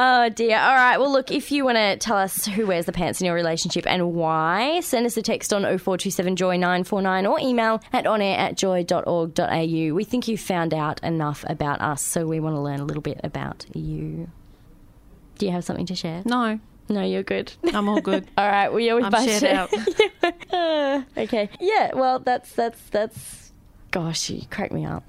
Oh 0.00 0.28
dear. 0.28 0.56
All 0.58 0.76
right. 0.76 0.96
Well, 0.96 1.10
look, 1.10 1.32
if 1.32 1.50
you 1.50 1.64
want 1.64 1.76
to 1.76 1.96
tell 1.96 2.16
us 2.16 2.46
who 2.46 2.68
wears 2.68 2.86
the 2.86 2.92
pants 2.92 3.20
in 3.20 3.26
your 3.26 3.34
relationship 3.34 3.84
and 3.84 4.14
why, 4.14 4.78
send 4.78 5.04
us 5.06 5.16
a 5.16 5.22
text 5.22 5.52
on 5.52 5.62
0427 5.62 6.36
Joy 6.36 6.56
949 6.56 7.26
or 7.26 7.40
email 7.40 7.82
at 7.92 8.04
onair 8.04 8.38
at 8.38 8.56
joy.org.au. 8.56 9.94
We 9.94 10.04
think 10.04 10.28
you 10.28 10.38
found 10.38 10.72
out 10.72 11.02
enough 11.02 11.44
about 11.48 11.80
us, 11.80 12.00
so 12.00 12.28
we 12.28 12.38
want 12.38 12.54
to 12.54 12.60
learn 12.60 12.78
a 12.78 12.84
little 12.84 13.02
bit 13.02 13.20
about 13.24 13.66
you. 13.74 14.30
Do 15.36 15.46
you 15.46 15.52
have 15.52 15.64
something 15.64 15.86
to 15.86 15.96
share? 15.96 16.22
No, 16.24 16.60
No, 16.88 17.02
you're 17.02 17.22
good. 17.22 17.52
I'm 17.74 17.88
all 17.88 18.00
good. 18.00 18.26
All 18.36 18.48
right. 18.48 18.68
Well, 18.68 18.80
you're 18.80 18.96
with 18.96 19.04
I'm 19.04 19.44
out. 19.44 19.72
Okay. 21.16 21.50
Yeah. 21.60 21.94
Well, 21.94 22.18
that's 22.18 22.52
that's 22.52 22.80
that's. 22.90 23.52
Gosh, 23.90 24.30
you 24.30 24.42
crack 24.50 24.72
me 24.72 24.84
up. 24.84 25.04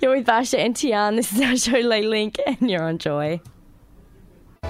You're 0.00 0.16
with 0.16 0.26
Basia 0.26 0.58
and 0.58 0.74
Tiarne. 0.74 1.16
This 1.16 1.32
is 1.32 1.40
our 1.40 1.56
show, 1.56 1.78
Les 1.86 2.02
Link, 2.02 2.36
and 2.46 2.68
you're 2.70 2.82
on 2.82 2.98
Joy. 2.98 3.40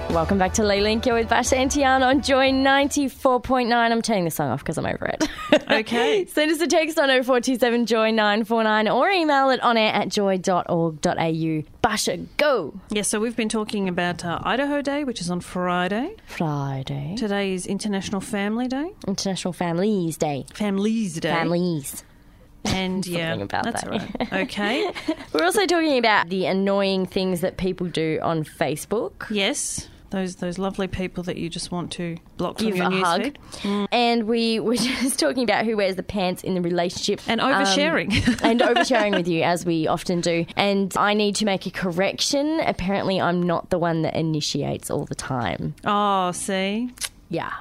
Welcome 0.09 0.39
back 0.39 0.53
to 0.53 0.63
Les 0.63 0.81
Link. 0.81 1.05
You're 1.05 1.15
with 1.15 1.29
Basia 1.29 1.55
and 1.57 1.69
Tiarne 1.69 2.01
on 2.05 2.21
Joy 2.21 2.49
94.9. 2.51 3.71
I'm 3.71 4.01
turning 4.01 4.25
the 4.25 4.31
song 4.31 4.49
off 4.49 4.59
because 4.59 4.77
I'm 4.77 4.85
over 4.85 5.05
it. 5.05 5.29
Okay. 5.71 6.25
Send 6.25 6.51
us 6.51 6.59
a 6.61 6.67
text 6.67 6.99
on 6.99 7.07
0427 7.09 7.85
Joy 7.85 8.11
949 8.11 8.87
or 8.89 9.09
email 9.09 9.49
it 9.51 9.61
on 9.61 9.77
air 9.77 9.93
at 9.93 10.09
joy.org.au. 10.09 11.63
Basia, 11.81 12.17
go! 12.37 12.79
Yeah, 12.89 13.03
so 13.03 13.19
we've 13.19 13.35
been 13.35 13.49
talking 13.49 13.87
about 13.87 14.25
uh, 14.25 14.39
Idaho 14.43 14.81
Day, 14.81 15.03
which 15.03 15.21
is 15.21 15.29
on 15.31 15.39
Friday. 15.41 16.15
Friday. 16.25 17.15
Today 17.17 17.53
is 17.53 17.65
International 17.67 18.19
Family 18.21 18.67
Day. 18.67 18.91
International 19.07 19.53
Families 19.53 20.17
Day. 20.17 20.45
Families 20.53 21.19
Day. 21.19 21.29
Families. 21.29 22.03
And 22.65 23.05
yeah, 23.07 23.33
about 23.35 23.63
that's 23.63 23.83
that. 23.83 23.89
right. 23.89 24.33
Okay. 24.33 24.91
We're 25.33 25.45
also 25.45 25.65
talking 25.65 25.97
about 25.97 26.29
the 26.29 26.45
annoying 26.47 27.05
things 27.05 27.41
that 27.41 27.57
people 27.57 27.87
do 27.87 28.19
on 28.21 28.43
Facebook. 28.43 29.27
yes, 29.29 29.87
those 30.11 30.35
those 30.37 30.57
lovely 30.57 30.87
people 30.87 31.23
that 31.23 31.37
you 31.37 31.49
just 31.49 31.71
want 31.71 31.91
to 31.93 32.17
block 32.37 32.57
from 32.57 32.67
Give 32.67 32.77
your 32.77 32.87
a 32.87 32.91
hug. 32.91 33.21
newsfeed. 33.21 33.87
And 33.91 34.23
we 34.25 34.59
were 34.59 34.75
just 35.01 35.19
talking 35.19 35.43
about 35.43 35.65
who 35.65 35.77
wears 35.77 35.95
the 35.95 36.03
pants 36.03 36.43
in 36.43 36.53
the 36.55 36.61
relationship. 36.61 37.21
And 37.27 37.39
Um, 37.41 37.51
oversharing. 37.53 38.11
and 38.43 38.59
oversharing 38.61 39.15
with 39.15 39.27
you, 39.27 39.43
as 39.43 39.65
we 39.65 39.87
often 39.95 40.21
do. 40.21 40.45
And 40.55 40.93
I 40.97 41.13
need 41.13 41.35
to 41.37 41.45
make 41.45 41.65
a 41.65 41.71
correction. 41.71 42.59
Apparently, 42.65 43.19
I'm 43.21 43.41
not 43.43 43.69
the 43.69 43.79
one 43.79 44.01
that 44.03 44.15
initiates 44.15 44.89
all 44.89 45.05
the 45.05 45.15
time. 45.15 45.75
oh, 45.85 46.31
see. 46.31 46.91
Yeah. 47.29 47.51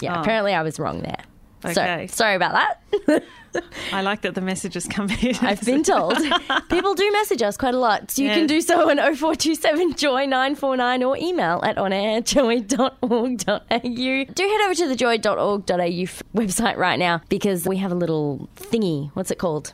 Yeah, 0.00 0.18
Oh. 0.18 0.20
apparently 0.20 0.52
I 0.54 0.62
was 0.62 0.78
wrong 0.78 1.00
there. 1.02 1.22
Okay. 1.64 2.06
So, 2.08 2.14
sorry 2.16 2.34
about 2.36 2.52
that. 2.52 3.24
I 3.92 4.02
like 4.02 4.20
that 4.22 4.34
the 4.34 4.40
messages 4.42 4.86
come 4.86 5.08
in. 5.10 5.34
I've 5.40 5.62
been 5.64 5.82
told. 5.82 6.16
People 6.68 6.94
do 6.94 7.10
message 7.12 7.40
us 7.42 7.56
quite 7.56 7.74
a 7.74 7.78
lot. 7.78 8.10
So 8.10 8.20
you 8.22 8.28
Yeah. 8.28 8.34
can 8.34 8.46
do 8.46 8.60
so 8.60 8.90
on 8.90 8.98
0427 8.98 9.94
Joy 9.94 10.26
949 10.26 11.02
or 11.02 11.16
email 11.16 11.60
at 11.64 11.76
onairjoy.org.au. 11.76 14.24
Do 14.34 14.48
head 14.48 14.60
over 14.64 14.74
to 14.74 14.88
the 14.88 14.96
joy.org.au 14.96 16.38
website 16.38 16.76
right 16.76 16.98
now 16.98 17.20
because 17.28 17.66
we 17.66 17.76
have 17.78 17.92
a 17.92 17.96
little 17.96 18.48
thingy. 18.56 19.10
What's 19.14 19.30
it 19.30 19.38
called? 19.38 19.72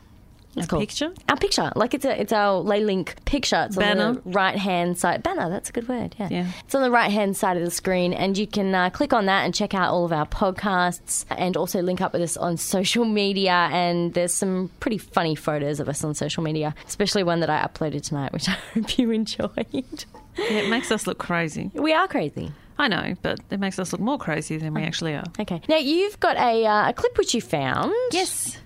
It's 0.57 0.67
A 0.67 0.69
called 0.69 0.83
picture? 0.83 1.13
Our 1.29 1.37
picture, 1.37 1.73
like 1.77 1.95
it's 1.95 2.05
a 2.05 2.21
it's 2.21 2.33
our 2.33 2.59
Les 2.61 2.81
Link 2.81 3.17
picture. 3.25 3.65
It's 3.67 3.77
on 3.79 3.83
Banner. 3.83 4.13
the 4.15 4.21
right 4.27 4.57
hand 4.57 4.99
side. 4.99 5.23
Banner, 5.23 5.49
that's 5.49 5.71
a 5.71 5.73
good 5.73 5.89
word. 5.89 6.15
Yeah, 6.19 6.29
Yeah. 6.31 6.47
it's 6.65 6.75
on 6.75 6.83
the 6.83 6.91
right 6.91 7.11
hand 7.11 7.37
side 7.37 7.57
of 7.57 7.65
the 7.65 7.71
screen, 7.71 8.13
and 8.13 8.37
you 8.37 8.47
can 8.47 8.75
uh, 8.75 8.91
click 8.91 9.13
on 9.15 9.27
that 9.27 9.45
and 9.45 9.55
check 9.55 9.73
out 9.75 9.91
all 9.91 10.05
of 10.05 10.13
our 10.13 10.27
podcasts, 10.27 11.25
and 11.31 11.57
also 11.57 11.81
link 11.81 12.01
up 12.01 12.13
with 12.13 12.23
us 12.23 12.37
on 12.37 12.57
social 12.77 13.05
media. 13.05 13.69
And 13.73 14.13
there's 14.15 14.35
some 14.35 14.71
pretty 14.81 14.99
funny 14.99 15.35
photos 15.35 15.81
of 15.81 15.89
us 15.89 16.05
on 16.05 16.15
social 16.15 16.43
media, 16.43 16.75
especially 16.87 17.23
one 17.23 17.41
that 17.41 17.51
I 17.51 17.67
uploaded 17.67 18.03
tonight, 18.03 18.33
which 18.35 18.49
I 18.49 18.53
hope 18.75 18.99
you 18.99 19.11
enjoyed. 19.11 20.05
It 20.37 20.69
makes 20.71 20.91
us 20.91 21.07
look 21.07 21.19
crazy. 21.19 21.71
We 21.75 21.93
are 21.93 22.09
crazy. 22.09 22.53
I 22.79 22.89
know, 22.89 23.15
but 23.23 23.39
it 23.51 23.61
makes 23.61 23.79
us 23.79 23.93
look 23.93 24.01
more 24.01 24.19
crazy 24.19 24.57
than 24.57 24.75
we 24.75 24.83
actually 24.83 25.15
are. 25.15 25.25
Okay, 25.39 25.61
now 25.69 25.77
you've 25.77 26.19
got 26.21 26.37
a 26.37 26.65
uh, 26.67 26.89
a 26.89 26.93
clip 26.95 27.17
which 27.19 27.35
you 27.35 27.41
found. 27.41 27.93
Yes. 28.13 28.59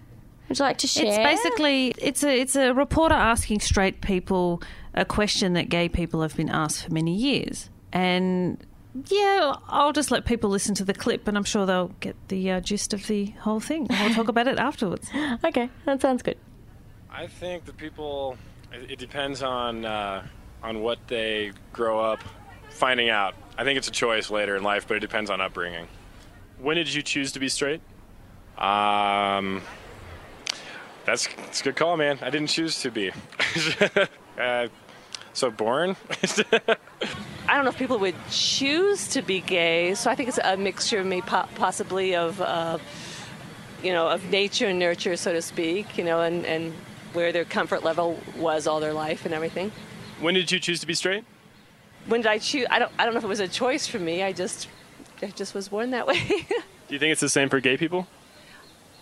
Would 0.49 0.59
you 0.59 0.65
like 0.65 0.79
to 0.79 0.87
share? 0.87 1.07
It's 1.07 1.17
basically 1.17 1.95
it's 1.99 2.23
a 2.23 2.41
it's 2.41 2.57
a 2.57 2.73
reporter 2.73 3.15
asking 3.15 3.61
straight 3.61 4.01
people 4.01 4.63
a 4.95 5.05
question 5.05 5.55
that 5.55 5.69
gay 5.69 5.89
people 5.89 6.23
have 6.23 6.37
been 6.37 6.51
asked 6.51 6.85
for 6.85 6.93
many 6.93 7.15
years, 7.15 7.71
and 7.93 8.65
yeah, 9.09 9.55
I'll 9.69 9.93
just 9.93 10.11
let 10.11 10.25
people 10.25 10.51
listen 10.51 10.75
to 10.77 10.85
the 10.85 10.95
clip, 10.95 11.29
and 11.29 11.37
I'm 11.37 11.45
sure 11.45 11.67
they'll 11.67 11.93
get 12.01 12.17
the 12.29 12.53
uh, 12.53 12.61
gist 12.61 12.95
of 12.95 13.07
the 13.07 13.27
whole 13.41 13.61
thing. 13.61 13.87
We'll 13.89 14.15
talk 14.15 14.29
about 14.29 14.47
it 14.49 14.59
afterwards. 14.59 15.09
okay. 15.45 15.69
That 15.85 16.01
sounds 16.01 16.23
good. 16.23 16.39
I 17.11 17.27
think 17.27 17.65
that 17.67 17.77
people. 17.77 18.37
It 18.73 18.93
it 18.93 18.99
depends 18.99 19.43
on 19.43 19.85
uh, 19.85 20.27
on 20.63 20.81
what 20.81 20.99
they 21.09 21.53
grow 21.73 22.01
up 22.01 22.21
finding 22.71 23.09
out. 23.09 23.35
I 23.59 23.65
think 23.65 23.79
it's 23.79 23.89
a 23.89 23.93
choice 23.93 24.31
later 24.31 24.57
in 24.57 24.63
life, 24.63 24.87
but 24.87 24.97
it 24.97 25.01
depends 25.01 25.31
on 25.31 25.41
upbringing. 25.41 25.89
When 26.59 26.77
did 26.77 26.93
you 26.93 27.03
choose 27.03 27.33
to 27.33 27.41
be 27.41 27.49
straight? 27.49 27.81
Um, 28.59 29.63
that's, 31.07 31.29
that's 31.29 31.61
a 31.61 31.65
good 31.65 31.77
call, 31.77 31.97
man. 31.97 32.19
I 32.21 32.31
didn't 32.31 32.49
choose 32.49 32.81
to 32.83 32.91
be. 32.91 33.13
uh, 34.41 34.69
so 35.33 35.51
born. 35.51 35.97
I 37.49 37.55
don't 37.55 37.65
know 37.65 37.71
if 37.71 37.79
people 37.79 37.99
would 38.01 38.17
choose 38.31 39.09
to 39.09 39.23
be 39.23 39.41
gay, 39.41 39.95
so 39.95 40.11
I 40.11 40.15
think 40.15 40.29
it's 40.29 40.41
a 40.43 40.57
mixture, 40.57 41.05
maybe 41.05 41.23
po- 41.23 41.49
possibly 41.55 42.17
of, 42.17 42.41
uh, 42.41 42.79
you 43.83 43.93
know, 43.93 44.09
of 44.09 44.29
nature 44.31 44.67
and 44.67 44.79
nurture, 44.79 45.17
so 45.17 45.33
to 45.33 45.41
speak, 45.41 45.97
you 45.97 46.05
know, 46.05 46.23
and, 46.23 46.45
and 46.45 46.73
where 47.13 47.33
their 47.33 47.45
comfort 47.45 47.85
level 47.85 48.19
was 48.37 48.67
all 48.67 48.81
their 48.81 48.93
life 48.93 49.25
and 49.25 49.33
everything. 49.33 49.71
When 50.21 50.35
did 50.35 50.51
you 50.51 50.59
choose 50.59 50.81
to 50.81 50.87
be 50.87 50.95
straight? 50.95 51.25
When 52.07 52.21
did 52.21 52.29
I 52.29 52.39
choose? 52.39 52.67
I 52.71 52.79
don't, 52.79 52.93
I 52.99 53.05
don't 53.05 53.15
know 53.15 53.19
if 53.19 53.25
it 53.25 53.29
was 53.29 53.41
a 53.41 53.49
choice 53.49 53.87
for 53.87 53.99
me. 53.99 54.23
I 54.23 54.33
just, 54.33 54.69
I 55.23 55.27
just 55.27 55.55
was 55.55 55.69
born 55.69 55.91
that 55.91 56.07
way. 56.07 56.19
Do 56.89 56.95
you 56.95 56.99
think 56.99 57.13
it's 57.13 57.21
the 57.21 57.29
same 57.29 57.49
for 57.49 57.61
gay 57.61 57.77
people? 57.77 58.07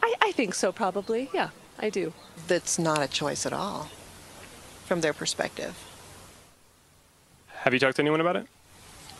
I, 0.02 0.14
I 0.20 0.32
think 0.32 0.54
so, 0.54 0.72
probably. 0.72 1.30
Yeah, 1.32 1.50
I 1.78 1.90
do. 1.90 2.12
That's 2.46 2.78
not 2.78 3.02
a 3.02 3.08
choice 3.08 3.46
at 3.46 3.52
all 3.52 3.88
from 4.84 5.00
their 5.00 5.12
perspective. 5.12 5.76
Have 7.48 7.72
you 7.72 7.80
talked 7.80 7.96
to 7.96 8.02
anyone 8.02 8.20
about 8.20 8.36
it? 8.36 8.46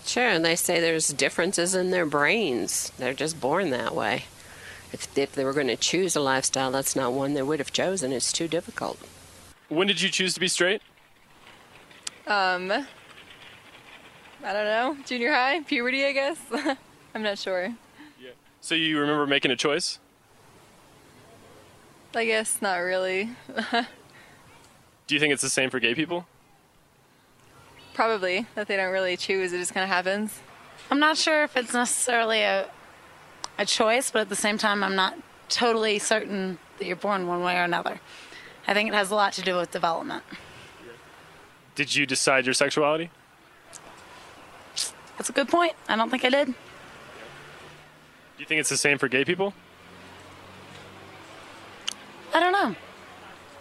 Sure, 0.05 0.29
and 0.29 0.45
they 0.45 0.55
say 0.55 0.81
there's 0.81 1.09
differences 1.09 1.75
in 1.75 1.91
their 1.91 2.05
brains. 2.05 2.93
They're 2.99 3.15
just 3.15 3.41
born 3.41 3.71
that 3.71 3.95
way. 3.95 4.25
If, 4.93 5.17
if 5.17 5.33
they 5.33 5.45
were 5.45 5.55
going 5.55 5.69
to 5.69 5.77
choose 5.77 6.15
a 6.15 6.21
lifestyle, 6.21 6.71
that's 6.71 6.95
not 6.95 7.13
one 7.13 7.35
they 7.35 7.43
would 7.43 7.59
have 7.59 7.73
chosen. 7.73 8.13
It's 8.13 8.33
too 8.33 8.47
difficult. 8.47 8.99
When 9.69 9.87
did 9.87 10.03
you 10.03 10.11
choose 10.11 10.35
to 10.35 10.41
be 10.41 10.49
straight? 10.49 10.83
Um, 12.27 12.71
I 12.71 12.85
don't 14.53 14.67
know. 14.67 14.97
Junior 15.07 15.33
high, 15.33 15.63
puberty, 15.63 16.05
I 16.05 16.13
guess. 16.13 16.39
I'm 17.15 17.23
not 17.23 17.39
sure. 17.39 17.75
Yeah. 18.23 18.31
So 18.61 18.75
you 18.75 19.01
remember 19.01 19.27
making 19.27 19.51
a 19.51 19.57
choice? 19.57 19.99
I 22.17 22.25
guess 22.25 22.63
not 22.63 22.77
really. 22.77 23.31
Do 25.07 25.15
you 25.15 25.21
think 25.21 25.33
it's 25.33 25.43
the 25.43 25.49
same 25.49 25.71
for 25.71 25.81
gay 25.81 25.95
people? 25.95 26.27
Probably 27.93 28.47
that 28.55 28.69
they 28.69 28.77
don't 28.77 28.93
really 28.93 29.17
choose; 29.17 29.53
it 29.53 29.59
just 29.59 29.75
kind 29.75 29.85
of 29.85 29.91
happens. 29.91 30.41
I'm 30.91 30.99
not 30.99 31.17
sure 31.17 31.45
if 31.45 31.57
it's 31.57 31.73
necessarily 31.73 32.43
a 32.43 32.69
a 33.59 33.67
choice, 33.67 34.11
but 34.11 34.21
at 34.21 34.29
the 34.29 34.37
same 34.37 34.59
time, 34.59 34.83
I'm 34.83 34.97
not 34.97 35.17
totally 35.49 35.99
certain 35.99 36.59
that 36.79 36.87
you're 36.87 36.97
born 36.97 37.27
one 37.27 37.43
way 37.43 37.57
or 37.57 37.65
another. 37.65 38.01
I 38.67 38.75
think 38.75 38.89
it 38.89 38.95
has 38.95 39.11
a 39.11 39.15
lot 39.15 39.33
to 39.35 39.43
do 39.43 39.57
with 39.57 39.71
development. 39.71 40.25
Did 41.75 41.95
you 41.95 42.07
decide 42.07 42.47
your 42.47 42.55
sexuality? 42.55 43.11
That's 45.17 45.29
a 45.29 45.33
good 45.33 45.49
point. 45.49 45.75
I 45.89 45.97
don't 45.97 46.11
think 46.11 46.25
I 46.25 46.31
did. 46.31 46.47
Do 46.47 46.55
you 48.39 48.47
think 48.47 48.61
it's 48.61 48.71
the 48.71 48.77
same 48.77 48.99
for 48.99 49.09
gay 49.09 49.25
people? 49.25 49.55
I 52.35 52.41
don't 52.41 52.53
know. 52.53 52.75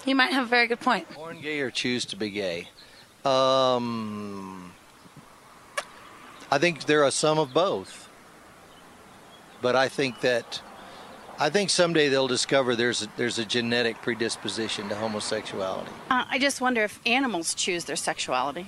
You 0.05 0.15
might 0.15 0.33
have 0.33 0.45
a 0.45 0.49
very 0.49 0.67
good 0.67 0.79
point. 0.79 1.07
Born 1.13 1.39
gay 1.39 1.61
or 1.61 1.71
choose 1.71 2.05
to 2.05 2.15
be 2.15 2.29
gay? 2.31 2.67
Um, 3.23 4.73
I 6.51 6.57
think 6.57 6.85
there 6.85 7.03
are 7.03 7.11
some 7.11 7.37
of 7.39 7.53
both. 7.53 8.09
But 9.61 9.77
I 9.77 9.87
think 9.87 10.19
that 10.21 10.61
I 11.39 11.49
think 11.49 11.69
someday 11.69 12.09
they'll 12.09 12.27
discover 12.27 12.75
there's 12.75 13.03
a, 13.03 13.07
there's 13.15 13.39
a 13.39 13.45
genetic 13.45 14.01
predisposition 14.01 14.89
to 14.89 14.95
homosexuality. 14.95 15.89
Uh, 16.09 16.25
I 16.29 16.37
just 16.37 16.59
wonder 16.59 16.83
if 16.83 16.99
animals 17.05 17.53
choose 17.53 17.85
their 17.85 17.95
sexuality. 17.95 18.67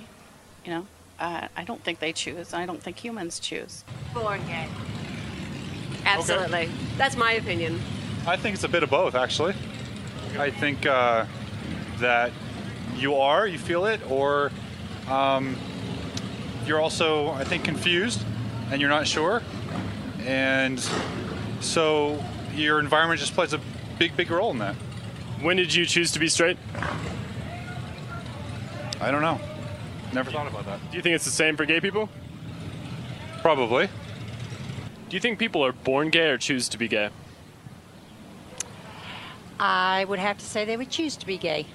You 0.64 0.70
know, 0.72 0.86
uh, 1.20 1.48
I 1.54 1.64
don't 1.64 1.82
think 1.84 1.98
they 1.98 2.12
choose. 2.12 2.54
I 2.54 2.64
don't 2.64 2.82
think 2.82 2.98
humans 2.98 3.38
choose. 3.38 3.84
Born 4.14 4.40
gay. 4.46 4.68
Absolutely. 6.04 6.70
That's 6.96 7.16
my 7.16 7.32
opinion. 7.32 7.80
I 8.26 8.36
think 8.36 8.54
it's 8.54 8.64
a 8.64 8.68
bit 8.68 8.82
of 8.82 8.90
both, 8.90 9.14
actually. 9.14 9.54
I 10.38 10.50
think 10.50 10.86
uh, 10.86 11.26
that 11.98 12.32
you 12.96 13.16
are, 13.16 13.46
you 13.46 13.58
feel 13.58 13.86
it, 13.86 14.00
or 14.10 14.50
um, 15.08 15.56
you're 16.66 16.80
also, 16.80 17.30
I 17.30 17.44
think, 17.44 17.64
confused 17.64 18.24
and 18.70 18.80
you're 18.80 18.90
not 18.90 19.06
sure. 19.06 19.42
And 20.20 20.80
so 21.60 22.22
your 22.54 22.80
environment 22.80 23.20
just 23.20 23.34
plays 23.34 23.52
a 23.52 23.60
big, 23.98 24.16
big 24.16 24.30
role 24.30 24.50
in 24.50 24.58
that. 24.58 24.74
When 25.40 25.56
did 25.56 25.74
you 25.74 25.86
choose 25.86 26.12
to 26.12 26.18
be 26.18 26.28
straight? 26.28 26.58
I 29.00 29.10
don't 29.10 29.22
know. 29.22 29.40
Never 30.12 30.30
thought 30.30 30.46
about 30.46 30.64
that. 30.66 30.80
Do 30.90 30.96
you 30.96 31.02
think 31.02 31.14
it's 31.14 31.24
the 31.24 31.30
same 31.30 31.56
for 31.56 31.66
gay 31.66 31.80
people? 31.80 32.08
Probably. 33.42 33.88
Do 35.08 35.16
you 35.16 35.20
think 35.20 35.38
people 35.38 35.64
are 35.64 35.72
born 35.72 36.10
gay 36.10 36.30
or 36.30 36.38
choose 36.38 36.68
to 36.70 36.78
be 36.78 36.88
gay? 36.88 37.10
I 39.58 40.04
would 40.04 40.18
have 40.18 40.38
to 40.38 40.44
say 40.44 40.64
they 40.64 40.76
would 40.76 40.90
choose 40.90 41.16
to 41.16 41.26
be 41.26 41.38
gay. 41.38 41.66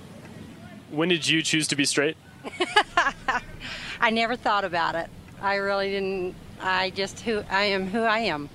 When 0.89 1.09
did 1.09 1.27
you 1.27 1.41
choose 1.41 1.67
to 1.69 1.75
be 1.75 1.85
straight? 1.85 2.17
I 4.01 4.09
never 4.09 4.35
thought 4.35 4.65
about 4.65 4.95
it. 4.95 5.09
I 5.41 5.55
really 5.55 5.89
didn't. 5.89 6.35
I 6.61 6.91
just 6.91 7.21
who 7.21 7.43
I 7.49 7.63
am 7.63 7.87
who 7.87 8.01
I 8.01 8.19
am. 8.19 8.49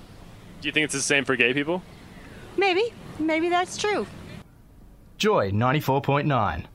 Do 0.61 0.67
you 0.67 0.71
think 0.71 0.85
it's 0.85 0.93
the 0.93 1.01
same 1.01 1.25
for 1.25 1.35
gay 1.35 1.53
people? 1.53 1.83
Maybe, 2.57 2.93
maybe 3.19 3.49
that's 3.49 3.77
true. 3.77 4.07
Joy 5.17 5.51
94.9. 5.51 6.65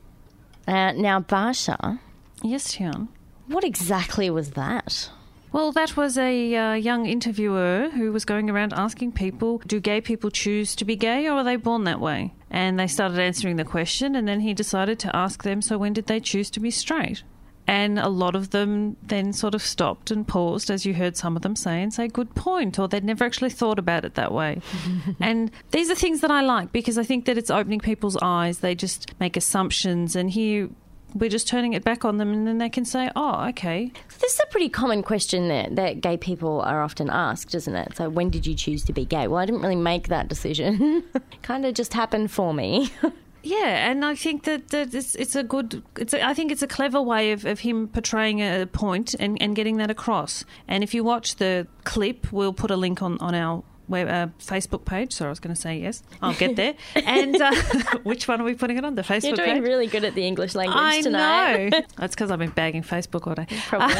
Uh, 0.67 0.91
now, 0.93 1.19
Basia. 1.19 1.99
Yes, 2.41 2.75
Tiarne. 2.75 3.07
What 3.47 3.63
exactly 3.63 4.29
was 4.29 4.51
that? 4.51 5.09
Well, 5.53 5.71
that 5.73 5.95
was 5.95 6.17
a 6.17 6.55
uh, 6.55 6.73
young 6.73 7.05
interviewer 7.05 7.91
who 7.93 8.11
was 8.11 8.25
going 8.25 8.49
around 8.49 8.73
asking 8.73 9.11
people, 9.11 9.59
do 9.59 9.79
gay 9.79 10.01
people 10.01 10.31
choose 10.31 10.75
to 10.77 10.83
be 10.83 10.95
gay 10.95 11.27
or 11.27 11.33
are 11.33 11.43
they 11.43 11.57
born 11.57 11.83
that 11.83 11.99
way? 11.99 12.33
And 12.49 12.79
they 12.79 12.87
started 12.87 13.19
answering 13.19 13.57
the 13.57 13.63
question, 13.63 14.15
and 14.15 14.27
then 14.27 14.39
he 14.39 14.55
decided 14.55 14.97
to 14.99 15.15
ask 15.15 15.43
them, 15.43 15.61
so 15.61 15.77
when 15.77 15.93
did 15.93 16.07
they 16.07 16.19
choose 16.19 16.49
to 16.51 16.59
be 16.59 16.71
straight? 16.71 17.21
And 17.67 17.99
a 17.99 18.09
lot 18.09 18.35
of 18.35 18.49
them 18.49 18.97
then 19.03 19.31
sort 19.31 19.53
of 19.53 19.61
stopped 19.61 20.09
and 20.09 20.27
paused, 20.27 20.71
as 20.71 20.87
you 20.87 20.95
heard 20.95 21.15
some 21.15 21.35
of 21.35 21.43
them 21.43 21.55
say, 21.55 21.83
and 21.83 21.93
say, 21.93 22.07
good 22.07 22.33
point, 22.33 22.79
or 22.79 22.87
they'd 22.87 23.03
never 23.03 23.23
actually 23.23 23.51
thought 23.51 23.77
about 23.77 24.05
it 24.05 24.15
that 24.15 24.31
way. 24.31 24.59
and 25.19 25.51
these 25.69 25.91
are 25.91 25.95
things 25.95 26.21
that 26.21 26.31
I 26.31 26.41
like 26.41 26.71
because 26.71 26.97
I 26.97 27.03
think 27.03 27.25
that 27.25 27.37
it's 27.37 27.51
opening 27.51 27.79
people's 27.79 28.17
eyes. 28.23 28.59
They 28.59 28.73
just 28.73 29.13
make 29.19 29.37
assumptions, 29.37 30.15
and 30.15 30.31
here 30.31 30.69
we're 31.13 31.29
just 31.29 31.47
turning 31.47 31.73
it 31.73 31.83
back 31.83 32.05
on 32.05 32.17
them, 32.17 32.31
and 32.33 32.47
then 32.47 32.57
they 32.57 32.69
can 32.69 32.85
say, 32.85 33.09
oh, 33.15 33.47
okay. 33.49 33.91
This 34.19 34.33
is 34.33 34.39
a 34.41 34.47
pretty 34.47 34.69
common 34.69 35.03
question 35.03 35.47
that, 35.49 35.75
that 35.75 36.01
gay 36.01 36.17
people 36.17 36.61
are 36.61 36.81
often 36.81 37.09
asked, 37.09 37.53
isn't 37.55 37.75
it? 37.75 37.95
So, 37.97 38.09
when 38.09 38.29
did 38.29 38.45
you 38.45 38.55
choose 38.55 38.83
to 38.85 38.93
be 38.93 39.05
gay? 39.05 39.27
Well, 39.27 39.39
I 39.39 39.45
didn't 39.45 39.61
really 39.61 39.75
make 39.75 40.07
that 40.07 40.27
decision. 40.27 41.03
It 41.15 41.41
kind 41.41 41.65
of 41.65 41.73
just 41.73 41.93
happened 41.93 42.31
for 42.31 42.53
me. 42.53 42.91
Yeah, 43.45 43.91
and 43.91 44.05
I 44.05 44.15
think 44.15 44.45
that, 44.45 44.69
that 44.69 44.95
it's, 44.95 45.15
it's 45.15 45.35
a 45.35 45.43
good. 45.43 45.83
It's 45.97 46.13
a, 46.13 46.25
I 46.25 46.33
think 46.33 46.49
it's 46.49 46.61
a 46.61 46.67
clever 46.67 47.01
way 47.01 47.33
of, 47.33 47.45
of 47.45 47.59
him 47.59 47.89
portraying 47.89 48.39
a 48.39 48.65
point 48.65 49.15
and, 49.19 49.39
and 49.41 49.53
getting 49.53 49.77
that 49.77 49.91
across. 49.91 50.45
And 50.65 50.81
if 50.81 50.93
you 50.93 51.03
watch 51.03 51.35
the 51.35 51.67
clip, 51.83 52.31
we'll 52.31 52.53
put 52.53 52.71
a 52.71 52.77
link 52.77 53.01
on 53.01 53.17
on 53.19 53.35
our 53.35 53.61
web, 53.87 54.07
uh, 54.07 54.27
Facebook 54.43 54.85
page. 54.85 55.13
Sorry, 55.13 55.27
I 55.27 55.31
was 55.31 55.39
going 55.39 55.55
to 55.55 55.59
say 55.61 55.77
yes. 55.77 56.03
I'll 56.21 56.33
get 56.33 56.55
there. 56.55 56.75
and 56.95 57.39
uh, 57.41 57.53
which 58.03 58.27
one 58.27 58.41
are 58.41 58.43
we 58.43 58.53
putting 58.55 58.77
it 58.77 58.85
on? 58.85 58.95
The 58.95 59.01
Facebook 59.01 59.23
You're 59.23 59.35
doing 59.35 59.55
page. 59.55 59.63
really 59.63 59.87
good 59.87 60.03
at 60.03 60.15
the 60.15 60.25
English 60.25 60.55
language 60.55 60.77
I 60.77 61.01
tonight. 61.01 61.69
know. 61.69 61.81
That's 61.97 62.15
because 62.15 62.31
I've 62.31 62.39
been 62.39 62.51
bagging 62.51 62.83
Facebook 62.83 63.27
all 63.27 63.35
day. 63.35 63.47
Probably. 63.67 63.95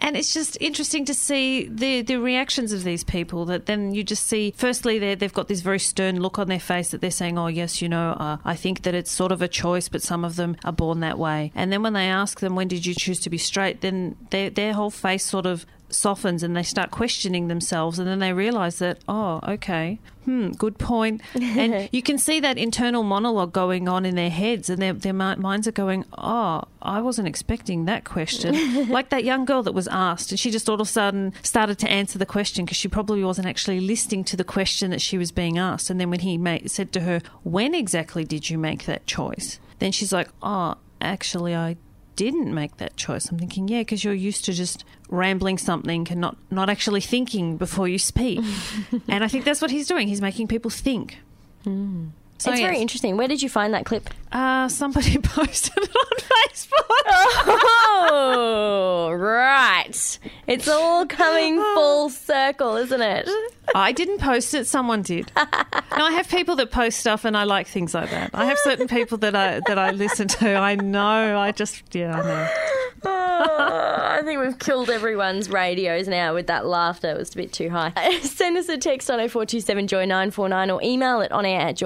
and 0.00 0.16
it's 0.16 0.32
just 0.32 0.56
interesting 0.60 1.04
to 1.06 1.14
see 1.14 1.66
the, 1.68 2.02
the 2.02 2.16
reactions 2.16 2.72
of 2.72 2.84
these 2.84 3.04
people 3.04 3.44
that 3.46 3.66
then 3.66 3.94
you 3.94 4.02
just 4.04 4.26
see, 4.26 4.54
firstly, 4.56 4.98
they 4.98 5.14
they've 5.14 5.32
got 5.32 5.48
this 5.48 5.60
very 5.60 5.78
stern 5.78 6.20
look 6.20 6.38
on 6.38 6.48
their 6.48 6.60
face 6.60 6.90
that 6.90 7.00
they're 7.00 7.10
saying, 7.10 7.38
oh, 7.38 7.46
yes, 7.46 7.80
you 7.82 7.88
know, 7.88 8.12
uh, 8.12 8.36
I 8.44 8.56
think 8.56 8.82
that 8.82 8.94
it's 8.94 9.10
sort 9.10 9.32
of 9.32 9.42
a 9.42 9.48
choice, 9.48 9.88
but 9.88 10.02
some 10.02 10.24
of 10.24 10.36
them 10.36 10.56
are 10.64 10.72
born 10.72 11.00
that 11.00 11.18
way. 11.18 11.52
And 11.54 11.72
then 11.72 11.82
when 11.82 11.92
they 11.92 12.06
ask 12.08 12.40
them, 12.40 12.54
when 12.56 12.68
did 12.68 12.86
you 12.86 12.94
choose 12.94 13.20
to 13.20 13.30
be 13.30 13.38
straight, 13.38 13.80
then 13.80 14.16
their, 14.30 14.50
their 14.50 14.72
whole 14.72 14.90
face 14.90 15.24
sort 15.24 15.46
of 15.46 15.66
softens 15.90 16.42
and 16.42 16.56
they 16.56 16.62
start 16.62 16.90
questioning 16.90 17.48
themselves 17.48 17.98
and 17.98 18.08
then 18.08 18.18
they 18.18 18.32
realize 18.32 18.78
that 18.78 18.98
oh 19.08 19.40
okay 19.46 19.98
hmm 20.24 20.50
good 20.52 20.78
point. 20.78 21.22
And 21.34 21.88
you 21.92 22.02
can 22.02 22.18
see 22.18 22.40
that 22.40 22.58
internal 22.58 23.02
monologue 23.02 23.52
going 23.52 23.88
on 23.88 24.04
in 24.04 24.16
their 24.16 24.30
heads 24.30 24.68
and 24.68 24.80
their, 24.80 24.92
their 24.92 25.12
minds 25.12 25.66
are 25.66 25.72
going 25.72 26.04
oh 26.18 26.62
i 26.82 27.00
wasn't 27.00 27.28
expecting 27.28 27.84
that 27.86 28.04
question. 28.04 28.56
Like 28.90 29.10
that 29.10 29.24
young 29.24 29.44
girl 29.44 29.62
that 29.62 29.72
was 29.72 29.88
asked 29.88 30.30
and 30.30 30.40
she 30.40 30.50
just 30.50 30.68
all 30.68 30.74
of 30.76 30.80
a 30.80 30.84
sudden 30.84 31.32
started 31.42 31.78
to 31.80 31.90
answer 31.90 32.18
the 32.18 32.26
question 32.26 32.64
because 32.64 32.76
she 32.76 32.88
probably 32.88 33.22
wasn't 33.22 33.46
actually 33.46 33.80
listening 33.80 34.24
to 34.24 34.36
the 34.36 34.44
question 34.44 34.90
that 34.90 35.00
she 35.00 35.16
was 35.18 35.30
being 35.32 35.58
asked. 35.58 35.90
And 35.90 36.00
then 36.00 36.10
when 36.10 36.20
he 36.20 36.38
made, 36.38 36.70
said 36.70 36.92
to 36.92 37.00
her 37.00 37.20
when 37.42 37.74
exactly 37.74 38.24
did 38.24 38.50
you 38.50 38.58
make 38.58 38.84
that 38.86 39.06
choice? 39.06 39.60
Then 39.78 39.92
she's 39.92 40.12
like 40.12 40.28
oh 40.42 40.74
actually 41.00 41.54
i 41.54 41.76
didn't 42.20 42.54
make 42.54 42.76
that 42.76 42.96
choice. 42.96 43.30
I'm 43.30 43.38
thinking, 43.38 43.68
yeah, 43.68 43.80
because 43.80 44.04
you're 44.04 44.14
used 44.14 44.44
to 44.44 44.52
just 44.52 44.84
rambling 45.08 45.58
something 45.58 46.06
and 46.10 46.20
not, 46.20 46.36
not 46.50 46.68
actually 46.68 47.00
thinking 47.00 47.56
before 47.56 47.88
you 47.88 47.98
speak. 47.98 48.40
and 49.08 49.24
I 49.24 49.28
think 49.28 49.44
that's 49.44 49.62
what 49.62 49.70
he's 49.70 49.86
doing. 49.88 50.06
He's 50.08 50.20
making 50.20 50.48
people 50.48 50.70
think. 50.70 51.18
Mm. 51.64 52.10
So, 52.40 52.50
it's 52.52 52.60
very 52.60 52.78
interesting. 52.78 53.18
Where 53.18 53.28
did 53.28 53.42
you 53.42 53.50
find 53.50 53.74
that 53.74 53.84
clip? 53.84 54.08
Uh, 54.32 54.66
somebody 54.68 55.18
posted 55.22 55.76
it 55.76 55.90
on 55.94 56.18
Facebook. 56.48 57.58
Oh, 58.02 59.10
right. 59.12 60.18
It's 60.46 60.66
all 60.66 61.04
coming 61.04 61.56
full 61.56 62.08
circle, 62.08 62.76
isn't 62.76 63.02
it? 63.02 63.28
I 63.74 63.92
didn't 63.92 64.20
post 64.20 64.54
it. 64.54 64.66
Someone 64.66 65.02
did. 65.02 65.30
no, 65.36 65.42
I 66.04 66.12
have 66.12 66.28
people 66.28 66.56
that 66.56 66.70
post 66.70 66.98
stuff, 66.98 67.26
and 67.26 67.36
I 67.36 67.44
like 67.44 67.66
things 67.66 67.92
like 67.92 68.10
that. 68.10 68.30
I 68.32 68.46
have 68.46 68.58
certain 68.60 68.88
people 68.88 69.18
that 69.18 69.36
I 69.36 69.60
that 69.66 69.78
I 69.78 69.90
listen 69.90 70.28
to. 70.28 70.54
I 70.54 70.76
know. 70.76 71.38
I 71.38 71.52
just 71.52 71.94
yeah, 71.94 72.18
I 72.18 72.22
know. 72.22 72.48
Oh, 73.02 73.96
I 73.98 74.20
think 74.22 74.40
we've 74.40 74.58
killed 74.58 74.90
everyone's 74.90 75.48
radios 75.48 76.06
now 76.08 76.34
with 76.34 76.48
that 76.48 76.66
laughter. 76.66 77.10
It 77.10 77.16
was 77.18 77.32
a 77.32 77.36
bit 77.36 77.52
too 77.52 77.70
high. 77.70 77.92
Send 78.22 78.58
us 78.58 78.68
a 78.68 78.76
text 78.76 79.10
on 79.10 79.18
0427 79.18 79.86
Joy 79.86 80.04
949 80.04 80.70
or 80.70 80.82
email 80.82 81.20
it 81.20 81.32
on 81.32 81.46
air 81.46 81.60
at 81.68 81.76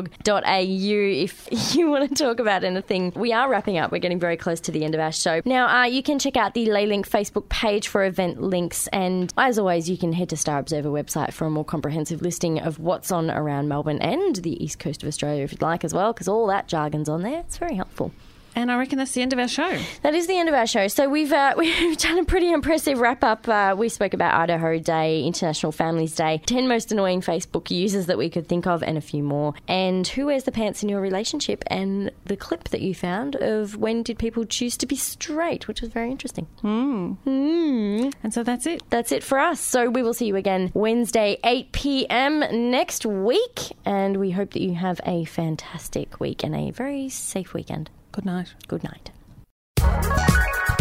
joy.org.au 0.00 0.42
if 0.42 1.74
you 1.74 1.90
want 1.90 2.08
to 2.08 2.14
talk 2.14 2.40
about 2.40 2.64
anything. 2.64 3.12
We 3.14 3.32
are 3.32 3.48
wrapping 3.48 3.78
up. 3.78 3.92
We're 3.92 3.98
getting 3.98 4.20
very 4.20 4.36
close 4.36 4.60
to 4.60 4.72
the 4.72 4.84
end 4.84 4.94
of 4.94 5.00
our 5.00 5.12
show. 5.12 5.42
Now, 5.44 5.82
uh, 5.82 5.84
you 5.84 6.02
can 6.02 6.18
check 6.18 6.36
out 6.36 6.54
the 6.54 6.70
Les 6.70 6.86
Link 6.86 7.08
Facebook 7.08 7.48
page 7.48 7.88
for 7.88 8.04
event 8.04 8.40
links. 8.42 8.88
And 8.88 9.32
as 9.36 9.58
always, 9.58 9.88
you 9.88 9.96
can 9.96 10.12
head 10.12 10.28
to 10.30 10.36
Star 10.36 10.58
Observer 10.58 10.88
website 10.88 11.32
for 11.32 11.46
a 11.46 11.50
more 11.50 11.64
comprehensive 11.64 12.22
listing 12.22 12.58
of 12.60 12.78
what's 12.78 13.10
on 13.10 13.30
around 13.30 13.68
Melbourne 13.68 14.00
and 14.00 14.36
the 14.36 14.62
east 14.62 14.78
coast 14.78 15.02
of 15.02 15.08
Australia 15.08 15.44
if 15.44 15.52
you'd 15.52 15.62
like 15.62 15.84
as 15.84 15.94
well, 15.94 16.12
because 16.12 16.28
all 16.28 16.46
that 16.48 16.68
jargon's 16.68 17.08
on 17.08 17.22
there. 17.22 17.40
It's 17.40 17.58
very 17.58 17.74
helpful. 17.74 18.12
And 18.54 18.70
I 18.70 18.76
reckon 18.76 18.98
that's 18.98 19.12
the 19.12 19.22
end 19.22 19.32
of 19.32 19.38
our 19.38 19.48
show. 19.48 19.78
That 20.02 20.14
is 20.14 20.26
the 20.26 20.38
end 20.38 20.48
of 20.48 20.54
our 20.54 20.66
show. 20.66 20.88
So 20.88 21.08
we've 21.08 21.32
uh, 21.32 21.54
we've 21.56 21.96
done 21.98 22.18
a 22.18 22.24
pretty 22.24 22.52
impressive 22.52 22.98
wrap 22.98 23.24
up. 23.24 23.48
Uh, 23.48 23.74
we 23.76 23.88
spoke 23.88 24.14
about 24.14 24.34
Idaho 24.34 24.78
Day, 24.78 25.22
International 25.24 25.72
Families 25.72 26.14
Day, 26.14 26.42
ten 26.46 26.68
most 26.68 26.92
annoying 26.92 27.20
Facebook 27.20 27.70
users 27.70 28.06
that 28.06 28.18
we 28.18 28.28
could 28.28 28.48
think 28.48 28.66
of, 28.66 28.82
and 28.82 28.98
a 28.98 29.00
few 29.00 29.22
more. 29.22 29.54
And 29.68 30.06
who 30.06 30.26
wears 30.26 30.44
the 30.44 30.52
pants 30.52 30.82
in 30.82 30.88
your 30.88 31.00
relationship? 31.00 31.64
And 31.68 32.10
the 32.24 32.36
clip 32.36 32.64
that 32.70 32.80
you 32.82 32.94
found 32.94 33.36
of 33.36 33.76
when 33.76 34.02
did 34.02 34.18
people 34.18 34.44
choose 34.44 34.76
to 34.78 34.86
be 34.86 34.96
straight, 34.96 35.68
which 35.68 35.80
was 35.80 35.90
very 35.90 36.10
interesting. 36.10 36.46
Mm. 36.62 37.16
Mm. 37.26 38.12
And 38.22 38.34
so 38.34 38.42
that's 38.42 38.66
it. 38.66 38.82
That's 38.90 39.12
it 39.12 39.22
for 39.22 39.38
us. 39.38 39.60
So 39.60 39.88
we 39.88 40.02
will 40.02 40.14
see 40.14 40.26
you 40.26 40.36
again 40.36 40.70
Wednesday, 40.74 41.38
8 41.44 41.72
p.m. 41.72 42.70
next 42.70 43.06
week. 43.06 43.72
And 43.84 44.18
we 44.18 44.30
hope 44.30 44.52
that 44.52 44.62
you 44.62 44.74
have 44.74 45.00
a 45.06 45.24
fantastic 45.24 46.20
week 46.20 46.44
and 46.44 46.54
a 46.54 46.70
very 46.70 47.08
safe 47.08 47.54
weekend. 47.54 47.90
Good 48.12 48.26
night. 48.26 48.54
Good 48.68 48.84
night. 48.84 49.10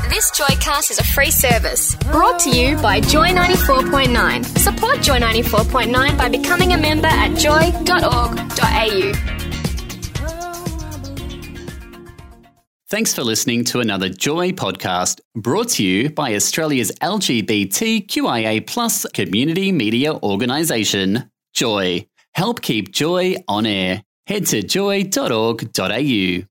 This 0.09 0.29
Joycast 0.31 0.91
is 0.91 0.99
a 0.99 1.05
free 1.05 1.31
service 1.31 1.95
brought 1.95 2.39
to 2.39 2.49
you 2.49 2.75
by 2.81 2.99
Joy 2.99 3.29
94.9. 3.29 4.45
Support 4.57 5.01
Joy 5.01 5.19
94.9 5.19 6.17
by 6.17 6.27
becoming 6.27 6.73
a 6.73 6.77
member 6.77 7.07
at 7.07 7.37
joy.org.au. 7.37 9.13
Thanks 12.89 13.13
for 13.13 13.23
listening 13.23 13.63
to 13.65 13.79
another 13.79 14.09
Joy 14.09 14.51
podcast 14.51 15.21
brought 15.33 15.69
to 15.69 15.83
you 15.85 16.09
by 16.09 16.35
Australia's 16.35 16.91
LGBTQIA 17.01 18.67
plus 18.67 19.05
community 19.13 19.71
media 19.71 20.13
organisation, 20.13 21.31
Joy. 21.53 22.05
Help 22.33 22.61
keep 22.61 22.91
Joy 22.91 23.37
on 23.47 23.65
air. 23.65 24.03
Head 24.27 24.45
to 24.47 24.61
joy.org.au. 24.61 26.50